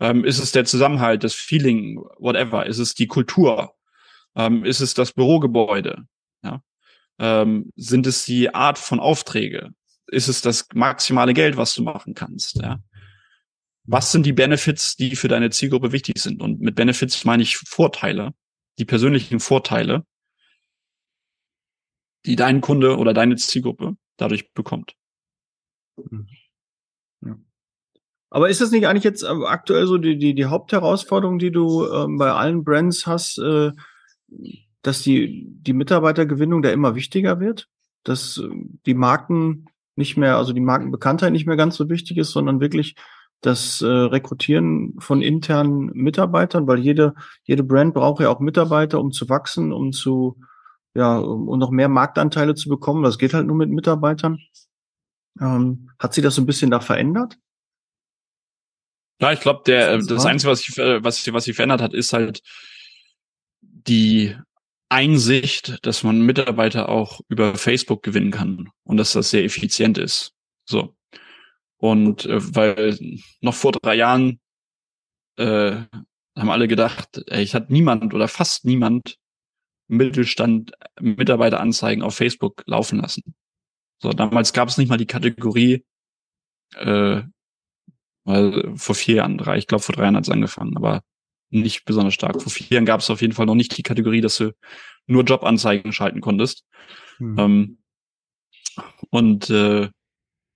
Ähm, 0.00 0.24
ist 0.24 0.38
es 0.38 0.52
der 0.52 0.66
Zusammenhalt, 0.66 1.24
das 1.24 1.34
Feeling, 1.34 1.98
whatever? 2.18 2.66
Ist 2.66 2.78
es 2.78 2.94
die 2.94 3.06
Kultur? 3.06 3.74
Ähm, 4.34 4.64
ist 4.64 4.80
es 4.80 4.92
das 4.92 5.12
Bürogebäude? 5.12 6.04
Ja? 6.42 6.60
Ähm, 7.18 7.72
sind 7.76 8.06
es 8.06 8.26
die 8.26 8.54
Art 8.54 8.78
von 8.78 9.00
Aufträge? 9.00 9.70
Ist 10.08 10.28
es 10.28 10.42
das 10.42 10.68
maximale 10.74 11.32
Geld, 11.32 11.56
was 11.56 11.74
du 11.74 11.82
machen 11.82 12.14
kannst? 12.14 12.56
Ja? 12.56 12.78
Was 13.86 14.12
sind 14.12 14.26
die 14.26 14.32
Benefits, 14.32 14.96
die 14.96 15.16
für 15.16 15.28
deine 15.28 15.50
Zielgruppe 15.50 15.92
wichtig 15.92 16.18
sind? 16.18 16.42
Und 16.42 16.60
mit 16.60 16.74
Benefits 16.74 17.24
meine 17.24 17.42
ich 17.42 17.56
Vorteile, 17.56 18.34
die 18.78 18.84
persönlichen 18.84 19.40
Vorteile, 19.40 20.04
die 22.24 22.36
dein 22.36 22.60
Kunde 22.60 22.96
oder 22.96 23.14
deine 23.14 23.36
Zielgruppe 23.36 23.96
dadurch 24.16 24.52
bekommt. 24.52 24.94
Mhm. 25.96 26.26
Aber 28.30 28.50
ist 28.50 28.60
das 28.60 28.70
nicht 28.70 28.86
eigentlich 28.86 29.04
jetzt 29.04 29.22
äh, 29.22 29.28
aktuell 29.46 29.86
so 29.86 29.98
die, 29.98 30.18
die, 30.18 30.34
die 30.34 30.46
Hauptherausforderung, 30.46 31.38
die 31.38 31.52
du 31.52 31.86
ähm, 31.86 32.18
bei 32.18 32.30
allen 32.30 32.64
Brands 32.64 33.06
hast, 33.06 33.38
äh, 33.38 33.70
dass 34.82 35.02
die, 35.02 35.46
die 35.46 35.72
Mitarbeitergewinnung 35.72 36.62
da 36.62 36.70
immer 36.70 36.94
wichtiger 36.94 37.40
wird? 37.40 37.68
Dass 38.02 38.38
äh, 38.38 38.48
die 38.84 38.94
Marken 38.94 39.66
nicht 39.94 40.16
mehr, 40.16 40.36
also 40.36 40.52
die 40.52 40.60
Markenbekanntheit 40.60 41.32
nicht 41.32 41.46
mehr 41.46 41.56
ganz 41.56 41.76
so 41.76 41.88
wichtig 41.88 42.18
ist, 42.18 42.32
sondern 42.32 42.60
wirklich 42.60 42.96
das 43.40 43.82
äh, 43.82 43.86
Rekrutieren 43.86 44.94
von 44.98 45.22
internen 45.22 45.90
Mitarbeitern, 45.92 46.66
weil 46.66 46.78
jede, 46.78 47.14
jede 47.44 47.62
Brand 47.62 47.94
braucht 47.94 48.20
ja 48.20 48.28
auch 48.28 48.40
Mitarbeiter, 48.40 49.00
um 49.00 49.12
zu 49.12 49.28
wachsen, 49.28 49.72
um 49.72 49.92
zu, 49.92 50.40
ja, 50.94 51.18
um 51.18 51.58
noch 51.58 51.70
mehr 51.70 51.88
Marktanteile 51.88 52.54
zu 52.54 52.68
bekommen. 52.68 53.02
Das 53.02 53.18
geht 53.18 53.34
halt 53.34 53.46
nur 53.46 53.56
mit 53.56 53.70
Mitarbeitern. 53.70 54.38
Ähm, 55.40 55.90
hat 55.98 56.14
sich 56.14 56.24
das 56.24 56.34
so 56.34 56.42
ein 56.42 56.46
bisschen 56.46 56.70
da 56.70 56.80
verändert? 56.80 57.38
Ja, 59.20 59.32
ich 59.32 59.40
glaube, 59.40 59.62
der 59.66 59.96
das, 59.96 60.06
das 60.06 60.26
Einzige, 60.26 60.50
was 60.50 60.60
sich 60.60 60.76
was, 60.76 61.32
was 61.32 61.44
sich 61.44 61.56
verändert 61.56 61.80
hat, 61.80 61.94
ist 61.94 62.12
halt 62.12 62.42
die 63.60 64.36
Einsicht, 64.88 65.84
dass 65.84 66.02
man 66.02 66.20
Mitarbeiter 66.20 66.88
auch 66.88 67.20
über 67.28 67.54
Facebook 67.56 68.02
gewinnen 68.02 68.30
kann 68.30 68.70
und 68.84 68.96
dass 68.96 69.12
das 69.12 69.30
sehr 69.30 69.44
effizient 69.44 69.98
ist. 69.98 70.32
So. 70.64 70.95
Und 71.78 72.26
äh, 72.26 72.54
weil 72.54 72.98
noch 73.40 73.54
vor 73.54 73.72
drei 73.72 73.94
Jahren 73.94 74.40
äh, 75.36 75.76
haben 76.36 76.50
alle 76.50 76.68
gedacht, 76.68 77.22
ey, 77.26 77.42
ich 77.42 77.54
hatte 77.54 77.72
niemand 77.72 78.12
oder 78.14 78.28
fast 78.28 78.64
niemand 78.64 79.18
Mittelstand 79.88 80.72
Mitarbeiteranzeigen 81.00 82.02
auf 82.02 82.16
Facebook 82.16 82.62
laufen 82.66 82.98
lassen. 82.98 83.34
So, 83.98 84.10
damals 84.10 84.52
gab 84.52 84.68
es 84.68 84.78
nicht 84.78 84.88
mal 84.88 84.98
die 84.98 85.06
Kategorie 85.06 85.84
äh, 86.74 87.22
weil 88.24 88.76
vor 88.76 88.94
vier 88.94 89.16
Jahren, 89.16 89.38
drei, 89.38 89.56
ich 89.56 89.66
glaube 89.66 89.82
vor 89.82 89.94
drei 89.94 90.04
Jahren 90.04 90.16
hat 90.16 90.24
es 90.24 90.30
angefangen, 90.30 90.76
aber 90.76 91.02
nicht 91.50 91.84
besonders 91.84 92.14
stark. 92.14 92.42
Vor 92.42 92.50
vier 92.50 92.66
Jahren 92.68 92.84
gab 92.84 93.00
es 93.00 93.08
auf 93.08 93.20
jeden 93.20 93.32
Fall 93.32 93.46
noch 93.46 93.54
nicht 93.54 93.76
die 93.78 93.84
Kategorie, 93.84 94.20
dass 94.20 94.36
du 94.36 94.52
nur 95.06 95.22
Jobanzeigen 95.22 95.92
schalten 95.92 96.20
konntest. 96.20 96.64
Hm. 97.18 97.38
Ähm, 97.38 97.78
und 99.10 99.48
äh, 99.48 99.88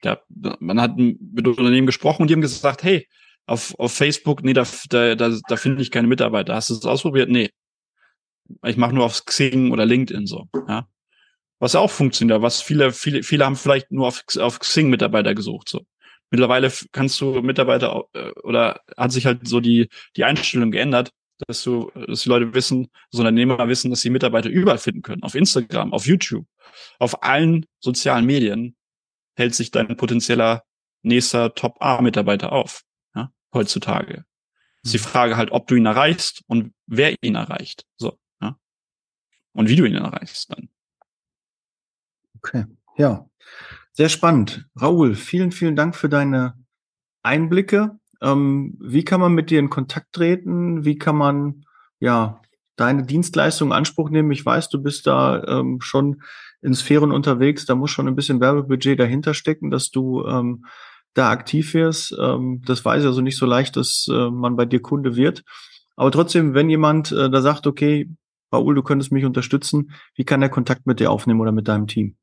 ja, 0.04 0.20
man 0.60 0.80
hat 0.80 0.96
mit 0.96 1.46
Unternehmen 1.46 1.86
gesprochen 1.86 2.22
und 2.22 2.28
die 2.28 2.34
haben 2.34 2.40
gesagt, 2.40 2.82
hey, 2.82 3.06
auf, 3.46 3.74
auf 3.78 3.92
Facebook, 3.92 4.42
nee, 4.44 4.52
da, 4.52 4.64
da, 4.88 5.14
da, 5.14 5.36
da 5.46 5.56
finde 5.56 5.82
ich 5.82 5.90
keine 5.90 6.08
Mitarbeiter. 6.08 6.54
Hast 6.54 6.70
du 6.70 6.74
es 6.74 6.84
ausprobiert? 6.84 7.28
Nee. 7.28 7.50
Ich 8.64 8.76
mache 8.76 8.94
nur 8.94 9.04
auf 9.04 9.24
Xing 9.24 9.70
oder 9.70 9.86
LinkedIn 9.86 10.26
so, 10.26 10.48
ja. 10.68 10.88
Was 11.58 11.74
auch 11.74 11.90
funktioniert, 11.90 12.40
was 12.40 12.62
viele, 12.62 12.92
viele, 12.92 13.22
viele 13.22 13.44
haben 13.44 13.56
vielleicht 13.56 13.92
nur 13.92 14.06
auf, 14.08 14.24
auf 14.38 14.58
Xing 14.60 14.88
Mitarbeiter 14.88 15.34
gesucht, 15.34 15.68
so. 15.68 15.84
Mittlerweile 16.30 16.72
kannst 16.92 17.20
du 17.20 17.42
Mitarbeiter 17.42 18.04
äh, 18.12 18.30
oder 18.42 18.80
hat 18.96 19.10
sich 19.12 19.26
halt 19.26 19.48
so 19.48 19.60
die, 19.60 19.88
die 20.16 20.24
Einstellung 20.24 20.70
geändert, 20.70 21.10
dass 21.48 21.62
du, 21.62 21.90
dass 22.06 22.22
die 22.22 22.28
Leute 22.28 22.54
wissen, 22.54 22.88
so 23.10 23.20
Unternehmer 23.20 23.66
wissen, 23.68 23.90
dass 23.90 24.00
sie 24.00 24.10
Mitarbeiter 24.10 24.48
überall 24.48 24.78
finden 24.78 25.02
können. 25.02 25.22
Auf 25.22 25.34
Instagram, 25.34 25.92
auf 25.92 26.06
YouTube, 26.06 26.46
auf 26.98 27.22
allen 27.24 27.66
sozialen 27.80 28.26
Medien 28.26 28.76
hält 29.40 29.56
sich 29.56 29.72
dein 29.72 29.96
potenzieller 29.96 30.64
nächster 31.02 31.54
Top-A-Mitarbeiter 31.54 32.52
auf, 32.52 32.84
ja, 33.16 33.32
heutzutage. 33.52 34.24
Ist 34.82 34.94
die 34.94 34.98
mhm. 34.98 35.02
Frage 35.02 35.36
halt, 35.36 35.50
ob 35.50 35.66
du 35.66 35.74
ihn 35.74 35.86
erreichst 35.86 36.44
und 36.46 36.72
wer 36.86 37.14
ihn 37.22 37.34
erreicht. 37.34 37.84
So, 37.96 38.18
ja. 38.40 38.56
Und 39.52 39.68
wie 39.68 39.76
du 39.76 39.84
ihn 39.84 39.96
erreichst 39.96 40.52
dann. 40.52 40.68
Okay, 42.36 42.66
ja. 42.96 43.26
Sehr 43.92 44.08
spannend. 44.08 44.66
Raoul, 44.76 45.14
vielen, 45.14 45.52
vielen 45.52 45.76
Dank 45.76 45.96
für 45.96 46.08
deine 46.08 46.54
Einblicke. 47.22 47.98
Ähm, 48.22 48.78
wie 48.80 49.04
kann 49.04 49.20
man 49.20 49.32
mit 49.32 49.50
dir 49.50 49.58
in 49.58 49.68
Kontakt 49.68 50.12
treten? 50.12 50.84
Wie 50.84 50.96
kann 50.96 51.16
man, 51.16 51.64
ja, 51.98 52.40
deine 52.76 53.04
Dienstleistung 53.04 53.68
in 53.68 53.72
Anspruch 53.72 54.10
nehmen? 54.10 54.30
Ich 54.30 54.46
weiß, 54.46 54.68
du 54.68 54.82
bist 54.82 55.06
da 55.06 55.42
ähm, 55.44 55.80
schon 55.80 56.22
in 56.62 56.74
Sphären 56.74 57.12
unterwegs. 57.12 57.66
Da 57.66 57.74
muss 57.74 57.90
schon 57.90 58.08
ein 58.08 58.16
bisschen 58.16 58.40
Werbebudget 58.40 58.98
dahinter 58.98 59.34
stecken, 59.34 59.70
dass 59.70 59.90
du 59.90 60.24
ähm, 60.26 60.64
da 61.14 61.30
aktiv 61.30 61.74
wirst. 61.74 62.16
Ähm, 62.18 62.62
das 62.66 62.84
weiß 62.84 63.02
ich 63.02 63.06
also 63.06 63.20
nicht 63.20 63.36
so 63.36 63.46
leicht, 63.46 63.76
dass 63.76 64.06
äh, 64.10 64.30
man 64.30 64.56
bei 64.56 64.66
dir 64.66 64.80
Kunde 64.80 65.16
wird. 65.16 65.42
Aber 65.96 66.10
trotzdem, 66.10 66.54
wenn 66.54 66.70
jemand 66.70 67.12
äh, 67.12 67.30
da 67.30 67.42
sagt, 67.42 67.66
okay, 67.66 68.08
Raoul, 68.52 68.74
du 68.74 68.82
könntest 68.82 69.12
mich 69.12 69.24
unterstützen, 69.24 69.92
wie 70.14 70.24
kann 70.24 70.42
er 70.42 70.48
Kontakt 70.48 70.86
mit 70.86 71.00
dir 71.00 71.10
aufnehmen 71.10 71.40
oder 71.40 71.52
mit 71.52 71.68
deinem 71.68 71.86
Team? 71.86 72.16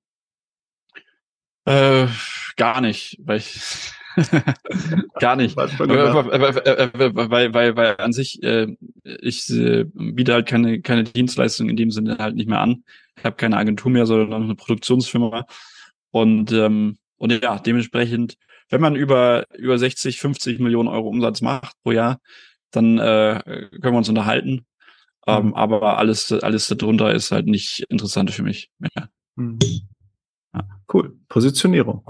Äh, 1.65 2.07
gar 2.55 2.81
nicht, 2.81 3.17
weil 3.23 3.37
ich 3.37 3.91
gar 5.19 5.35
nicht. 5.35 5.55
weil, 5.55 5.69
weil, 5.79 7.53
weil, 7.53 7.75
weil 7.75 7.95
an 7.97 8.13
sich 8.13 8.41
äh, 8.41 8.75
ich 9.03 9.49
äh, 9.49 9.85
biete 9.93 10.33
halt 10.33 10.47
keine 10.47 10.81
keine 10.81 11.03
Dienstleistung 11.03 11.69
in 11.69 11.75
dem 11.75 11.91
Sinne 11.91 12.17
halt 12.17 12.35
nicht 12.35 12.49
mehr 12.49 12.61
an. 12.61 12.83
Ich 13.17 13.23
habe 13.23 13.35
keine 13.35 13.57
Agentur 13.57 13.91
mehr, 13.91 14.05
sondern 14.05 14.43
eine 14.43 14.55
Produktionsfirma 14.55 15.45
und 16.11 16.51
ähm, 16.51 16.97
und 17.17 17.31
ja 17.31 17.59
dementsprechend, 17.59 18.37
wenn 18.69 18.81
man 18.81 18.95
über 18.95 19.45
über 19.57 19.77
60, 19.77 20.19
50 20.19 20.59
Millionen 20.59 20.87
Euro 20.87 21.07
Umsatz 21.07 21.41
macht 21.41 21.75
pro 21.83 21.91
Jahr, 21.91 22.19
dann 22.71 22.99
äh, 22.99 23.41
können 23.43 23.93
wir 23.93 23.97
uns 23.97 24.09
unterhalten. 24.09 24.65
Ähm, 25.25 25.47
mhm. 25.47 25.53
aber 25.55 25.97
alles 25.97 26.31
alles 26.31 26.67
darunter 26.67 27.13
ist 27.13 27.31
halt 27.31 27.47
nicht 27.47 27.85
interessant 27.89 28.31
für 28.31 28.43
mich 28.43 28.69
mehr. 28.79 29.09
Mhm. 29.35 29.59
Cool. 30.91 31.17
Positionierung. 31.27 32.03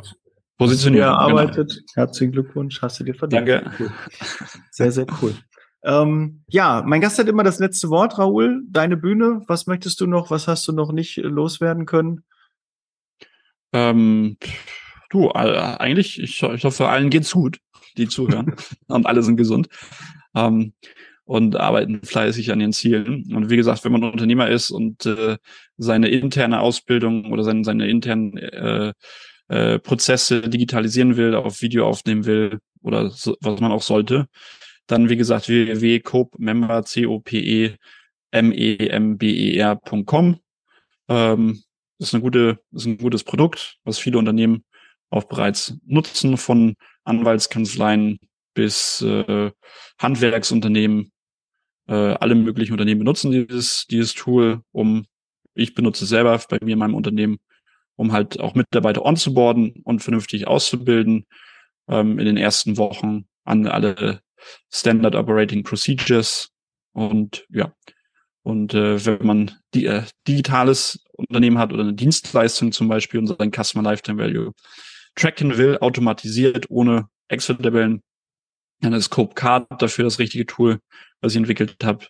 Positionierung. 0.58 1.08
Ja, 1.08 1.26
genau. 1.26 1.39
arbeitet. 1.39 1.70
Genau. 1.70 1.86
Herzlichen 1.95 2.32
Glückwunsch. 2.32 2.82
Hast 2.82 2.99
du 2.99 3.03
dir 3.03 3.16
verdient. 3.16 3.47
Danke. 3.47 3.72
Cool. 3.80 3.91
Sehr, 4.72 4.91
sehr 4.91 5.05
cool. 5.22 5.36
Ähm, 5.88 6.43
ja, 6.49 6.83
mein 6.85 6.99
Gast 6.99 7.17
hat 7.17 7.29
immer 7.29 7.43
das 7.43 7.59
letzte 7.59 7.89
Wort, 7.89 8.19
Raoul. 8.19 8.63
Deine 8.69 8.97
Bühne. 8.97 9.41
Was 9.47 9.67
möchtest 9.67 10.01
du 10.01 10.05
noch? 10.05 10.29
Was 10.29 10.45
hast 10.45 10.67
du 10.67 10.73
noch 10.73 10.91
nicht 10.91 11.15
loswerden 11.15 11.85
können? 11.85 12.25
Ähm, 13.71 14.35
du, 15.09 15.31
eigentlich, 15.31 16.21
ich, 16.21 16.43
ich 16.43 16.63
hoffe, 16.65 16.89
allen 16.89 17.09
geht's 17.09 17.31
gut, 17.31 17.59
die 17.95 18.09
zuhören. 18.09 18.53
und 18.88 19.05
alle 19.05 19.23
sind 19.23 19.38
gesund. 19.38 19.69
Ähm, 20.35 20.73
und 21.23 21.55
arbeiten 21.55 22.01
fleißig 22.03 22.51
an 22.51 22.59
ihren 22.59 22.73
Zielen. 22.73 23.33
Und 23.33 23.49
wie 23.49 23.57
gesagt, 23.57 23.85
wenn 23.85 23.93
man 23.93 24.03
Unternehmer 24.03 24.49
ist 24.49 24.71
und 24.71 25.05
äh, 25.05 25.38
seine 25.77 26.09
interne 26.09 26.59
Ausbildung 26.59 27.31
oder 27.31 27.45
seine, 27.45 27.63
seine 27.63 27.88
internen 27.88 28.38
äh, 28.38 28.93
äh, 29.47 29.79
Prozesse 29.79 30.41
digitalisieren 30.41 31.15
will, 31.15 31.33
auf 31.33 31.61
Video 31.61 31.88
aufnehmen 31.88 32.25
will 32.25 32.59
oder 32.81 33.09
so, 33.09 33.38
was 33.39 33.61
man 33.61 33.71
auch 33.71 33.81
sollte, 33.81 34.27
dann 34.88 35.09
wie 35.09 35.17
gesagt 35.17 35.49
www.copemember, 35.49 36.83
C-O-P-E, 36.83 37.75
M-E-M-B-E-R.com. 38.31 40.39
Ähm, 41.09 41.63
ist 41.99 42.13
eine 42.13 42.21
gute, 42.21 42.59
ist 42.71 42.85
ein 42.85 42.97
gutes 42.97 43.23
Produkt, 43.23 43.77
was 43.83 43.99
viele 43.99 44.17
Unternehmen 44.17 44.63
auch 45.09 45.25
bereits 45.25 45.75
nutzen, 45.85 46.38
von 46.38 46.75
Anwaltskanzleien 47.03 48.19
bis 48.53 49.01
äh, 49.01 49.51
Handwerksunternehmen, 49.99 51.11
äh, 51.88 51.93
alle 51.93 52.35
möglichen 52.35 52.73
Unternehmen 52.73 52.99
benutzen 52.99 53.31
dieses, 53.31 53.85
dieses 53.88 54.13
Tool, 54.13 54.61
um, 54.71 55.05
ich 55.53 55.73
benutze 55.73 56.03
es 56.03 56.09
selber 56.09 56.39
bei 56.49 56.59
mir 56.61 56.73
in 56.73 56.79
meinem 56.79 56.95
Unternehmen, 56.95 57.38
um 57.95 58.11
halt 58.11 58.39
auch 58.39 58.55
Mitarbeiter 58.55 59.05
onzuboarden 59.05 59.81
und 59.83 60.03
vernünftig 60.03 60.47
auszubilden 60.47 61.25
ähm, 61.88 62.19
in 62.19 62.25
den 62.25 62.38
ersten 62.38 62.77
Wochen 62.77 63.27
an 63.43 63.65
alle 63.65 64.21
Standard 64.71 65.15
Operating 65.15 65.63
Procedures 65.63 66.49
und 66.93 67.45
ja. 67.49 67.73
Und 68.43 68.73
äh, 68.73 69.05
wenn 69.05 69.25
man 69.27 69.51
die, 69.73 69.85
äh, 69.85 70.03
digitales 70.27 71.03
Unternehmen 71.11 71.57
hat 71.57 71.73
oder 71.73 71.83
eine 71.83 71.93
Dienstleistung 71.93 72.71
zum 72.71 72.88
Beispiel 72.88 73.19
und 73.19 73.27
sein 73.27 73.51
Customer 73.51 73.83
Lifetime 73.83 74.23
Value 74.23 74.53
tracken 75.15 75.57
will, 75.57 75.77
automatisiert 75.79 76.69
ohne 76.69 77.09
Excel-Tabellen, 77.27 78.01
dann 78.79 78.93
ist 78.93 79.09
Cope 79.09 79.35
Card 79.35 79.81
dafür 79.81 80.05
das 80.05 80.19
richtige 80.19 80.45
Tool, 80.45 80.79
was 81.19 81.33
ich 81.33 81.38
entwickelt 81.38 81.75
habe. 81.83 82.05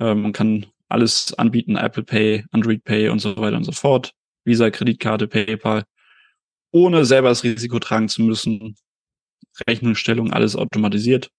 Ähm, 0.00 0.22
man 0.22 0.32
kann 0.32 0.66
alles 0.88 1.34
anbieten, 1.34 1.76
Apple 1.76 2.02
Pay, 2.02 2.44
Android 2.50 2.82
Pay 2.84 3.08
und 3.10 3.20
so 3.20 3.36
weiter 3.36 3.56
und 3.56 3.64
so 3.64 3.72
fort. 3.72 4.12
Visa, 4.44 4.70
Kreditkarte, 4.70 5.28
PayPal, 5.28 5.84
ohne 6.72 7.04
selber 7.04 7.28
das 7.28 7.44
Risiko 7.44 7.78
tragen 7.78 8.08
zu 8.08 8.22
müssen. 8.22 8.76
Rechnungsstellung, 9.68 10.32
alles 10.32 10.56
automatisiert. 10.56 11.30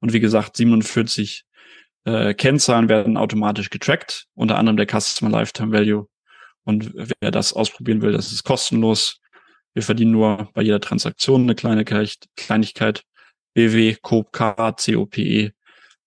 Und 0.00 0.12
wie 0.12 0.20
gesagt, 0.20 0.56
47 0.56 1.44
äh, 2.04 2.34
Kennzahlen 2.34 2.88
werden 2.88 3.16
automatisch 3.16 3.70
getrackt, 3.70 4.26
unter 4.34 4.56
anderem 4.56 4.76
der 4.76 4.86
Customer 4.86 5.30
Lifetime 5.30 5.72
Value. 5.72 6.08
Und 6.64 6.92
wer 6.94 7.30
das 7.30 7.52
ausprobieren 7.52 8.02
will, 8.02 8.12
das 8.12 8.32
ist 8.32 8.44
kostenlos. 8.44 9.20
Wir 9.74 9.82
verdienen 9.82 10.12
nur 10.12 10.50
bei 10.54 10.62
jeder 10.62 10.80
Transaktion 10.80 11.42
eine 11.42 11.54
kleine 11.54 11.84
Kleinigkeit 11.84 13.04
www.cope, 13.54 15.52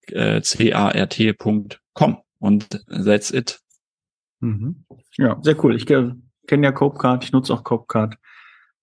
äh, 0.07 0.41
C-A-R-T.com 0.41 1.69
und 2.39 2.85
that's 2.87 3.31
it. 3.31 3.59
Mhm. 4.39 4.85
Ja, 5.17 5.39
sehr 5.41 5.63
cool. 5.63 5.75
Ich 5.75 5.85
kenne 5.85 6.21
ja 6.49 6.71
Copecard, 6.71 7.23
ich 7.23 7.31
nutze 7.31 7.53
auch 7.53 7.63
Copecard. 7.63 8.17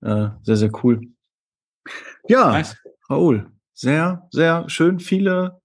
Äh, 0.03 0.29
sehr, 0.43 0.57
sehr 0.57 0.71
cool. 0.83 1.03
Ja, 2.29 2.51
nice. 2.53 2.77
Raoul, 3.09 3.51
sehr, 3.81 4.29
sehr 4.31 4.69
schön. 4.69 5.01
Viele 5.01 5.61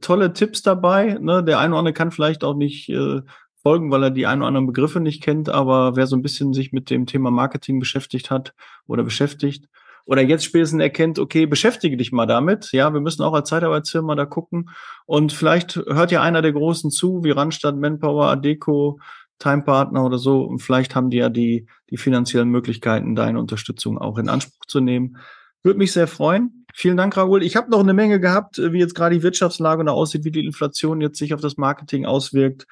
tolle 0.00 0.32
Tipps 0.32 0.62
dabei. 0.62 1.18
Ne? 1.20 1.42
Der 1.42 1.58
eine 1.58 1.72
oder 1.72 1.80
andere 1.80 1.94
kann 1.94 2.12
vielleicht 2.12 2.44
auch 2.44 2.54
nicht 2.54 2.88
äh, 2.88 3.22
folgen, 3.62 3.90
weil 3.90 4.04
er 4.04 4.10
die 4.10 4.26
ein 4.26 4.38
oder 4.38 4.48
anderen 4.48 4.66
Begriffe 4.66 5.00
nicht 5.00 5.22
kennt, 5.22 5.48
aber 5.48 5.96
wer 5.96 6.06
so 6.06 6.14
ein 6.14 6.22
bisschen 6.22 6.52
sich 6.52 6.72
mit 6.72 6.88
dem 6.90 7.06
Thema 7.06 7.30
Marketing 7.30 7.80
beschäftigt 7.80 8.30
hat 8.30 8.54
oder 8.86 9.02
beschäftigt, 9.02 9.68
oder 10.08 10.22
jetzt 10.22 10.44
spätestens 10.44 10.80
erkennt, 10.80 11.18
okay, 11.18 11.44
beschäftige 11.44 11.98
dich 11.98 12.12
mal 12.12 12.24
damit. 12.24 12.72
Ja, 12.72 12.94
wir 12.94 13.00
müssen 13.00 13.22
auch 13.22 13.34
als 13.34 13.50
Zeitarbeitsfirma 13.50 14.14
da 14.14 14.24
gucken. 14.24 14.70
Und 15.04 15.34
vielleicht 15.34 15.76
hört 15.76 16.10
ja 16.12 16.22
einer 16.22 16.40
der 16.40 16.54
Großen 16.54 16.90
zu, 16.90 17.24
wie 17.24 17.30
Randstadt, 17.30 17.76
Manpower, 17.76 18.28
Adeco, 18.28 19.00
Time 19.38 19.64
Partner 19.64 20.06
oder 20.06 20.16
so. 20.16 20.44
Und 20.44 20.60
vielleicht 20.60 20.94
haben 20.94 21.10
die 21.10 21.18
ja 21.18 21.28
die, 21.28 21.66
die 21.90 21.98
finanziellen 21.98 22.48
Möglichkeiten, 22.48 23.16
deine 23.16 23.38
Unterstützung 23.38 23.98
auch 23.98 24.16
in 24.16 24.30
Anspruch 24.30 24.64
zu 24.66 24.80
nehmen. 24.80 25.18
Würde 25.62 25.78
mich 25.78 25.92
sehr 25.92 26.06
freuen. 26.06 26.66
Vielen 26.74 26.96
Dank, 26.96 27.16
Raoul. 27.16 27.42
Ich 27.42 27.56
habe 27.56 27.70
noch 27.70 27.80
eine 27.80 27.94
Menge 27.94 28.20
gehabt, 28.20 28.58
wie 28.58 28.78
jetzt 28.78 28.94
gerade 28.94 29.16
die 29.16 29.22
Wirtschaftslage 29.22 29.84
da 29.84 29.92
aussieht, 29.92 30.24
wie 30.24 30.30
die 30.30 30.44
Inflation 30.44 31.00
jetzt 31.00 31.18
sich 31.18 31.34
auf 31.34 31.40
das 31.40 31.56
Marketing 31.56 32.06
auswirkt 32.06 32.66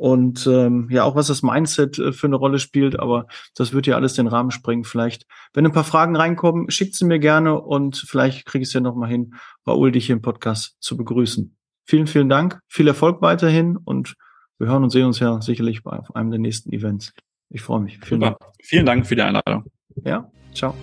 und 0.00 0.46
ähm, 0.46 0.88
ja 0.90 1.04
auch 1.04 1.14
was 1.14 1.26
das 1.26 1.42
Mindset 1.42 1.98
äh, 1.98 2.12
für 2.12 2.26
eine 2.26 2.36
Rolle 2.36 2.58
spielt, 2.58 2.98
aber 2.98 3.26
das 3.54 3.74
wird 3.74 3.86
ja 3.86 3.96
alles 3.96 4.14
den 4.14 4.28
Rahmen 4.28 4.50
sprengen. 4.50 4.84
Vielleicht, 4.84 5.26
wenn 5.52 5.66
ein 5.66 5.72
paar 5.72 5.84
Fragen 5.84 6.16
reinkommen, 6.16 6.70
schickt 6.70 6.94
sie 6.94 7.04
mir 7.04 7.18
gerne 7.18 7.60
und 7.60 7.98
vielleicht 7.98 8.46
kriege 8.46 8.62
ich 8.62 8.68
es 8.68 8.72
ja 8.72 8.80
nochmal 8.80 9.10
hin, 9.10 9.34
Raoul 9.66 9.92
dich 9.92 10.06
hier 10.06 10.16
im 10.16 10.22
Podcast 10.22 10.76
zu 10.80 10.96
begrüßen. 10.96 11.54
Vielen, 11.84 12.06
vielen 12.06 12.30
Dank, 12.30 12.60
viel 12.66 12.88
Erfolg 12.88 13.20
weiterhin 13.20 13.76
und 13.76 14.14
wir 14.58 14.68
hören 14.68 14.84
und 14.84 14.90
sehen 14.90 15.04
uns 15.04 15.18
ja 15.18 15.42
sicherlich 15.42 15.82
bei 15.82 16.00
einem 16.14 16.30
der 16.30 16.40
nächsten 16.40 16.72
Events. 16.72 17.12
Ich 17.50 17.60
freue 17.60 17.80
mich. 17.80 17.98
Vielen 18.02 18.22
Super. 18.22 18.36
Dank. 18.40 18.52
Vielen 18.62 18.86
Dank 18.86 19.06
für 19.06 19.16
die 19.16 19.22
Einladung. 19.22 19.64
Ja, 20.02 20.30
ciao. 20.54 20.74